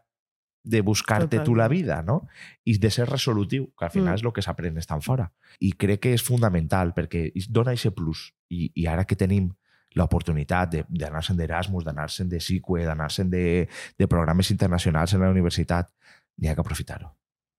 de 0.62 0.82
buscar-te 0.82 1.40
tu 1.40 1.54
la 1.56 1.68
vida, 1.68 2.02
no? 2.02 2.28
I 2.68 2.76
de 2.76 2.90
ser 2.90 3.08
resolutiu, 3.08 3.72
que 3.72 3.86
al 3.86 3.90
final 3.90 4.12
Mm. 4.12 4.18
és 4.20 4.24
el 4.28 4.32
que 4.36 4.42
s'aprèn 4.44 4.76
estant 4.76 5.00
fora. 5.00 5.32
I 5.58 5.72
crec 5.72 6.00
que 6.00 6.12
és 6.12 6.22
fundamental, 6.22 6.92
perquè 6.92 7.32
dona 7.48 7.72
aquest 7.72 7.94
plus. 7.96 8.34
I, 8.50 8.70
i 8.74 8.84
ara 8.86 9.06
que 9.06 9.16
tenim 9.16 9.54
l'oportunitat 9.94 10.70
de- 10.70 10.84
d'anar-se'n 10.88 11.36
d'Erasmus, 11.36 11.84
d'anar-se'n 11.84 12.28
de 12.28 12.40
SICUE, 12.40 12.84
d'anar-se'n 12.84 13.30
de, 13.30 13.68
de 13.98 14.06
programes 14.06 14.50
internacionals 14.50 15.14
en 15.14 15.20
la 15.20 15.30
universitat, 15.30 15.90
n'hi 16.38 16.48
ha 16.48 16.54
que 16.54 16.60
aprofitar-ho. 16.60 17.10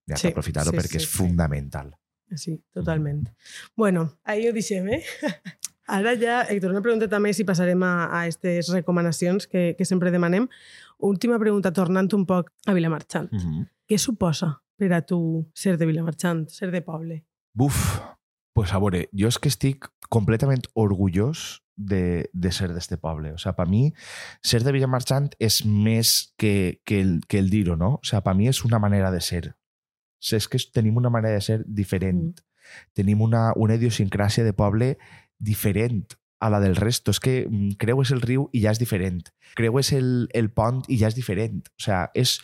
N'hi 0.07 0.13
ha 0.13 0.17
Sí, 0.17 0.27
que 0.27 0.33
aprofitar-ho 0.33 0.71
sí, 0.71 0.77
perquè 0.77 0.97
sí, 0.99 1.03
és 1.03 1.09
sí. 1.09 1.17
fundamental. 1.17 1.91
Sí, 2.35 2.63
totalment. 2.73 3.27
Bueno, 3.75 4.17
ahí 4.23 4.47
ho 4.47 4.53
deixem, 4.53 4.87
eh? 4.89 5.03
Ara 5.87 6.13
ja, 6.15 6.43
Héctor, 6.47 6.71
una 6.71 6.81
pregunta 6.81 7.09
també 7.11 7.33
si 7.33 7.43
passarem 7.43 7.81
a, 7.83 8.05
a 8.05 8.21
aquestes 8.21 8.69
recomanacions 8.71 9.47
que, 9.47 9.75
que 9.77 9.83
sempre 9.85 10.11
demanem. 10.11 10.47
Última 10.99 11.37
pregunta, 11.39 11.73
tornant 11.75 12.07
un 12.15 12.23
poc 12.25 12.53
a 12.65 12.73
Vilamarxant. 12.73 13.31
Mm 13.33 13.39
-hmm. 13.39 13.67
Què 13.89 13.97
suposa 13.97 14.61
per 14.77 14.93
a 14.93 15.01
tu 15.01 15.49
ser 15.53 15.77
de 15.77 15.85
Vilamarxant, 15.85 16.47
ser 16.49 16.71
de 16.71 16.81
poble? 16.81 17.25
Buf, 17.53 17.99
pues 18.53 18.71
a 18.73 18.79
veure, 18.79 19.09
jo 19.11 19.27
és 19.27 19.37
que 19.37 19.49
estic 19.49 19.89
completament 20.09 20.61
orgullós 20.73 21.61
de, 21.87 22.29
de 22.33 22.51
ser 22.51 22.71
d'este 22.73 22.97
poble. 22.97 23.33
O 23.33 23.39
sea, 23.41 23.55
per 23.57 23.67
mi, 23.69 23.89
ser 24.43 24.61
de 24.65 24.73
Villamarchant 24.75 25.31
és 25.39 25.63
més 25.65 26.33
que, 26.37 26.81
que, 26.85 27.01
el, 27.01 27.19
que 27.27 27.41
el 27.41 27.49
dir-ho, 27.49 27.77
no? 27.79 27.95
O 27.99 28.07
sea, 28.07 28.21
per 28.25 28.35
mi 28.37 28.49
és 28.51 28.63
una 28.67 28.79
manera 28.79 29.11
de 29.11 29.21
ser. 29.21 29.43
O 30.21 30.25
sigui, 30.25 30.41
és 30.43 30.47
que 30.47 30.61
tenim 30.73 30.97
una 31.01 31.09
manera 31.13 31.39
de 31.39 31.45
ser 31.45 31.61
diferent. 31.65 32.31
Mm. 32.31 32.89
Tenim 32.95 33.21
una, 33.25 33.51
una 33.57 33.77
idiosincràsia 33.79 34.45
de 34.45 34.53
poble 34.53 34.95
diferent 35.37 36.05
a 36.41 36.49
la 36.49 36.59
del 36.59 36.75
resto. 36.75 37.11
És 37.11 37.19
que 37.19 37.47
mm, 37.47 37.77
creues 37.81 38.11
el 38.11 38.21
riu 38.21 38.47
i 38.51 38.63
ja 38.65 38.73
és 38.73 38.81
diferent. 38.81 39.21
Creues 39.55 39.91
el, 39.95 40.27
el 40.37 40.51
pont 40.53 40.81
i 40.89 40.97
ja 41.01 41.09
és 41.11 41.17
diferent. 41.17 41.61
O 41.77 41.85
sea, 41.85 42.03
és, 42.17 42.39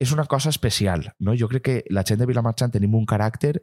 és 0.00 0.12
una 0.12 0.26
cosa 0.26 0.50
especial. 0.50 1.12
No? 1.20 1.36
Jo 1.38 1.48
crec 1.52 1.66
que 1.68 1.78
la 1.90 2.04
gent 2.08 2.20
de 2.20 2.28
Vilamarxant 2.28 2.74
tenim 2.74 2.96
un 2.98 3.06
caràcter 3.06 3.58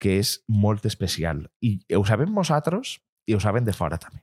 que 0.00 0.18
és 0.22 0.38
molt 0.48 0.86
especial. 0.88 1.48
I 1.60 1.78
ho 1.98 2.04
sabem 2.08 2.32
nosaltres 2.32 3.00
i 3.26 3.34
ho 3.34 3.42
saben 3.42 3.66
de 3.66 3.74
fora 3.76 3.98
també. 3.98 4.22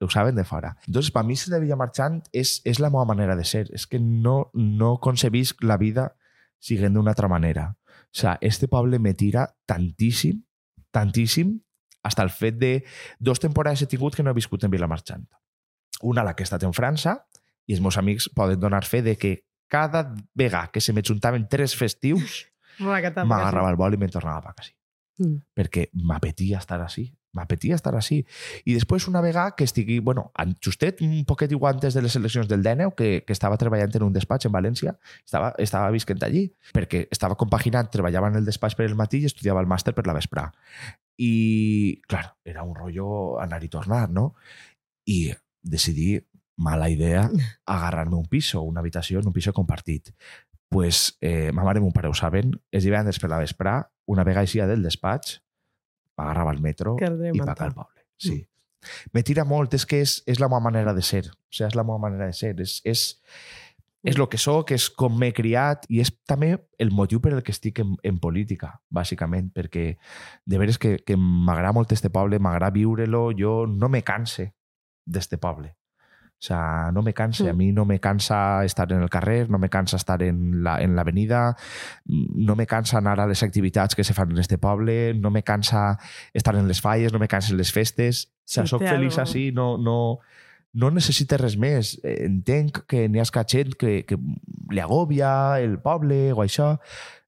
Ho 0.00 0.08
saben 0.08 0.34
de 0.34 0.44
fora. 0.44 0.76
Entonces, 0.86 1.12
per 1.12 1.24
mi 1.28 1.36
ser 1.36 1.52
de 1.52 1.60
Villamarxant 1.60 2.22
és, 2.32 2.60
és 2.64 2.78
la 2.80 2.88
meva 2.88 3.04
manera 3.04 3.36
de 3.36 3.44
ser. 3.44 3.66
És 3.76 3.86
que 3.86 4.00
no, 4.00 4.50
no 4.54 4.94
concebisc 4.98 5.60
la 5.62 5.76
vida 5.76 6.14
siguent 6.58 6.96
d'una 6.96 7.12
altra 7.12 7.28
manera. 7.28 7.76
O 8.10 8.16
sea, 8.16 8.38
este 8.40 8.68
poble 8.68 8.98
me 8.98 9.12
tira 9.14 9.44
tantíssim, 9.66 10.40
tantíssim, 10.90 11.58
hasta 12.02 12.22
el 12.22 12.30
fet 12.30 12.56
de 12.56 12.84
dos 13.18 13.40
temporades 13.40 13.82
he 13.82 13.86
tingut 13.86 14.16
que 14.16 14.24
no 14.24 14.32
he 14.32 14.38
viscut 14.38 14.64
en 14.64 14.72
Vilamarxant. 14.72 15.28
Una, 16.02 16.24
la 16.24 16.34
que 16.34 16.42
he 16.42 16.48
estat 16.48 16.64
en 16.64 16.72
França, 16.72 17.18
i 17.68 17.76
els 17.76 17.84
meus 17.84 17.98
amics 18.00 18.30
poden 18.34 18.60
donar 18.60 18.86
fe 18.88 19.02
de 19.04 19.16
que 19.20 19.44
cada 19.70 20.14
vegada 20.34 20.72
que 20.72 20.80
se 20.80 20.92
me 20.92 21.04
juntaven 21.06 21.46
tres 21.48 21.76
festius, 21.76 22.46
m'agarrava 22.80 23.70
el 23.70 23.78
vol 23.78 23.94
i 23.94 24.00
me'n 24.00 24.12
tornava 24.12 24.50
a 24.50 24.56
casa. 24.56 24.72
Mm. 25.20 25.42
Perquè 25.54 25.90
m'apetia 26.00 26.58
estar 26.58 26.80
així. 26.80 27.10
M'apetia 27.36 27.76
estar 27.78 27.92
així. 27.94 28.24
I 28.66 28.74
després, 28.74 29.06
una 29.06 29.20
vegada 29.22 29.54
que 29.54 29.66
estigui, 29.68 30.00
bueno, 30.02 30.30
justet 30.64 31.02
un 31.06 31.12
poquet 31.28 31.52
igual 31.54 31.76
antes 31.76 31.94
de 31.94 32.02
les 32.02 32.16
eleccions 32.18 32.48
del 32.50 32.64
DNEU, 32.64 32.94
que, 32.98 33.22
que 33.26 33.32
estava 33.32 33.58
treballant 33.60 33.94
en 33.94 34.06
un 34.08 34.16
despatx 34.16 34.48
en 34.48 34.54
València, 34.56 34.96
estava, 35.24 35.52
estava 35.62 35.92
visquent 35.94 36.22
allí, 36.26 36.48
perquè 36.74 37.04
estava 37.10 37.38
compaginant, 37.38 37.90
treballava 37.92 38.32
en 38.32 38.40
el 38.40 38.48
despatx 38.48 38.74
per 38.74 38.88
el 38.88 38.98
matí 38.98 39.22
i 39.22 39.30
estudiava 39.30 39.62
el 39.62 39.70
màster 39.70 39.94
per 39.94 40.08
la 40.08 40.16
vesprà. 40.16 40.48
I, 41.20 42.00
clar, 42.08 42.24
era 42.44 42.64
un 42.66 42.74
rotllo 42.74 43.38
anar 43.38 43.62
i 43.62 43.70
tornar, 43.70 44.08
no? 44.10 44.32
I 45.06 45.30
decidí, 45.62 46.16
mala 46.60 46.90
idea, 46.90 47.28
agarrar-me 47.66 48.18
un 48.18 48.26
piso, 48.26 48.62
una 48.62 48.82
habitació 48.82 49.20
en 49.20 49.30
un 49.30 49.36
piso 49.36 49.52
compartit. 49.52 50.14
pues, 50.70 51.18
eh, 51.20 51.50
ma 51.50 51.64
mare 51.66 51.80
i 51.80 51.82
mon 51.82 51.90
pare 51.90 52.06
ho 52.06 52.14
saben, 52.14 52.52
els 52.70 52.84
divendres 52.86 53.18
per 53.18 53.28
la 53.28 53.40
vesprà, 53.42 53.90
una 54.06 54.22
vegada 54.22 54.46
eixia 54.46 54.68
del 54.70 54.84
despatx, 54.86 55.40
m'agarrava 56.20 56.52
al 56.54 56.60
metro 56.60 56.94
Cardre 57.00 57.32
i 57.32 57.40
manta. 57.40 57.56
pa 57.56 57.70
al 57.70 57.74
poble. 57.74 58.04
Sí. 58.20 58.38
Me 59.12 59.22
tira 59.22 59.44
molt, 59.44 59.74
és 59.76 59.84
que 59.86 60.00
és, 60.04 60.20
és 60.28 60.40
la 60.40 60.48
meva 60.48 60.60
manera 60.64 60.94
de 60.96 61.02
ser. 61.04 61.26
O 61.28 61.52
sigui, 61.52 61.68
és 61.68 61.76
la 61.76 61.84
meva 61.84 61.98
manera 62.00 62.30
de 62.30 62.36
ser. 62.36 62.54
És, 62.60 62.78
és, 62.88 63.02
és 64.02 64.16
el 64.16 64.28
que 64.32 64.40
sóc, 64.40 64.72
és 64.72 64.88
com 64.96 65.18
m'he 65.20 65.32
criat 65.36 65.84
i 65.92 66.00
és 66.00 66.12
també 66.28 66.54
el 66.80 66.92
motiu 66.96 67.20
per 67.20 67.34
el 67.34 67.42
que 67.44 67.52
estic 67.52 67.82
en, 67.84 67.96
en 68.06 68.20
política, 68.22 68.72
bàsicament, 68.88 69.50
perquè 69.56 69.84
de 70.44 70.62
veres 70.62 70.80
que, 70.80 70.96
que 71.04 71.18
m'agrada 71.20 71.74
molt 71.76 71.92
este 71.92 72.12
poble, 72.12 72.40
m'agrada 72.40 72.72
viure-lo, 72.76 73.28
jo 73.36 73.66
no 73.68 73.92
me 73.92 74.02
canse 74.06 74.52
d'este 75.04 75.40
poble. 75.40 75.74
O 76.40 76.42
sea, 76.42 76.90
no 76.94 77.02
me 77.02 77.12
canse. 77.12 77.44
Mm. 77.44 77.48
A 77.48 77.52
mí 77.52 77.70
no 77.70 77.84
me 77.84 78.00
cansa 78.00 78.64
estar 78.64 78.90
en 78.92 79.02
el 79.02 79.10
carrer, 79.10 79.50
no 79.50 79.58
me 79.58 79.68
cansa 79.68 79.96
estar 79.96 80.22
en 80.22 80.64
la, 80.64 80.80
en 80.80 80.96
l'avenida, 80.96 81.54
no 82.06 82.56
me 82.56 82.66
cansa 82.66 82.96
anar 82.96 83.20
a 83.20 83.26
les 83.26 83.42
activitats 83.42 83.94
que 83.94 84.04
se 84.04 84.14
fan 84.14 84.30
en 84.30 84.38
este 84.38 84.56
poble, 84.56 85.12
no 85.12 85.30
me 85.30 85.42
cansa 85.42 85.98
estar 86.32 86.56
en 86.56 86.66
les 86.66 86.80
falles, 86.80 87.12
no 87.12 87.18
me 87.18 87.28
cansen 87.28 87.58
les 87.58 87.72
festes. 87.72 88.32
O 88.32 88.42
sea, 88.46 88.64
Sí, 88.64 88.70
soc 88.70 88.80
feliç 88.82 89.18
algo. 89.18 89.22
així, 89.28 89.52
no, 89.52 89.76
no, 89.76 90.18
no 90.72 90.90
necessite 90.90 91.36
res 91.36 91.58
més. 91.60 92.00
Eh, 92.02 92.24
Entenc 92.24 92.86
que 92.88 93.06
n'hi 93.08 93.20
ha 93.20 93.44
gent 93.44 93.76
que, 93.76 94.06
que 94.06 94.16
li 94.70 94.80
agòbia 94.80 95.60
el 95.60 95.78
poble 95.78 96.32
o 96.32 96.40
això. 96.40 96.78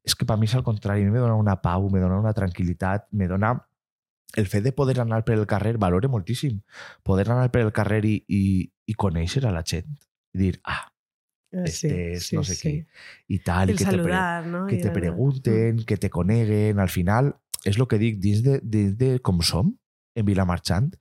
És 0.03 0.17
que 0.17 0.25
per 0.25 0.39
mi 0.39 0.49
és 0.49 0.55
al 0.57 0.65
contrari, 0.65 1.03
a 1.03 1.05
mi 1.05 1.13
me 1.13 1.21
dona 1.21 1.37
una 1.37 1.61
pau, 1.61 1.91
me 1.91 2.01
dona 2.01 2.19
una 2.19 2.33
tranquil·litat, 2.33 3.11
me 3.13 3.29
dona 3.29 3.59
el 4.37 4.47
fet 4.47 4.65
de 4.65 4.73
poder 4.73 4.99
anar 5.01 5.25
per 5.25 5.35
el 5.37 5.47
carrer 5.47 5.77
valore 5.77 6.09
moltíssim. 6.09 6.63
Poder 7.05 7.29
anar 7.31 7.51
per 7.53 7.67
el 7.67 7.73
carrer 7.73 8.05
i, 8.09 8.25
i, 8.27 8.72
i 8.87 8.95
conèixer 8.95 9.45
a 9.47 9.53
la 9.53 9.63
gent. 9.67 9.93
I 10.35 10.39
dir, 10.39 10.61
ah, 10.65 10.89
Eh, 11.53 11.65
este 11.69 11.89
és 12.15 12.31
no 12.33 12.41
sé 12.49 12.55
qui. 12.57 12.71
I 13.29 13.39
tal, 13.45 13.69
i 13.69 13.75
que 13.77 13.85
te, 13.85 13.91
saludar, 13.91 14.47
no? 14.47 14.63
que 14.67 14.79
I 14.79 14.81
te 14.81 14.91
pregunten, 14.91 15.83
que 15.85 15.99
te 15.99 16.09
coneguen. 16.09 16.79
Al 16.81 16.89
final, 16.89 17.35
és 17.69 17.77
el 17.77 17.85
que 17.87 17.99
dic, 18.01 18.17
dins 18.25 18.41
de, 18.43 18.55
dins 18.65 18.95
de 18.97 19.19
com 19.21 19.43
som, 19.45 19.69
en 20.17 20.25
Vilamarxant, 20.25 20.95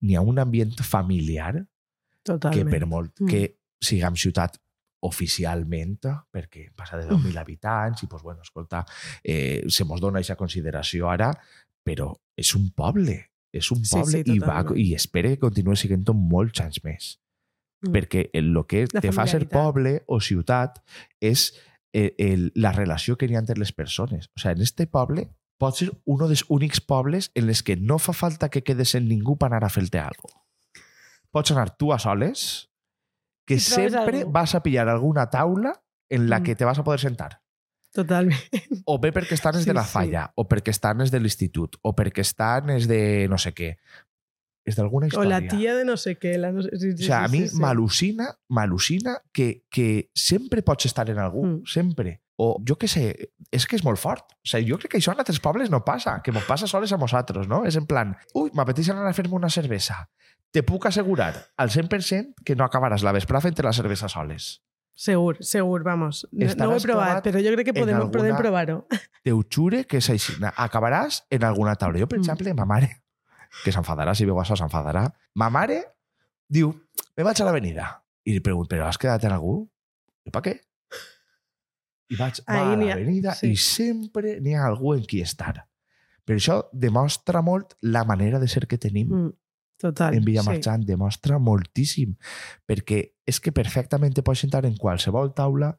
n'hi 0.00 0.16
ha 0.16 0.22
un 0.24 0.38
ambient 0.40 0.72
familiar 0.80 1.66
Totalment. 2.22 2.56
que 2.56 2.70
per 2.72 2.86
molt 2.88 3.20
Mm. 3.20 3.28
que 3.28 3.58
siguem 3.84 4.16
ciutat 4.16 4.56
oficialment, 5.04 5.98
perquè 6.32 6.70
passa 6.74 6.96
de 6.96 7.06
10.000 7.06 7.36
habitants 7.36 8.02
i, 8.02 8.06
pues, 8.06 8.22
bueno, 8.22 8.40
escolta, 8.42 8.86
eh, 9.22 9.62
se 9.68 9.84
mos 9.84 10.00
dona 10.00 10.18
aquesta 10.18 10.36
consideració 10.36 11.08
ara, 11.10 11.30
però 11.84 12.14
és 12.36 12.54
un 12.54 12.70
poble, 12.70 13.30
és 13.52 13.70
un 13.72 13.84
Sí, 13.84 13.94
poble 13.94 14.22
sí, 14.24 14.32
i, 14.34 14.38
va, 14.38 14.64
i 14.74 14.94
espere 14.94 15.34
que 15.36 15.40
continuï 15.46 15.76
sent 15.76 16.04
molts 16.14 16.60
anys 16.60 16.82
més. 16.84 17.18
Mm. 17.80 17.92
Perquè 17.94 18.30
el 18.32 18.52
lo 18.52 18.66
que 18.66 18.86
La 18.92 19.00
te 19.00 19.12
fa 19.12 19.26
ser 19.30 19.48
poble 19.48 20.02
o 20.06 20.20
ciutat 20.20 20.80
és 21.20 21.52
el, 21.92 22.14
el, 22.18 22.52
la 22.54 22.72
relació 22.72 23.16
que 23.16 23.26
hi 23.26 23.36
ha 23.36 23.38
entre 23.38 23.56
les 23.58 23.72
persones. 23.72 24.30
O 24.36 24.40
sea, 24.40 24.52
en 24.52 24.60
este 24.62 24.86
poble 24.86 25.28
pot 25.58 25.76
ser 25.76 25.90
un 26.04 26.18
dels 26.18 26.44
únics 26.48 26.80
pobles 26.80 27.30
en 27.34 27.46
les 27.46 27.62
que 27.62 27.76
no 27.76 27.98
fa 27.98 28.12
falta 28.12 28.48
que 28.48 28.62
quedes 28.62 28.94
en 28.94 29.08
ningú 29.08 29.36
per 29.38 29.48
anar 29.52 29.64
a 29.64 29.70
fer-te 29.70 29.98
alguna 29.98 30.34
cosa. 30.34 30.44
Pots 31.30 31.50
anar 31.52 31.76
tu 31.76 31.92
a 31.92 31.98
soles, 31.98 32.70
que 33.46 33.54
I 33.54 33.58
trobes 33.58 33.92
sempre 33.92 34.20
algú. 34.22 34.32
vas 34.32 34.54
a 34.54 34.62
pillar 34.62 34.88
alguna 34.88 35.28
taula 35.30 35.74
en 36.10 36.28
la 36.30 36.40
Mm. 36.40 36.42
que 36.44 36.54
te 36.56 36.64
vas 36.64 36.78
a 36.78 36.84
poder 36.84 37.00
sentar. 37.00 37.42
Totalment. 37.92 38.38
O 38.84 38.98
bé 39.00 39.12
perquè 39.12 39.32
estan 39.34 39.54
els 39.56 39.64
Sí, 39.64 39.70
de 39.70 39.74
la 39.74 39.84
sí. 39.84 39.90
falla, 39.92 40.32
o 40.36 40.46
perquè 40.48 40.70
estan 40.70 41.00
els 41.00 41.10
de 41.10 41.20
l'institut, 41.20 41.76
o 41.82 41.94
perquè 41.96 42.20
estan 42.20 42.70
els 42.70 42.86
de 42.86 43.26
no 43.30 43.38
sé 43.38 43.54
què. 43.54 43.78
És 44.68 44.76
d'alguna 44.76 45.06
O 45.06 45.08
història. 45.08 45.40
la 45.40 45.48
tia 45.48 45.74
de 45.74 45.84
no 45.88 45.96
sé 45.96 46.18
què. 46.18 46.36
La 46.38 46.52
no 46.52 46.62
sé, 46.62 46.70
sí, 46.76 46.92
O 46.92 46.96
sí, 46.96 47.02
sigui, 47.04 47.12
a 47.12 47.26
sí, 47.28 47.32
mi 47.32 47.42
sí, 47.48 47.54
sí. 47.56 47.60
m'al·lucina, 47.62 48.28
m'al·lucina 48.48 49.16
que, 49.32 49.64
que 49.70 50.10
sempre 50.14 50.62
pots 50.62 50.86
estar 50.86 51.08
en 51.10 51.18
algú, 51.18 51.44
Mm. 51.46 51.62
sempre. 51.66 52.20
O 52.40 52.60
jo 52.62 52.76
què 52.78 52.86
sé, 52.86 53.32
és 53.50 53.66
que 53.66 53.74
és 53.74 53.82
molt 53.82 53.98
fort. 53.98 54.22
O 54.44 54.46
sigui, 54.46 54.68
jo 54.70 54.78
crec 54.78 54.92
que 54.92 54.98
això 54.98 55.10
en 55.12 55.18
altres 55.18 55.40
pobles 55.40 55.70
no 55.70 55.82
passa, 55.84 56.20
que 56.22 56.30
mos 56.30 56.44
passa 56.44 56.68
soles 56.68 56.92
a 56.92 56.96
nosaltres, 56.98 57.48
no? 57.48 57.64
És 57.66 57.74
en 57.76 57.86
plan, 57.86 58.14
ui, 58.34 58.50
m'apeteix 58.54 58.90
anar 58.90 59.08
a 59.08 59.12
fer-me 59.12 59.34
una 59.34 59.50
cervesa. 59.50 60.08
Te 60.52 60.62
puc 60.62 60.86
assegurar 60.86 61.34
al 61.56 61.68
100% 61.70 62.34
que 62.44 62.54
no 62.54 62.64
acabaràs 62.64 63.02
la 63.02 63.12
vesprada 63.12 63.42
fent 63.42 63.58
la 63.64 63.72
cervesa 63.72 64.08
soles. 64.08 64.62
Segur, 64.94 65.36
segur, 65.40 65.82
vamos. 65.84 66.26
No, 66.32 66.46
no 66.56 66.70
ho 66.70 66.76
he 66.76 66.80
provat, 66.80 67.22
però 67.24 67.38
jo 67.42 67.52
crec 67.54 67.66
que 67.66 67.74
podem, 67.74 67.94
alguna- 67.96 68.18
podem 68.18 68.36
provar-ho. 68.36 68.86
Te 69.24 69.32
ho 69.32 69.42
jure 69.48 69.84
que 69.84 69.98
és 69.98 70.08
així. 70.10 70.32
Acabaràs 70.56 71.24
en 71.30 71.44
alguna 71.44 71.74
taula. 71.76 71.98
Jo, 72.00 72.06
per 72.08 72.18
Mm. 72.18 72.22
exemple, 72.22 72.54
ma 72.54 72.64
mare, 72.64 73.02
que 73.64 73.72
s'enfadarà, 73.74 74.14
si 74.14 74.26
veu 74.28 74.38
això 74.40 74.56
s'enfadarà, 74.58 75.06
ma 75.40 75.48
mare 75.52 75.80
diu, 76.48 76.72
me 77.16 77.26
vaig 77.26 77.40
a 77.42 77.48
l'avenida. 77.48 77.88
I 78.28 78.36
li 78.36 78.44
pregunto, 78.44 78.74
però 78.74 78.88
has 78.88 78.98
quedat 79.00 79.24
en 79.24 79.34
algú? 79.36 79.60
I 80.28 80.32
per 80.34 80.42
què? 80.44 80.54
I 82.08 82.16
vaig 82.16 82.40
va 82.44 82.56
Ahí 82.56 82.74
a 82.74 82.78
l'avenida 82.80 83.34
sí. 83.36 83.52
i 83.52 83.56
sempre 83.60 84.38
n'hi 84.40 84.56
ha 84.56 84.66
algú 84.68 84.94
en 84.94 85.04
qui 85.08 85.20
estar. 85.24 85.54
Però 86.28 86.40
això 86.40 86.58
demostra 86.72 87.40
molt 87.44 87.74
la 87.84 88.04
manera 88.08 88.40
de 88.40 88.48
ser 88.48 88.66
que 88.68 88.80
tenim 88.80 89.08
Mm, 89.08 89.32
total. 89.78 90.14
en 90.14 90.24
Villa 90.24 90.42
sí. 90.42 90.50
Marchant, 90.50 90.84
demostra 90.86 91.38
moltíssim, 91.38 92.16
perquè 92.66 93.00
és 93.28 93.40
que 93.40 93.52
perfectament 93.52 94.14
te 94.16 94.24
pots 94.24 94.42
sentar 94.44 94.64
en 94.66 94.76
qualsevol 94.76 95.32
taula 95.36 95.74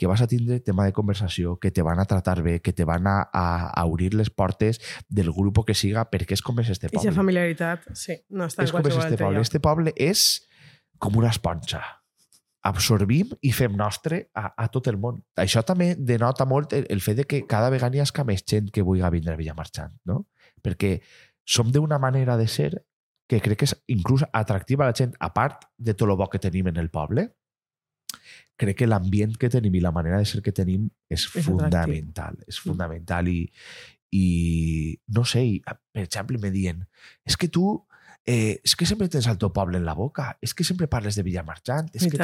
que 0.00 0.08
vas 0.08 0.22
a 0.22 0.26
tindre 0.30 0.60
tema 0.64 0.86
de 0.86 0.94
conversació, 0.96 1.58
que 1.60 1.70
te 1.70 1.82
van 1.82 2.00
a 2.00 2.06
tratar 2.08 2.40
bé, 2.42 2.60
que 2.60 2.72
te 2.72 2.84
van 2.88 3.06
a, 3.06 3.18
a, 3.32 3.68
a 3.68 3.84
obrir 3.84 4.14
les 4.14 4.30
portes 4.30 4.80
del 5.08 5.32
grup 5.32 5.60
que 5.66 5.74
siga, 5.76 6.06
perquè 6.08 6.38
és 6.38 6.42
com 6.42 6.60
és 6.62 6.70
este 6.72 6.88
I 6.88 6.96
poble. 6.96 7.12
familiaritat, 7.12 7.90
sí, 7.92 8.16
no 8.30 8.48
està 8.48 8.64
És 8.64 8.72
com 8.72 8.86
és 8.86 8.96
este 8.96 9.18
poble. 9.20 9.42
Este 9.44 9.60
poble 9.60 9.92
és 9.96 10.28
com 10.98 11.16
una 11.20 11.28
esponja. 11.28 11.82
Absorbim 12.64 13.32
i 13.40 13.52
fem 13.56 13.76
nostre 13.76 14.26
a, 14.36 14.50
a 14.56 14.68
tot 14.72 14.88
el 14.88 14.98
món. 15.00 15.22
Això 15.40 15.64
també 15.64 15.94
denota 15.96 16.44
molt 16.44 16.74
el, 16.76 16.84
el 16.92 17.00
fet 17.00 17.22
de 17.22 17.24
que 17.28 17.46
cada 17.48 17.68
vegada 17.72 17.96
hi 17.96 18.04
ha 18.04 18.24
més 18.24 18.44
gent 18.44 18.68
que 18.72 18.84
vulgui 18.84 19.04
vindre 19.12 19.36
a 19.36 19.40
Villamarchant, 19.40 19.96
no? 20.04 20.26
Perquè 20.60 20.98
som 21.44 21.72
d'una 21.72 21.98
manera 21.98 22.36
de 22.36 22.46
ser 22.48 22.84
que 23.30 23.38
crec 23.44 23.60
que 23.62 23.68
és 23.68 23.76
inclús 23.94 24.24
atractiva 24.34 24.84
a 24.84 24.90
la 24.90 24.96
gent, 24.98 25.12
a 25.22 25.30
part 25.34 25.68
de 25.78 25.94
tot 25.94 26.10
el 26.10 26.18
bo 26.18 26.26
que 26.32 26.40
tenim 26.42 26.66
en 26.72 26.80
el 26.82 26.90
poble, 26.90 27.28
crec 28.60 28.80
que 28.82 28.88
l'ambient 28.88 29.36
que 29.40 29.48
tenim 29.52 29.76
i 29.78 29.82
la 29.84 29.92
manera 29.94 30.18
de 30.18 30.26
ser 30.26 30.42
que 30.42 30.52
tenim 30.52 30.88
és, 31.08 31.22
És 31.24 31.46
fundamental. 31.46 32.40
És 32.50 32.58
fundamental 32.60 33.30
i, 33.30 33.44
i 34.12 34.24
no 35.14 35.24
sé, 35.24 35.44
i, 35.46 35.60
per 35.62 36.02
exemple, 36.02 36.40
me 36.42 36.50
dient 36.50 36.82
és 37.24 37.38
que 37.38 37.48
tu 37.48 37.78
eh, 38.26 38.58
és 38.64 38.74
que 38.76 38.84
sempre 38.86 39.08
tens 39.08 39.26
el 39.30 39.38
teu 39.40 39.52
poble 39.54 39.78
en 39.78 39.86
la 39.86 39.94
boca, 39.96 40.36
és 40.44 40.52
que 40.54 40.66
sempre 40.66 40.90
parles 40.90 41.16
de 41.16 41.24
Villamarchant, 41.24 41.88
és 41.94 42.04
I 42.04 42.10
que 42.12 42.18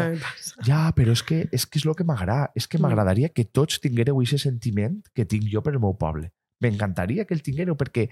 ja, 0.66 0.82
però 0.96 1.14
és 1.14 1.22
que 1.24 1.46
és, 1.50 1.64
que 1.66 1.80
és 1.80 1.86
el 1.86 1.94
que 1.96 2.04
m'agrada. 2.04 2.50
És 2.54 2.66
que 2.68 2.78
Mm. 2.78 2.82
m'agradaria 2.84 3.30
que 3.30 3.44
tots 3.44 3.80
tinguéreu 3.80 4.20
aquest 4.20 4.44
sentiment 4.44 5.00
que 5.14 5.24
tinc 5.24 5.48
jo 5.52 5.62
per 5.62 5.72
el 5.72 5.80
meu 5.80 5.96
poble. 5.96 6.32
M'encantaria 6.60 7.24
que 7.24 7.34
el 7.34 7.42
tinguéreu 7.42 7.76
perquè 7.76 8.10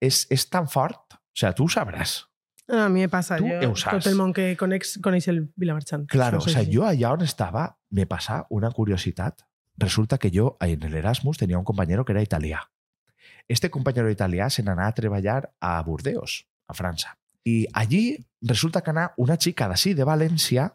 és, 0.00 0.26
és 0.30 0.46
tan 0.50 0.68
fort. 0.68 1.14
O 1.14 1.34
sigui, 1.34 1.54
tu 1.56 1.64
ho 1.64 1.68
sabràs. 1.68 2.22
A 2.68 2.88
mi 2.88 3.00
me 3.00 3.08
jo, 3.08 3.70
ho 3.70 3.76
saps. 3.76 4.04
tot 4.04 4.06
el 4.06 4.16
món 4.16 4.32
que 4.32 4.56
coneix, 4.56 4.98
coneix 5.02 5.28
el. 5.28 5.52
Claro, 6.08 6.38
o 6.38 6.48
sea, 6.48 6.62
yo 6.62 6.86
allá 6.86 7.10
donde 7.10 7.26
estaba 7.26 7.78
me 7.90 8.06
pasa 8.06 8.46
una 8.48 8.70
curiosidad. 8.70 9.36
Resulta 9.76 10.18
que 10.18 10.30
yo 10.30 10.56
en 10.60 10.82
el 10.82 10.94
Erasmus 10.94 11.36
tenía 11.36 11.58
un 11.58 11.64
compañero 11.64 12.04
que 12.04 12.12
era 12.12 12.22
italià. 12.22 12.70
Este 13.48 13.68
compañero 13.70 14.08
italià 14.08 14.48
se 14.48 14.62
n'anà 14.62 14.86
a 14.86 14.94
treballar 14.94 15.52
a 15.60 15.82
Burdeos, 15.82 16.46
a 16.66 16.74
França. 16.74 17.18
I 17.44 17.66
allí 17.74 18.24
resulta 18.40 18.80
que 18.80 18.90
anà 18.94 19.10
una 19.20 19.36
xica 19.36 19.68
d'ací, 19.68 19.92
de 19.92 20.04
València, 20.04 20.70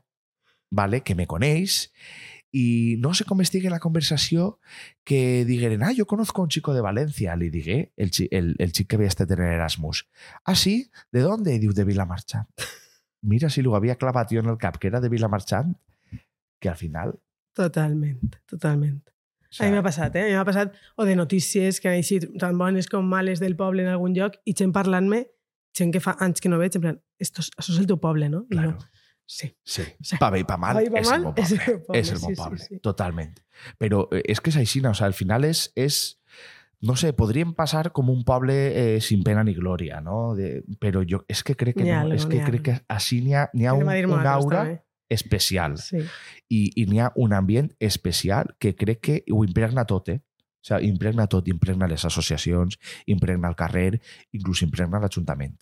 vale, 0.69 1.01
que 1.01 1.15
me 1.15 1.25
coneix, 1.25 1.89
i 2.51 2.97
no 2.99 3.13
sé 3.13 3.25
com 3.29 3.41
estigui 3.43 3.69
la 3.69 3.79
conversació 3.79 4.59
que 5.05 5.45
digueren, 5.45 5.83
ah, 5.83 5.91
yo 5.93 6.07
conozco 6.07 6.41
a 6.41 6.45
un 6.47 6.49
chico 6.49 6.73
de 6.73 6.81
Valencia. 6.81 7.35
Li 7.35 7.49
digué 7.49 7.93
el, 7.95 8.11
el, 8.31 8.55
el 8.57 8.73
xic 8.73 8.89
que 8.89 8.97
havia 8.97 9.11
estat 9.11 9.31
en 9.35 9.43
Erasmus. 9.45 10.07
Ah, 10.45 10.55
sí? 10.55 10.89
¿De 11.11 11.21
dónde? 11.21 11.59
Diu, 11.59 11.73
de 11.73 11.85
Vilamarchant. 11.85 12.47
Mira 13.21 13.49
si 13.49 13.61
lo 13.61 13.75
havia 13.75 13.97
clavat 13.99 14.31
jo 14.31 14.39
en 14.39 14.49
el 14.49 14.57
cap, 14.57 14.77
que 14.79 14.87
era 14.87 15.01
de 15.01 15.09
Vilamarchant, 15.09 15.75
que 16.59 16.69
al 16.69 16.77
final... 16.77 17.19
Totalment, 17.53 18.35
totalment. 18.47 19.01
O 19.49 19.63
A 19.63 19.67
mi 19.67 19.73
m'ha 19.73 19.83
passat, 19.83 20.15
eh? 20.15 20.27
A 20.27 20.29
mi 20.29 20.37
m'ha 20.37 20.45
passat 20.45 20.75
o 20.95 21.05
de 21.05 21.15
notícies 21.17 21.79
que 21.81 21.89
han 21.89 21.97
eixit 21.97 22.27
tan 22.39 22.57
bones 22.57 22.87
com 22.87 23.05
males 23.09 23.41
del 23.41 23.55
poble 23.57 23.81
en 23.83 23.89
algun 23.89 24.13
lloc 24.13 24.37
i 24.45 24.53
gent 24.53 24.71
parlant-me, 24.75 25.23
gent 25.75 25.91
que 25.93 26.01
fa 26.03 26.15
anys 26.21 26.41
que 26.41 26.51
no 26.53 26.59
veig, 26.61 26.77
en 26.77 26.85
plan, 26.85 26.99
això 27.19 27.43
és 27.43 27.79
el 27.81 27.89
teu 27.89 27.97
poble, 27.99 28.29
no? 28.29 28.45
Claro, 28.51 28.77
jo, 28.77 28.85
sí. 28.85 28.98
Sí. 29.29 29.51
Sí. 29.63 29.85
Pa 30.19 30.31
bé 30.33 30.39
i 30.41 30.45
pa 30.49 30.57
mal, 30.57 30.79
Pa 30.79 30.81
bé 30.81 30.87
i 30.89 30.93
pa 30.93 31.03
és, 31.03 31.09
mal, 31.11 31.19
el 31.27 31.27
meu 31.27 31.33
és 31.37 31.51
poble. 31.51 31.59
el 31.61 31.67
meu 31.69 31.83
poble, 31.85 31.99
És 32.01 32.09
el 32.15 32.19
meu 32.23 32.29
sí, 32.29 32.35
sí, 32.35 32.41
poble, 32.41 32.63
sí. 32.65 32.79
totalment. 32.85 33.35
Però 33.77 34.07
eh, 34.15 34.23
és 34.33 34.41
que 34.41 34.49
és 34.53 34.57
així, 34.63 34.81
no? 34.81 34.91
o 34.95 34.97
sea, 34.97 35.07
al 35.11 35.13
final 35.17 35.45
és, 35.45 35.67
és 35.77 35.99
no 36.81 36.95
sé, 36.95 37.11
podríem 37.13 37.53
passar 37.53 37.91
com 37.91 38.09
un 38.09 38.23
poble 38.23 38.55
eh, 38.71 39.01
sin 39.03 39.21
pena 39.27 39.43
ni 39.43 39.53
glòria, 39.53 39.99
no? 40.01 40.33
De, 40.37 40.63
però 40.79 41.01
jo 41.05 41.21
és 41.27 41.43
que 41.43 41.55
crec 41.59 41.75
que 41.77 41.83
N'hi 41.83 41.91
ha 41.91 42.03
no, 42.03 42.09
algo, 42.09 42.15
és 42.15 42.25
que 42.25 42.37
n'hi 42.37 42.41
ha 42.45 42.47
crec 42.47 42.63
que 42.69 42.75
algo. 42.77 42.85
així 42.95 43.19
n'hi 43.25 43.35
ha, 43.35 43.49
n'hi 43.53 43.67
ha 43.67 43.73
un, 43.75 43.83
Anem 43.83 43.91
a 43.91 43.97
dir 43.99 44.05
un 44.07 44.13
nosaltres, 44.15 44.45
aura 44.45 44.61
també. 44.63 44.77
especial 45.09 45.75
Sí. 45.83 45.99
i, 46.49 46.61
i 46.79 46.85
n'hi 46.87 47.01
ha 47.03 47.11
un 47.19 47.33
ambient 47.35 47.71
especial 47.83 48.55
que 48.59 48.75
crec 48.79 49.01
que 49.01 49.17
ho 49.33 49.43
impregna 49.43 49.83
tot, 49.85 50.09
eh? 50.15 50.19
O 50.59 50.67
sigui, 50.69 50.87
impregna 50.91 51.27
tot, 51.31 51.47
impregna 51.51 51.87
les 51.87 52.03
associacions, 52.07 52.79
impregna 53.07 53.47
el 53.51 53.55
carrer, 53.59 53.99
inclús 54.35 54.61
impregna 54.65 54.99
l'Ajuntament, 55.03 55.55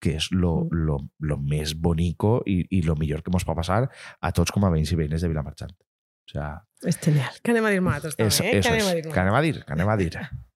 que 0.00 0.16
és 0.16 0.30
lo, 0.32 0.66
lo, 0.72 0.98
lo 1.20 1.36
més 1.38 1.74
bonico 1.76 2.38
i, 2.48 2.62
i 2.78 2.82
lo 2.86 2.96
millor 2.96 3.22
que 3.22 3.30
ens 3.34 3.44
pot 3.44 3.58
passar 3.58 3.82
a 3.86 4.32
tots 4.32 4.52
com 4.54 4.64
a 4.64 4.70
veïns 4.72 4.92
i 4.94 4.98
veïnes 4.98 5.20
de 5.20 5.28
Vilamarchant. 5.28 5.72
O 5.76 6.30
sigui, 6.30 6.88
És 6.88 6.96
genial. 7.04 7.34
Que 7.42 7.52
anem 7.52 7.66
a 7.68 7.70
dir 7.74 7.80
nosaltres 7.82 8.16
també, 8.16 8.28
eso, 8.32 8.44
eh? 8.44 8.60
que 8.62 8.70
anem 8.70 8.80
és. 8.80 8.88
a 8.88 8.94
dir 8.96 9.12
Que 9.12 9.20
anem 9.20 9.34
a 9.36 9.42
dir, 9.44 9.56
que 9.66 9.74
anem 9.76 9.88
a 9.92 9.96
dir. 10.00 10.10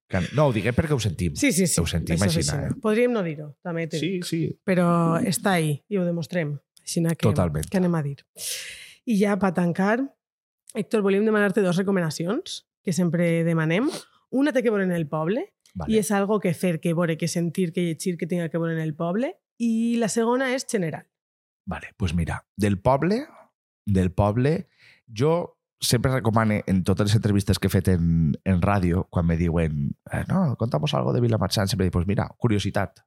Que, 0.08 0.20
no, 0.36 0.46
ho 0.48 0.52
diguem 0.54 0.74
perquè 0.76 0.94
ho 0.94 1.00
sentim. 1.02 1.34
Sí, 1.36 1.50
sí, 1.52 1.66
sí. 1.66 1.80
Ho 1.80 1.86
sentim 1.90 2.16
Això 2.16 2.28
és 2.28 2.36
així, 2.38 2.50
així. 2.56 2.74
eh? 2.76 2.80
Podríem 2.82 3.12
no 3.12 3.22
dir-ho, 3.26 3.50
també 3.64 3.86
t'he 3.90 3.98
sí, 4.00 4.10
sí. 4.24 4.40
Però 4.64 4.86
està 5.20 5.56
ahí 5.58 5.74
i 5.88 5.98
ho 5.98 6.04
demostrem. 6.06 6.54
Així 6.84 7.02
que, 7.04 7.16
Totalment. 7.24 7.66
que 7.72 7.80
anem 7.80 7.94
a 7.96 8.02
dir. 8.04 8.18
I 9.08 9.16
ja, 9.20 9.36
per 9.40 9.52
tancar, 9.56 9.98
Héctor, 10.74 11.02
volíem 11.02 11.24
demanar-te 11.24 11.62
dues 11.64 11.76
recomanacions 11.80 12.62
que 12.84 12.92
sempre 12.92 13.42
demanem. 13.44 13.88
Una 14.30 14.52
té 14.52 14.62
que 14.62 14.70
veure 14.72 14.84
en 14.84 14.92
el 14.92 15.08
poble 15.08 15.53
Vale. 15.74 15.90
i 15.92 15.98
és 15.98 16.10
algo 16.14 16.38
que 16.40 16.54
fer, 16.54 16.78
que 16.80 16.94
veure, 16.94 17.16
que 17.18 17.28
sentir, 17.28 17.72
que 17.74 17.82
llegir, 17.82 18.16
que 18.16 18.28
tinga 18.30 18.48
que 18.48 18.58
veure 18.58 18.76
en 18.76 18.82
el 18.82 18.94
poble. 18.94 19.34
I 19.58 19.96
la 19.98 20.08
segona 20.08 20.52
és 20.54 20.66
general. 20.70 21.06
Vale, 21.66 21.94
pues 21.96 22.14
mira, 22.14 22.44
del 22.56 22.78
poble, 22.78 23.24
del 23.86 24.12
poble, 24.12 24.68
jo 25.08 25.58
sempre 25.80 26.12
recomane 26.12 26.62
en 26.66 26.82
totes 26.84 27.08
les 27.08 27.16
entrevistes 27.16 27.58
que 27.58 27.68
he 27.68 27.72
fet 27.72 27.88
en, 27.92 28.34
en 28.44 28.62
ràdio, 28.62 29.06
quan 29.10 29.26
me 29.26 29.36
diuen, 29.36 29.96
eh, 30.10 30.24
no, 30.28 30.56
contamos 30.60 30.94
algo 30.94 31.12
de 31.12 31.20
Vilamarchant, 31.20 31.68
sempre 31.68 31.86
dic, 31.86 31.92
pues 31.92 32.06
mira, 32.06 32.28
curiositat. 32.38 33.02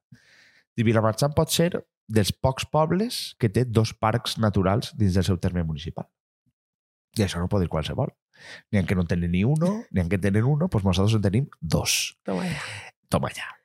I 0.78 0.86
Vilamarchant 0.86 1.34
pot 1.34 1.50
ser 1.50 1.72
dels 2.08 2.32
pocs 2.32 2.68
pobles 2.70 3.34
que 3.38 3.50
té 3.52 3.64
dos 3.64 3.92
parcs 3.94 4.38
naturals 4.38 4.94
dins 4.96 5.18
del 5.18 5.26
seu 5.26 5.38
terme 5.42 5.64
municipal. 5.66 6.06
I 7.18 7.24
això 7.26 7.42
no 7.42 7.50
pot 7.50 7.62
dir 7.64 7.70
qualsevol. 7.72 8.12
Ni 8.70 8.78
en 8.78 8.86
que 8.86 8.94
no 8.94 9.02
en 9.02 9.08
tenen 9.08 9.32
ni 9.32 9.44
uno, 9.44 9.84
ni 9.90 10.00
en 10.00 10.08
que 10.08 10.18
tenen 10.18 10.44
uno, 10.44 10.68
pues 10.68 10.84
nosaltres 10.84 11.16
en 11.16 11.22
tenim 11.22 11.48
dos. 11.60 12.18
Toma 12.24 12.44
ja. 12.44 12.62
Toma 13.08 13.30
ya. 13.32 13.58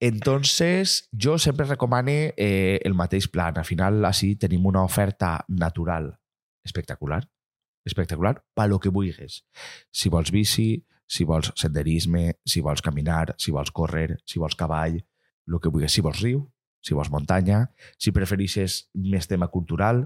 Entonces, 0.00 1.08
jo 1.12 1.38
sempre 1.38 1.66
recomane 1.66 2.34
eh, 2.36 2.80
el 2.84 2.94
mateix 2.94 3.28
plan. 3.28 3.56
Al 3.56 3.64
final, 3.64 4.02
així 4.04 4.34
tenim 4.36 4.66
una 4.66 4.82
oferta 4.84 5.44
natural 5.48 6.10
espectacular, 6.64 7.22
espectacular, 7.84 8.42
per 8.52 8.68
lo 8.68 8.80
que 8.80 8.92
vulguis. 8.92 9.44
Si 9.90 10.10
vols 10.12 10.32
bici, 10.32 10.84
si 11.06 11.24
vols 11.24 11.52
senderisme, 11.56 12.40
si 12.44 12.60
vols 12.60 12.82
caminar, 12.82 13.34
si 13.38 13.52
vols 13.52 13.70
córrer, 13.70 14.18
si 14.26 14.38
vols 14.42 14.56
cavall, 14.56 14.98
el 15.46 15.60
que 15.60 15.72
vulguis. 15.72 15.92
Si 15.92 16.04
vols 16.04 16.20
riu, 16.20 16.44
si 16.84 16.92
vols 16.92 17.10
muntanya, 17.12 17.70
si 17.96 18.12
preferixes 18.12 18.88
més 18.92 19.28
tema 19.30 19.48
cultural, 19.48 20.04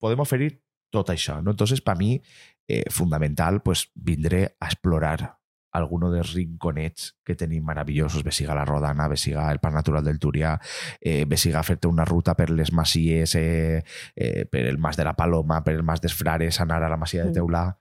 podem 0.00 0.20
oferir 0.20 0.58
tot 0.90 1.10
això. 1.10 1.42
No? 1.42 1.50
Entonces, 1.52 1.80
per 1.80 1.96
mi, 1.96 2.20
eh, 2.68 2.84
fundamental, 2.90 3.62
pues, 3.62 3.90
vindré 3.94 4.56
a 4.60 4.66
explorar 4.66 5.38
alguno 5.76 6.10
dels 6.10 6.32
rinconets 6.32 7.18
que 7.22 7.34
tenim 7.36 7.64
meravellosos, 7.66 8.22
bé 8.24 8.32
siga 8.32 8.54
la 8.54 8.64
Rodana, 8.64 9.08
bé 9.08 9.18
siga 9.20 9.50
el 9.52 9.58
Parc 9.60 9.74
Natural 9.74 10.02
del 10.04 10.18
Túria, 10.18 10.58
eh, 11.00 11.26
bé 11.28 11.36
siga 11.36 11.62
fer-te 11.62 11.86
una 11.86 12.04
ruta 12.06 12.34
per 12.34 12.48
les 12.50 12.72
masies, 12.72 13.34
eh, 13.34 13.84
eh, 14.14 14.46
per 14.46 14.64
el 14.66 14.78
Mas 14.78 14.96
de 14.96 15.04
la 15.04 15.14
Paloma, 15.14 15.62
per 15.64 15.74
el 15.74 15.82
Mas 15.82 16.00
dels 16.00 16.14
Frares, 16.14 16.60
anar 16.60 16.82
a 16.82 16.88
la 16.88 16.96
Masia 16.96 17.24
de 17.24 17.30
Mm. 17.30 17.34
Teulà, 17.34 17.76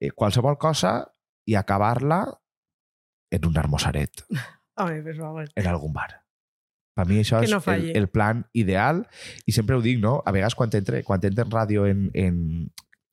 eh, 0.00 0.10
qualsevol 0.12 0.56
cosa 0.56 1.12
i 1.44 1.54
acabar-la 1.56 2.24
en 3.30 3.44
un 3.46 3.58
armosaret, 3.58 4.24
Home, 4.76 5.02
per 5.02 5.16
favor. 5.16 5.50
en 5.54 5.66
algun 5.66 5.92
bar. 5.92 6.22
Per 6.96 7.04
mi 7.06 7.18
això 7.20 7.38
Que 7.42 7.44
és 7.44 7.52
no 7.52 7.58
el, 7.60 7.64
falli. 7.66 7.90
el 7.98 8.06
plan 8.08 8.38
ideal 8.56 9.02
i 9.44 9.52
sempre 9.52 9.76
ho 9.76 9.82
dic, 9.84 9.98
no? 10.00 10.22
A 10.24 10.32
vegades 10.32 10.54
quan 10.56 10.70
entre, 10.72 11.02
quan 11.04 11.20
entre 11.22 11.44
en 11.44 11.50
ràdio 11.52 11.84
en, 11.90 12.06
en, 12.16 12.38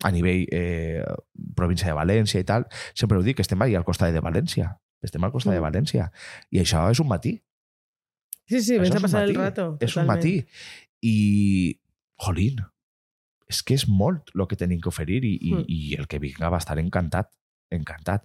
a 0.04 0.12
nivell 0.12 0.46
eh, 0.56 1.04
província 1.56 1.90
de 1.92 1.98
València 1.98 2.40
i 2.40 2.48
tal, 2.48 2.66
sempre 2.96 3.18
ho 3.20 3.24
dic, 3.26 3.40
estem 3.44 3.62
ahí 3.62 3.76
al 3.76 3.84
costat 3.88 4.14
de 4.16 4.22
València. 4.24 4.70
Estem 5.04 5.24
al 5.28 5.32
costat 5.36 5.52
de 5.54 5.60
Mm. 5.60 5.68
València. 5.68 6.06
I 6.52 6.62
això 6.64 6.86
és 6.92 7.00
un 7.04 7.10
matí. 7.12 7.34
Sí, 8.48 8.62
sí, 8.62 8.78
vens 8.80 8.96
a 8.96 9.00
un 9.00 9.02
passar 9.04 9.24
el 9.24 9.34
matí. 9.34 9.38
rato. 9.40 9.66
És 9.82 9.96
un 9.98 10.06
totalment. 10.08 10.18
matí. 10.18 10.46
I, 11.04 11.80
jolín, 12.24 12.62
és 13.52 13.62
que 13.64 13.76
és 13.76 13.84
molt 13.88 14.32
el 14.36 14.48
que 14.48 14.56
tenim 14.56 14.80
que 14.80 14.90
oferir 14.90 15.24
i, 15.28 15.34
i, 15.42 15.54
Mm. 15.54 15.66
i 15.68 15.96
el 16.00 16.08
que 16.08 16.20
vinga 16.20 16.48
va 16.50 16.58
estar 16.64 16.80
encantat, 16.80 17.30
encantat. 17.70 18.24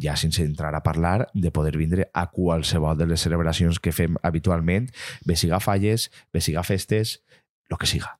Ja 0.00 0.16
sense 0.16 0.44
entrar 0.44 0.74
a 0.74 0.82
parlar 0.82 1.28
de 1.34 1.50
poder 1.52 1.76
vindre 1.76 2.08
a 2.14 2.30
qualsevol 2.30 2.96
de 2.96 3.06
les 3.10 3.20
celebracions 3.20 3.78
que 3.80 3.92
fem 3.92 4.16
habitualment, 4.22 4.88
bé 5.28 5.36
siga 5.36 5.60
falles, 5.60 6.10
bé 6.32 6.40
siga 6.40 6.62
festes, 6.64 7.20
el 7.68 7.76
que 7.78 7.86
siga. 7.86 8.18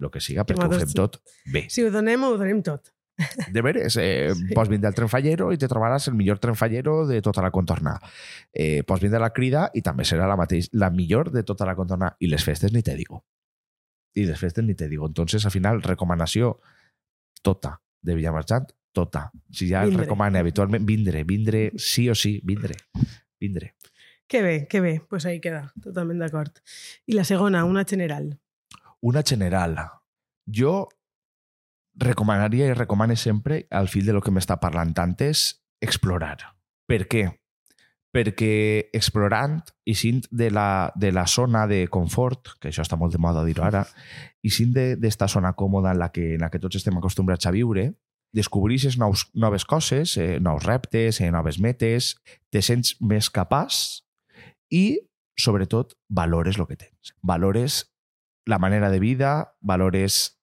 El 0.00 0.10
que 0.10 0.20
siga, 0.24 0.46
perquè 0.48 0.66
ho 0.66 0.80
fem 0.80 0.96
tot 0.96 1.20
bé. 1.52 1.66
Si 1.70 1.84
ho 1.84 1.90
donem, 1.92 2.24
ho 2.24 2.36
donem 2.40 2.62
tot. 2.64 2.90
De 3.52 3.60
veres, 3.62 3.96
eh, 4.00 4.32
Sí. 4.34 4.54
pots 4.56 4.70
vindre 4.72 4.88
al 4.88 4.96
Trenfallero 4.96 5.50
i 5.52 5.58
te 5.60 5.68
trobaràs 5.68 6.08
el 6.08 6.16
millor 6.18 6.40
Trenfallero 6.42 7.06
de 7.06 7.20
tota 7.22 7.42
la 7.44 7.52
contorna. 7.52 7.98
Eh, 8.52 8.82
pots 8.88 9.04
vindre 9.04 9.20
a 9.20 9.26
la 9.26 9.32
crida 9.36 9.68
i 9.74 9.82
també 9.84 10.04
serà 10.08 10.26
la, 10.26 10.36
mateix, 10.40 10.70
la 10.72 10.90
millor 10.90 11.30
de 11.30 11.44
tota 11.44 11.68
la 11.68 11.76
contorna. 11.76 12.16
I 12.18 12.32
les 12.32 12.42
festes 12.42 12.72
ni 12.72 12.82
te 12.82 12.96
digo. 12.96 13.22
I 14.16 14.24
les 14.26 14.40
festes 14.40 14.64
ni 14.64 14.74
te 14.74 14.88
digo. 14.88 15.06
Entonces, 15.06 15.44
al 15.44 15.52
final, 15.52 15.82
recomanació 15.82 16.56
tota 17.42 17.80
de 18.02 18.16
Villamarchant, 18.16 18.72
tota. 18.92 19.30
Si 19.50 19.68
ja 19.68 19.84
Vindre. 19.84 20.04
recomana 20.04 20.40
habitualment, 20.40 20.84
vindre, 20.86 21.24
vindre, 21.24 21.72
sí 21.76 22.08
o 22.08 22.14
sí, 22.14 22.40
vindre, 22.44 22.76
vindre. 23.40 23.74
Que 24.26 24.42
bé, 24.42 24.66
que 24.68 24.80
bé. 24.80 25.02
Pues 25.08 25.26
ahí 25.26 25.40
queda, 25.40 25.72
totalment 25.82 26.20
d'acord. 26.20 26.62
I 27.06 27.12
la 27.18 27.24
segona, 27.24 27.64
una 27.64 27.84
general. 27.84 28.38
Una 29.00 29.22
general. 29.22 29.76
Jo 30.46 30.88
recomanaria 31.94 32.66
i 32.66 32.74
recomane 32.74 33.16
sempre, 33.16 33.66
al 33.70 33.88
fil 33.88 34.06
de 34.06 34.14
lo 34.16 34.22
que 34.22 34.32
m'està 34.32 34.56
parlant 34.60 34.94
antes, 34.98 35.62
explorar. 35.80 36.38
Per 36.88 37.04
què? 37.08 37.26
Perquè 38.12 38.88
explorant 38.92 39.58
i 39.88 39.94
sint 39.96 40.24
de 40.30 40.50
la, 40.50 40.92
de 40.96 41.12
la 41.12 41.26
zona 41.26 41.66
de 41.66 41.86
confort, 41.88 42.54
que 42.60 42.68
això 42.68 42.84
està 42.84 42.96
molt 42.96 43.12
de 43.12 43.20
moda 43.20 43.44
dir-ho 43.44 43.64
ara, 43.64 43.84
i 44.42 44.50
sint 44.52 44.72
d'esta 44.72 45.28
zona 45.28 45.54
còmoda 45.56 45.92
en 45.92 46.00
la, 46.00 46.10
que, 46.12 46.34
en 46.36 46.44
la 46.44 46.50
que 46.52 46.60
tots 46.60 46.76
estem 46.80 46.96
acostumbrats 47.00 47.48
a 47.48 47.54
viure, 47.54 47.90
descobreixes 48.32 48.96
nous, 48.98 49.26
noves 49.34 49.64
coses, 49.64 50.16
eh, 50.16 50.40
nous 50.40 50.62
reptes, 50.64 51.20
eh, 51.20 51.30
noves 51.30 51.58
metes, 51.60 52.16
te 52.50 52.62
sents 52.62 52.96
més 53.00 53.28
capaç 53.30 54.02
i, 54.72 55.00
sobretot, 55.36 55.96
valores 56.08 56.58
el 56.58 56.66
que 56.66 56.76
tens. 56.76 57.14
Valores 57.22 57.92
la 58.46 58.58
manera 58.58 58.90
de 58.90 58.98
vida, 58.98 59.54
valores 59.60 60.38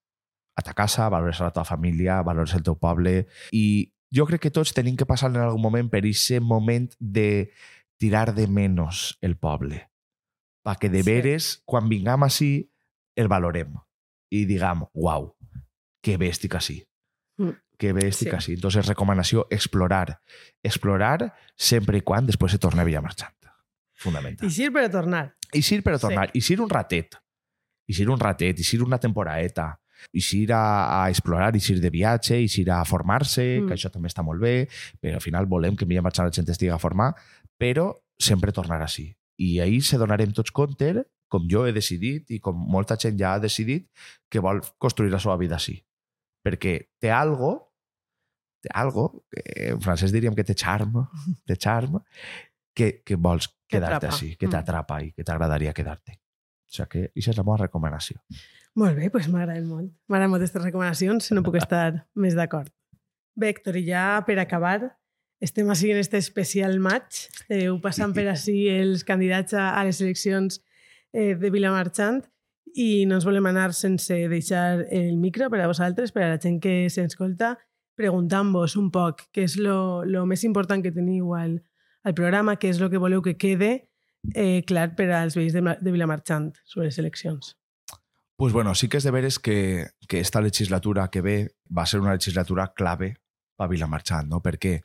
a 0.56 0.62
ta 0.62 0.74
casa, 0.74 1.10
valores 1.10 1.42
a 1.42 1.46
la 1.46 1.52
teva 1.52 1.66
família, 1.66 2.22
valores 2.22 2.54
el 2.54 2.64
teu 2.64 2.78
poble 2.80 3.28
i 3.52 3.94
jo 4.12 4.26
crec 4.28 4.42
que 4.48 4.52
tots 4.52 4.74
tenim 4.74 4.98
que 4.98 5.08
passar 5.08 5.30
en 5.32 5.42
algun 5.42 5.62
moment 5.62 5.90
per 5.90 6.02
aquest 6.04 6.42
moment 6.42 6.90
de 7.00 7.52
tirar 8.00 8.34
de 8.36 8.48
menys 8.48 9.18
el 9.22 9.38
poble 9.38 9.90
perquè 10.66 10.90
de 10.92 11.02
Sí. 11.04 11.08
veres, 11.10 11.62
quan 11.66 11.90
vingam 11.90 12.24
així, 12.24 12.70
el 13.16 13.28
valorem 13.28 13.74
i 14.32 14.46
diguem, 14.46 14.84
uau, 14.94 15.36
que 16.04 16.18
bé 16.18 16.30
estic 16.30 16.56
així. 16.56 16.84
Mm. 17.40 17.56
Que 17.80 17.94
bé 17.96 18.10
estic 18.10 18.28
Sí. 18.30 18.36
així. 18.36 18.54
Entonces, 18.58 18.86
recomanació, 18.90 19.48
explorar. 19.50 20.20
Explorar 20.62 21.34
sempre 21.56 21.98
i 21.98 22.02
quan 22.04 22.26
després 22.28 22.52
se 22.52 22.60
torni 22.60 22.82
a 22.82 22.84
Villamarchant. 22.84 23.34
Fundamental. 23.96 24.48
I 24.48 24.52
sí, 24.52 24.70
per 24.70 24.84
a 24.86 24.90
tornar. 24.92 25.36
I 25.54 25.62
sir 25.62 25.82
per 25.84 25.94
a 25.94 25.98
Sí. 25.98 26.02
tornar. 26.08 26.30
I 26.34 26.42
sir 26.42 26.60
un 26.62 26.70
ratet. 26.70 27.16
I 27.88 27.94
sir 27.94 28.10
un 28.10 28.20
ratet. 28.20 28.60
I 28.60 28.64
sir 28.64 28.82
una 28.84 28.98
temporadeta. 29.00 29.80
I 30.14 30.22
sir 30.22 30.52
a, 30.54 31.04
a 31.04 31.10
explorar, 31.10 31.56
i 31.56 31.60
sir 31.60 31.80
de 31.82 31.90
viatge, 31.90 32.40
i 32.40 32.48
sir 32.48 32.70
a 32.72 32.84
formar-se, 32.86 33.60
Mm. 33.62 33.68
que 33.68 33.74
això 33.76 33.92
també 33.92 34.08
està 34.08 34.24
molt 34.24 34.40
bé, 34.40 34.70
però 35.02 35.16
al 35.16 35.22
final 35.22 35.46
volem 35.46 35.76
que 35.76 35.86
millor 35.86 36.04
marxar 36.04 36.26
la 36.26 36.32
gent 36.32 36.48
estigui 36.50 36.72
a 36.72 36.78
formar, 36.80 37.14
però 37.60 37.98
sempre 38.18 38.54
tornar 38.54 38.82
així. 38.82 39.16
I 39.38 39.60
ahir 39.60 39.82
se 39.84 39.98
donarem 39.98 40.32
tots 40.32 40.52
compte, 40.52 41.06
com 41.28 41.48
jo 41.50 41.66
he 41.68 41.74
decidit 41.74 42.32
i 42.32 42.40
com 42.40 42.56
molta 42.56 42.96
gent 42.98 43.18
ja 43.20 43.34
ha 43.34 43.40
decidit, 43.40 43.90
que 44.30 44.40
vol 44.40 44.62
construir 44.78 45.12
la 45.12 45.20
seva 45.20 45.36
vida 45.38 45.56
així. 45.56 45.84
Perquè 46.46 46.88
té 47.00 47.12
algo, 47.12 47.69
algo, 48.74 49.26
que 49.32 49.70
en 49.74 49.82
francès 49.82 50.12
diríem 50.12 50.36
que 50.36 50.44
té 50.44 50.56
charme, 50.56 51.06
té 51.48 51.56
charme, 51.56 52.02
que, 52.76 53.02
que 53.06 53.16
vols 53.16 53.48
Que 53.70 53.78
quedar-te 53.78 54.08
així, 54.08 54.36
que 54.36 54.48
Mm. 54.48 54.52
t'atrapa 54.52 55.02
i 55.04 55.12
que 55.14 55.24
t'agradaria 55.24 55.74
quedar-te. 55.74 56.14
O 56.70 56.72
sigui 56.74 56.88
que 56.90 57.02
això 57.16 57.32
és 57.32 57.38
la 57.38 57.44
meva 57.44 57.58
recomanació. 57.66 58.18
Molt 58.76 58.96
bé, 58.98 59.10
doncs 59.10 59.28
m'agraden 59.30 59.66
molt. 59.68 59.92
M'agraden 60.08 60.32
molt 60.32 60.42
aquestes 60.44 60.64
recomanacions, 60.64 61.32
no 61.34 61.44
puc 61.44 61.56
estar 61.58 62.08
més 62.16 62.36
d'acord. 62.38 62.70
Bé, 63.36 63.50
Héctor, 63.54 63.78
i 63.78 63.86
ja 63.88 64.24
per 64.26 64.38
acabar, 64.40 64.96
estem 65.42 65.70
així 65.70 65.92
en 65.92 65.98
este 65.98 66.18
especial 66.18 66.80
match. 66.80 67.28
Esteu 67.48 67.80
passant 67.82 68.14
per 68.14 68.28
així 68.28 68.68
els 68.70 69.04
candidats 69.08 69.54
a, 69.54 69.72
les 69.88 70.02
eleccions 70.02 70.60
eh, 71.14 71.36
de 71.36 71.50
Vilamarchant 71.50 72.22
i 72.76 73.06
no 73.10 73.16
ens 73.18 73.26
volem 73.26 73.48
anar 73.50 73.72
sense 73.74 74.14
deixar 74.30 74.86
el 74.92 75.18
micro 75.18 75.50
per 75.50 75.62
a 75.64 75.68
vosaltres, 75.72 76.12
per 76.12 76.24
a 76.24 76.30
la 76.36 76.40
gent 76.42 76.60
que 76.62 76.90
s'escolta, 76.94 77.56
preguntant-vos 78.00 78.78
un 78.80 78.90
poc 78.94 79.28
què 79.36 79.44
és 79.48 79.58
lo 79.60 80.26
més 80.30 80.46
important 80.48 80.84
que 80.84 80.94
teniu 80.96 81.36
al, 81.36 81.60
al 82.08 82.16
programa, 82.16 82.56
què 82.56 82.72
és 82.72 82.80
el 82.80 82.92
que 82.92 83.02
voleu 83.02 83.24
que 83.26 83.36
quede 83.38 83.72
eh, 84.34 84.64
clar 84.68 84.94
per 84.96 85.10
als 85.16 85.36
veïns 85.38 85.56
de, 85.56 85.64
de 85.80 85.94
Vilamarchant 85.96 86.54
sobre 86.64 86.88
les 86.88 87.00
eleccions. 87.02 87.56
Pues 88.40 88.54
bueno, 88.54 88.72
sí 88.76 88.88
que 88.88 89.02
és 89.02 89.04
de 89.04 89.12
veres 89.12 89.40
que, 89.40 89.90
que 90.08 90.22
esta 90.24 90.40
legislatura 90.40 91.10
que 91.12 91.22
ve 91.22 91.38
va 91.68 91.86
ser 91.86 92.00
una 92.00 92.16
legislatura 92.16 92.70
clave 92.72 93.18
per 93.60 93.68
Vilamarchant, 93.68 94.30
no? 94.32 94.40
Per 94.40 94.56
què? 94.56 94.78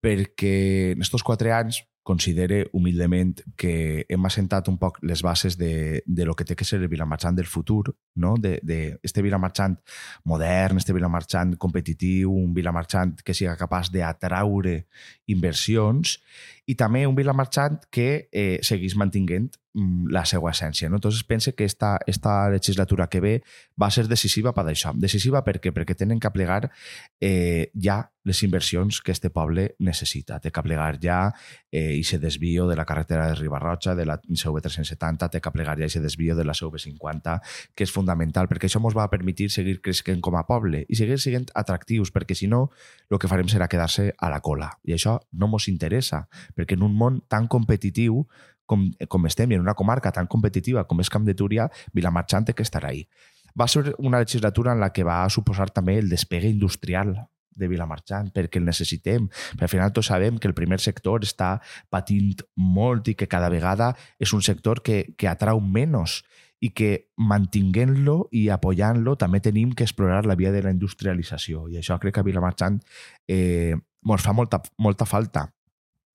Perquè 0.00 0.94
en 0.94 1.04
estos 1.04 1.24
quatre 1.26 1.52
anys 1.52 1.82
considere 2.06 2.68
humilment 2.72 3.40
que 3.58 4.04
hem 4.06 4.26
assentat 4.28 4.68
un 4.70 4.76
poc 4.78 5.00
les 5.02 5.24
bases 5.26 5.56
de, 5.58 6.04
de 6.06 6.26
lo 6.28 6.36
que 6.38 6.44
té 6.46 6.54
que 6.54 6.64
ser 6.64 6.78
el 6.78 6.86
Vilamarchant 6.86 7.34
del 7.34 7.48
futur, 7.50 7.96
no? 8.14 8.36
de, 8.38 8.60
de 8.62 8.78
este 9.02 9.24
Vilamarchant 9.26 9.74
modern, 10.22 10.78
este 10.78 10.94
Vilamarchant 10.94 11.56
competitiu, 11.58 12.30
un 12.30 12.54
Vilamarchant 12.54 13.16
que 13.26 13.34
siga 13.34 13.56
capaç 13.58 13.90
d'atraure 13.90 14.76
inversions 15.26 16.20
i 16.66 16.74
també 16.74 17.04
un 17.06 17.14
Vilamarchant 17.14 17.78
que 17.94 18.28
eh, 18.32 18.58
seguís 18.66 18.96
mantinguent 18.98 19.52
mm, 19.74 20.10
la 20.14 20.24
seva 20.26 20.50
essència. 20.50 20.90
No? 20.90 20.98
Entonces 20.98 21.22
pense 21.24 21.54
que 21.54 21.64
esta, 21.64 21.96
esta 22.06 22.50
legislatura 22.50 23.06
que 23.06 23.20
ve 23.20 23.34
va 23.80 23.90
ser 23.90 24.08
decisiva 24.10 24.52
per 24.52 24.66
això. 24.72 24.92
Decisiva 24.94 25.44
per 25.46 25.60
què? 25.62 25.72
Perquè 25.72 25.94
tenen 25.94 26.20
que 26.20 26.32
plegar 26.34 26.66
eh, 27.20 27.70
ja 27.74 28.02
les 28.26 28.42
inversions 28.42 29.00
que 29.00 29.12
este 29.12 29.30
poble 29.30 29.76
necessita. 29.78 30.40
Té 30.42 30.50
que 30.50 30.62
plegar 30.66 30.98
ja 30.98 31.20
eh, 31.70 31.94
i 31.94 32.02
se 32.02 32.18
desvio 32.18 32.66
de 32.66 32.74
la 32.74 32.84
carretera 32.84 33.28
de 33.28 33.36
Ribarroja, 33.38 33.94
de 33.94 34.04
la 34.04 34.18
CV370, 34.18 35.30
té 35.30 35.40
que 35.40 35.52
plegar 35.54 35.76
ja 35.78 35.86
i 35.86 35.94
se 35.94 36.02
desvio 36.02 36.34
de 36.34 36.44
la 36.44 36.56
CV50, 36.58 37.36
que 37.78 37.86
és 37.86 37.94
fundamental, 37.94 38.50
perquè 38.50 38.66
això 38.66 38.82
ens 38.82 38.98
va 38.98 39.06
permetre 39.12 39.46
seguir 39.52 39.78
creixent 39.78 40.18
com 40.18 40.34
a 40.34 40.42
poble 40.48 40.82
i 40.90 40.98
seguir 40.98 41.20
sent 41.22 41.46
atractius, 41.54 42.10
perquè 42.10 42.34
si 42.34 42.50
no, 42.50 42.64
el 43.06 43.22
que 43.22 43.30
farem 43.30 43.46
serà 43.46 43.70
quedar-se 43.70 44.08
a 44.18 44.32
la 44.32 44.42
cola. 44.42 44.72
I 44.82 44.98
això 44.98 45.20
no 45.38 45.46
ens 45.52 45.70
interessa, 45.70 46.24
perquè 46.56 46.78
en 46.78 46.84
un 46.86 46.96
món 46.96 47.20
tan 47.28 47.46
competitiu 47.52 48.24
com, 48.66 48.88
com 49.08 49.28
estem 49.28 49.52
i 49.52 49.58
en 49.58 49.64
una 49.64 49.76
comarca 49.78 50.12
tan 50.12 50.26
competitiva 50.26 50.86
com 50.88 51.00
és 51.00 51.12
Camp 51.12 51.26
de 51.28 51.36
Túria, 51.38 51.68
Vilamarchant 51.94 52.48
té 52.48 52.56
que 52.56 52.66
estar 52.66 52.84
ahí. 52.84 53.06
Va 53.56 53.68
ser 53.68 53.94
una 53.98 54.20
legislatura 54.20 54.72
en 54.72 54.82
la 54.82 54.92
que 54.92 55.04
va 55.06 55.22
suposar 55.30 55.70
també 55.70 55.96
el 56.00 56.10
despegue 56.10 56.50
industrial 56.50 57.14
de 57.56 57.68
Vilamarchant, 57.68 58.30
perquè 58.34 58.60
el 58.60 58.66
necessitem. 58.68 59.30
Perquè 59.56 59.64
al 59.64 59.72
final 59.72 59.92
tots 59.96 60.10
sabem 60.12 60.36
que 60.38 60.48
el 60.50 60.54
primer 60.54 60.78
sector 60.84 61.24
està 61.24 61.56
patint 61.88 62.44
molt 62.60 63.08
i 63.08 63.16
que 63.16 63.30
cada 63.32 63.48
vegada 63.48 63.94
és 64.20 64.34
un 64.36 64.44
sector 64.44 64.82
que, 64.84 65.14
que 65.16 65.30
atrau 65.30 65.62
menys 65.62 66.20
i 66.60 66.70
que 66.72 67.08
mantinguent-lo 67.16 68.28
i 68.32 68.46
apoyant-lo 68.52 69.16
també 69.20 69.42
tenim 69.44 69.74
que 69.76 69.84
explorar 69.84 70.24
la 70.26 70.36
via 70.36 70.52
de 70.52 70.62
la 70.64 70.72
industrialització 70.72 71.66
i 71.68 71.76
això 71.80 71.98
crec 72.00 72.16
que 72.16 72.22
a 72.22 72.28
Vilamarchant 72.28 72.78
eh, 73.28 73.76
ens 73.76 74.24
fa 74.24 74.32
molta, 74.32 74.62
molta 74.78 75.04
falta. 75.08 75.50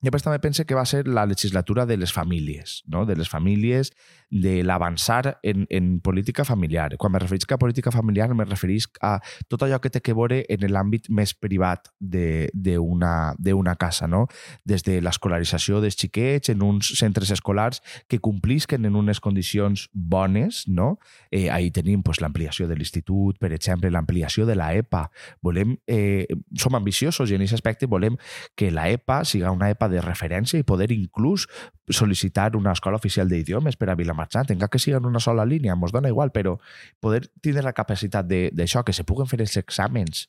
Després 0.01 0.23
també 0.25 0.39
pense 0.41 0.65
que 0.65 0.73
va 0.73 0.85
ser 0.89 1.05
la 1.07 1.27
legislatura 1.29 1.85
de 1.85 1.97
les 1.97 2.11
famílies, 2.13 2.81
no? 2.89 3.05
de 3.05 3.15
les 3.15 3.29
famílies, 3.29 3.91
de 4.31 4.63
l'avançar 4.63 5.39
en, 5.43 5.67
en 5.69 5.99
política 5.99 6.45
familiar. 6.45 6.95
Quan 6.97 7.11
me 7.11 7.19
referís 7.19 7.45
a 7.51 7.57
política 7.59 7.91
familiar, 7.91 8.33
me 8.33 8.45
referís 8.45 8.87
a 9.01 9.19
tot 9.47 9.61
allò 9.61 9.77
que 9.83 9.91
té 9.91 10.01
que 10.01 10.15
veure 10.17 10.39
en 10.49 10.63
l'àmbit 10.71 11.09
més 11.11 11.35
privat 11.35 11.91
d'una 11.99 13.75
casa, 13.77 14.07
no? 14.07 14.25
des 14.65 14.81
de 14.87 15.01
l'escolarització 15.03 15.81
dels 15.83 15.99
xiquets 15.99 16.49
en 16.49 16.63
uns 16.65 16.93
centres 16.97 17.29
escolars 17.35 17.83
que 18.07 18.21
complisquen 18.23 18.87
en 18.87 18.95
unes 18.95 19.19
condicions 19.19 19.89
bones. 19.93 20.63
No? 20.65 20.97
Eh, 21.29 21.51
ahí 21.51 21.69
tenim 21.69 22.01
pues, 22.01 22.21
l'ampliació 22.23 22.67
de 22.71 22.79
l'institut, 22.79 23.37
per 23.37 23.51
exemple, 23.53 23.91
l'ampliació 23.91 24.47
de 24.47 24.55
la 24.55 24.71
EPA. 24.79 25.11
Volem, 25.43 25.77
eh, 25.85 26.25
som 26.57 26.73
ambiciosos 26.79 27.29
i 27.29 27.35
en 27.35 27.43
aquest 27.43 27.59
aspecte 27.59 27.85
volem 27.85 28.17
que 28.55 28.71
la 28.71 28.89
EPA 28.89 29.21
siga 29.27 29.51
una 29.51 29.69
EPA 29.69 29.90
de 29.91 30.01
referència 30.01 30.59
i 30.59 30.67
poder 30.67 30.89
inclús 30.95 31.47
sol·licitar 31.91 32.49
una 32.57 32.73
escola 32.75 32.99
oficial 32.99 33.29
d'idiomes 33.29 33.77
per 33.77 33.91
a 33.91 33.95
Vilamarxant, 33.99 34.53
encara 34.55 34.71
que 34.71 34.79
sigui 34.81 34.97
en 34.97 35.07
una 35.09 35.21
sola 35.23 35.45
línia, 35.45 35.75
ens 35.77 35.93
dona 35.93 36.11
igual, 36.11 36.31
però 36.31 36.57
poder 36.99 37.25
tindre 37.41 37.65
la 37.67 37.75
capacitat 37.77 38.27
d'això, 38.27 38.85
que 38.87 38.95
se 38.95 39.05
puguen 39.07 39.29
fer 39.29 39.41
els 39.43 39.57
exàmens 39.61 40.27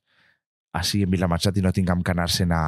així 0.73 1.03
en 1.05 1.11
Vilamarxant 1.13 1.59
i 1.61 1.65
no 1.65 1.73
tinguem 1.77 2.03
que 2.03 2.15
anar-se'n 2.15 2.53
a, 2.57 2.63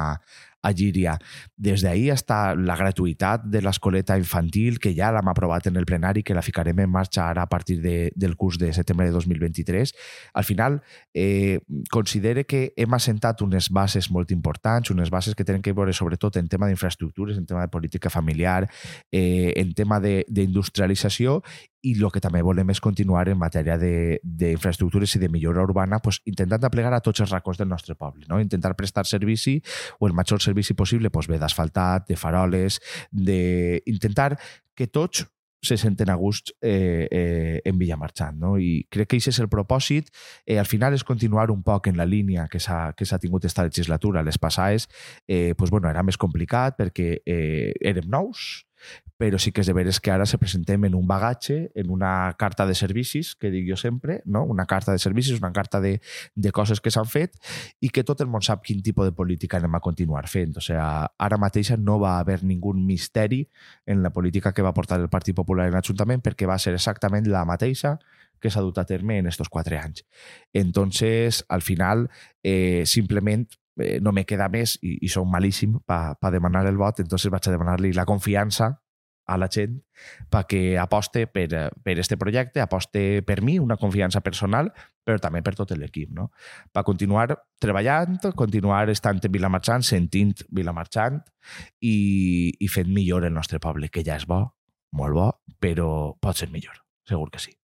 a 0.65 0.71
Llíria. 0.73 1.15
Des 1.55 1.83
d'ahir 1.85 2.09
està 2.15 2.55
la 2.57 2.75
gratuïtat 2.79 3.45
de 3.45 3.61
l'escoleta 3.61 4.17
infantil, 4.17 4.79
que 4.81 4.95
ja 4.97 5.11
l'hem 5.13 5.29
aprovat 5.29 5.69
en 5.69 5.77
el 5.77 5.85
plenari, 5.85 6.23
que 6.25 6.33
la 6.33 6.43
ficarem 6.45 6.81
en 6.81 6.91
marxa 6.91 7.27
ara 7.29 7.45
a 7.45 7.49
partir 7.51 7.79
de, 7.83 8.11
del 8.15 8.35
curs 8.35 8.57
de 8.57 8.71
setembre 8.73 9.05
de 9.05 9.13
2023. 9.13 9.93
Al 10.33 10.43
final, 10.43 10.81
eh, 11.13 11.59
considere 11.91 12.45
que 12.45 12.73
hem 12.75 12.97
assentat 12.97 13.45
unes 13.45 13.69
bases 13.69 14.09
molt 14.11 14.33
importants, 14.33 14.89
unes 14.89 15.13
bases 15.13 15.35
que 15.35 15.45
tenen 15.45 15.61
que 15.61 15.73
veure 15.73 15.93
sobretot 15.93 16.41
en 16.41 16.49
tema 16.49 16.67
d'infraestructures, 16.67 17.37
en 17.37 17.45
tema 17.45 17.61
de 17.61 17.69
política 17.69 18.09
familiar, 18.09 18.65
eh, 19.11 19.53
en 19.55 19.73
tema 19.73 20.01
d'industrialització 20.01 21.41
i 21.85 21.93
el 21.99 22.09
que 22.13 22.21
també 22.23 22.41
volem 22.45 22.71
és 22.73 22.81
continuar 22.81 23.27
en 23.29 23.37
matèria 23.37 23.77
d'infraestructures 23.77 25.15
i 25.17 25.21
de 25.21 25.29
millora 25.29 25.63
urbana 25.65 25.99
pues, 26.01 26.21
intentant 26.25 26.65
aplegar 26.65 26.93
a 26.95 27.01
tots 27.05 27.21
els 27.21 27.33
racons 27.33 27.61
del 27.61 27.69
nostre 27.69 27.95
poble, 27.95 28.25
no? 28.29 28.39
intentar 28.41 28.73
prestar 28.75 29.05
servici 29.05 29.59
o 29.99 30.09
el 30.09 30.17
major 30.17 30.41
servici 30.41 30.73
possible 30.73 31.11
pues, 31.13 31.29
bé 31.29 31.39
d'asfaltat, 31.41 32.07
de 32.09 32.17
faroles, 32.17 32.81
d'intentar 33.11 34.33
que 34.75 34.87
tots 34.87 35.25
se 35.65 35.77
senten 35.77 36.09
a 36.09 36.15
gust 36.15 36.51
eh, 36.61 37.07
eh, 37.09 37.61
en 37.65 37.77
Villamarxant. 37.77 38.37
No? 38.39 38.55
I 38.61 38.85
crec 38.89 39.09
que 39.09 39.17
aquest 39.17 39.33
és 39.33 39.41
el 39.41 39.49
propòsit. 39.51 40.11
Eh, 40.45 40.59
al 40.61 40.69
final 40.69 40.93
és 40.93 41.03
continuar 41.03 41.49
un 41.51 41.63
poc 41.65 41.89
en 41.89 41.97
la 41.97 42.05
línia 42.05 42.47
que 42.51 42.61
s'ha 42.61 43.19
tingut 43.21 43.45
esta 43.49 43.65
legislatura. 43.65 44.23
Les 44.23 44.37
passades 44.37 44.87
eh, 45.27 45.55
pues, 45.57 45.73
bueno, 45.73 45.89
era 45.89 46.05
més 46.05 46.21
complicat 46.21 46.77
perquè 46.77 47.09
eh, 47.25 47.73
érem 47.81 48.07
nous, 48.13 48.65
però 49.17 49.39
sí 49.39 49.53
que 49.55 49.63
és 49.63 49.69
de 49.69 49.75
veres 49.75 50.01
que 50.03 50.11
ara 50.11 50.25
se 50.27 50.37
presentem 50.37 50.83
en 50.87 50.95
un 50.95 51.07
bagatge, 51.07 51.71
en 51.75 51.89
una 51.89 52.33
carta 52.37 52.65
de 52.67 52.75
servicis, 52.75 53.33
que 53.35 53.51
dic 53.51 53.69
jo 53.69 53.77
sempre, 53.79 54.21
no? 54.25 54.43
una 54.43 54.65
carta 54.65 54.91
de 54.91 54.99
servicis, 54.99 55.39
una 55.39 55.53
carta 55.53 55.79
de, 55.81 56.01
de 56.35 56.51
coses 56.51 56.81
que 56.81 56.91
s'han 56.91 57.07
fet 57.07 57.39
i 57.79 57.89
que 57.89 58.03
tot 58.03 58.21
el 58.21 58.31
món 58.31 58.43
sap 58.43 58.65
quin 58.65 58.83
tipus 58.83 59.07
de 59.07 59.15
política 59.15 59.57
anem 59.61 59.79
a 59.79 59.83
continuar 59.83 60.27
fent. 60.31 60.57
O 60.59 60.63
sigui, 60.63 60.79
ara 60.79 61.39
mateix 61.41 61.71
no 61.79 61.99
va 62.01 62.17
haver 62.19 62.43
ningú 62.43 62.73
misteri 62.75 63.45
en 63.85 64.03
la 64.03 64.11
política 64.11 64.53
que 64.53 64.65
va 64.65 64.73
portar 64.73 64.99
el 64.99 65.09
Partit 65.09 65.35
Popular 65.35 65.69
en 65.69 65.77
l'Ajuntament 65.77 66.21
perquè 66.25 66.47
va 66.49 66.59
ser 66.59 66.75
exactament 66.75 67.29
la 67.31 67.45
mateixa 67.47 67.95
que 68.41 68.51
s'ha 68.51 68.61
dut 68.61 68.77
a 68.77 68.85
terme 68.85 69.17
en 69.17 69.27
estos 69.27 69.49
quatre 69.49 69.79
anys. 69.79 70.03
Entonces, 70.53 71.45
al 71.49 71.61
final, 71.61 72.09
eh, 72.43 72.83
simplement 72.85 73.47
eh, 73.79 73.99
no 74.01 74.11
me 74.15 74.25
queda 74.25 74.49
més 74.51 74.77
i, 74.81 74.97
i 75.05 75.11
soc 75.11 75.27
malíssim 75.29 75.79
per 75.85 76.15
pa 76.19 76.31
demanar 76.33 76.65
el 76.69 76.77
vot, 76.77 76.99
entonces 77.03 77.31
vaig 77.31 77.47
a 77.47 77.55
demanar-li 77.55 77.93
la 77.93 78.05
confiança 78.05 78.73
a 79.25 79.37
la 79.41 79.47
gent 79.49 79.79
perquè 80.31 80.77
aposte 80.77 81.25
per, 81.27 81.47
per 81.83 81.95
este 81.99 82.17
projecte, 82.17 82.61
aposte 82.61 83.23
per 83.25 83.41
mi, 83.41 83.57
una 83.59 83.77
confiança 83.77 84.21
personal, 84.21 84.69
però 85.03 85.17
també 85.21 85.41
per 85.41 85.55
tot 85.57 85.73
l'equip. 85.73 86.11
No? 86.13 86.29
Per 86.71 86.85
continuar 86.85 87.27
treballant, 87.61 88.19
continuar 88.37 88.85
estant 88.93 89.23
en 89.23 89.33
Vilamarxant, 89.33 89.85
sentint 89.85 90.45
Vilamarxant 90.53 91.21
i, 91.81 92.53
i 92.59 92.69
fent 92.69 92.93
millor 92.93 93.25
el 93.25 93.33
nostre 93.33 93.59
poble, 93.59 93.89
que 93.89 94.05
ja 94.05 94.19
és 94.19 94.29
bo, 94.29 94.43
molt 94.95 95.17
bo, 95.17 95.29
però 95.59 95.89
pot 96.21 96.37
ser 96.37 96.51
millor, 96.53 96.83
segur 97.09 97.31
que 97.33 97.41
sí. 97.41 97.57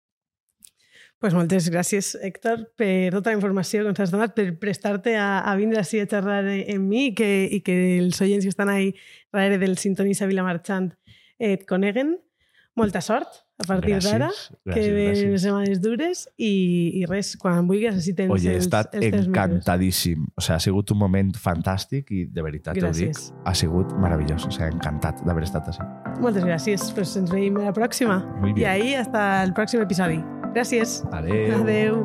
Pues 1.20 1.34
moltes 1.36 1.66
gràcies, 1.68 2.14
Héctor, 2.24 2.62
per 2.80 3.10
tota 3.12 3.28
la 3.28 3.36
informació 3.36 3.82
que 3.84 3.90
ens 3.92 3.98
has 4.00 4.12
donat, 4.14 4.32
per 4.32 4.54
prestar-te 4.56 5.18
a, 5.20 5.42
a 5.44 5.52
vindre 5.58 5.82
així 5.82 5.98
a 6.00 6.06
xerrar 6.08 6.46
en 6.48 6.86
mi 6.88 7.10
i 7.10 7.12
que, 7.12 7.28
i 7.44 7.58
que 7.60 7.74
els 7.98 8.22
oients 8.24 8.46
que 8.46 8.52
estan 8.54 8.72
ahí 8.72 8.94
darrere 9.28 9.58
del 9.60 9.76
Sintonissa 9.76 10.24
Vilamarxant 10.30 10.94
et 11.36 11.66
coneguen. 11.68 12.14
Molta 12.72 13.04
sort 13.04 13.42
a 13.60 13.66
partir 13.66 13.98
d'ara, 14.00 14.30
que 14.72 14.84
ven 14.94 15.36
setmanes 15.38 15.80
dures 15.84 16.24
i, 16.40 16.52
i 17.00 17.04
res, 17.08 17.34
quan 17.40 17.68
vulguis 17.68 17.98
així 17.98 18.14
tens 18.16 18.32
Oye, 18.32 18.54
he 18.54 18.62
estat 18.62 18.96
els, 18.96 19.10
els 19.10 19.28
encantadíssim. 19.28 20.24
O 20.32 20.44
sigui, 20.44 20.56
ha 20.56 20.62
sigut 20.64 20.94
un 20.94 21.00
moment 21.02 21.34
fantàstic 21.36 22.10
i 22.16 22.24
de 22.32 22.46
veritat 22.46 22.78
gràcies. 22.78 23.28
ho 23.28 23.36
dic, 23.36 23.44
ha 23.52 23.54
sigut 23.62 23.92
meravellós. 24.00 24.48
O 24.48 24.54
sigui, 24.54 24.70
encantat 24.72 25.20
d'haver 25.26 25.44
estat 25.48 25.68
així. 25.72 25.86
Moltes 26.24 26.48
gràcies. 26.48 26.88
Pues 26.96 27.14
ens 27.20 27.30
veiem 27.32 27.60
a 27.60 27.68
la 27.68 27.76
pròxima. 27.76 28.22
I 28.56 28.64
ahí 28.64 28.96
hasta 28.96 29.44
el 29.44 29.54
pròxim 29.56 29.84
episodi. 29.84 30.22
Gràcies. 30.56 31.00
Adeu. 31.12 31.60
Adeu. 31.60 32.02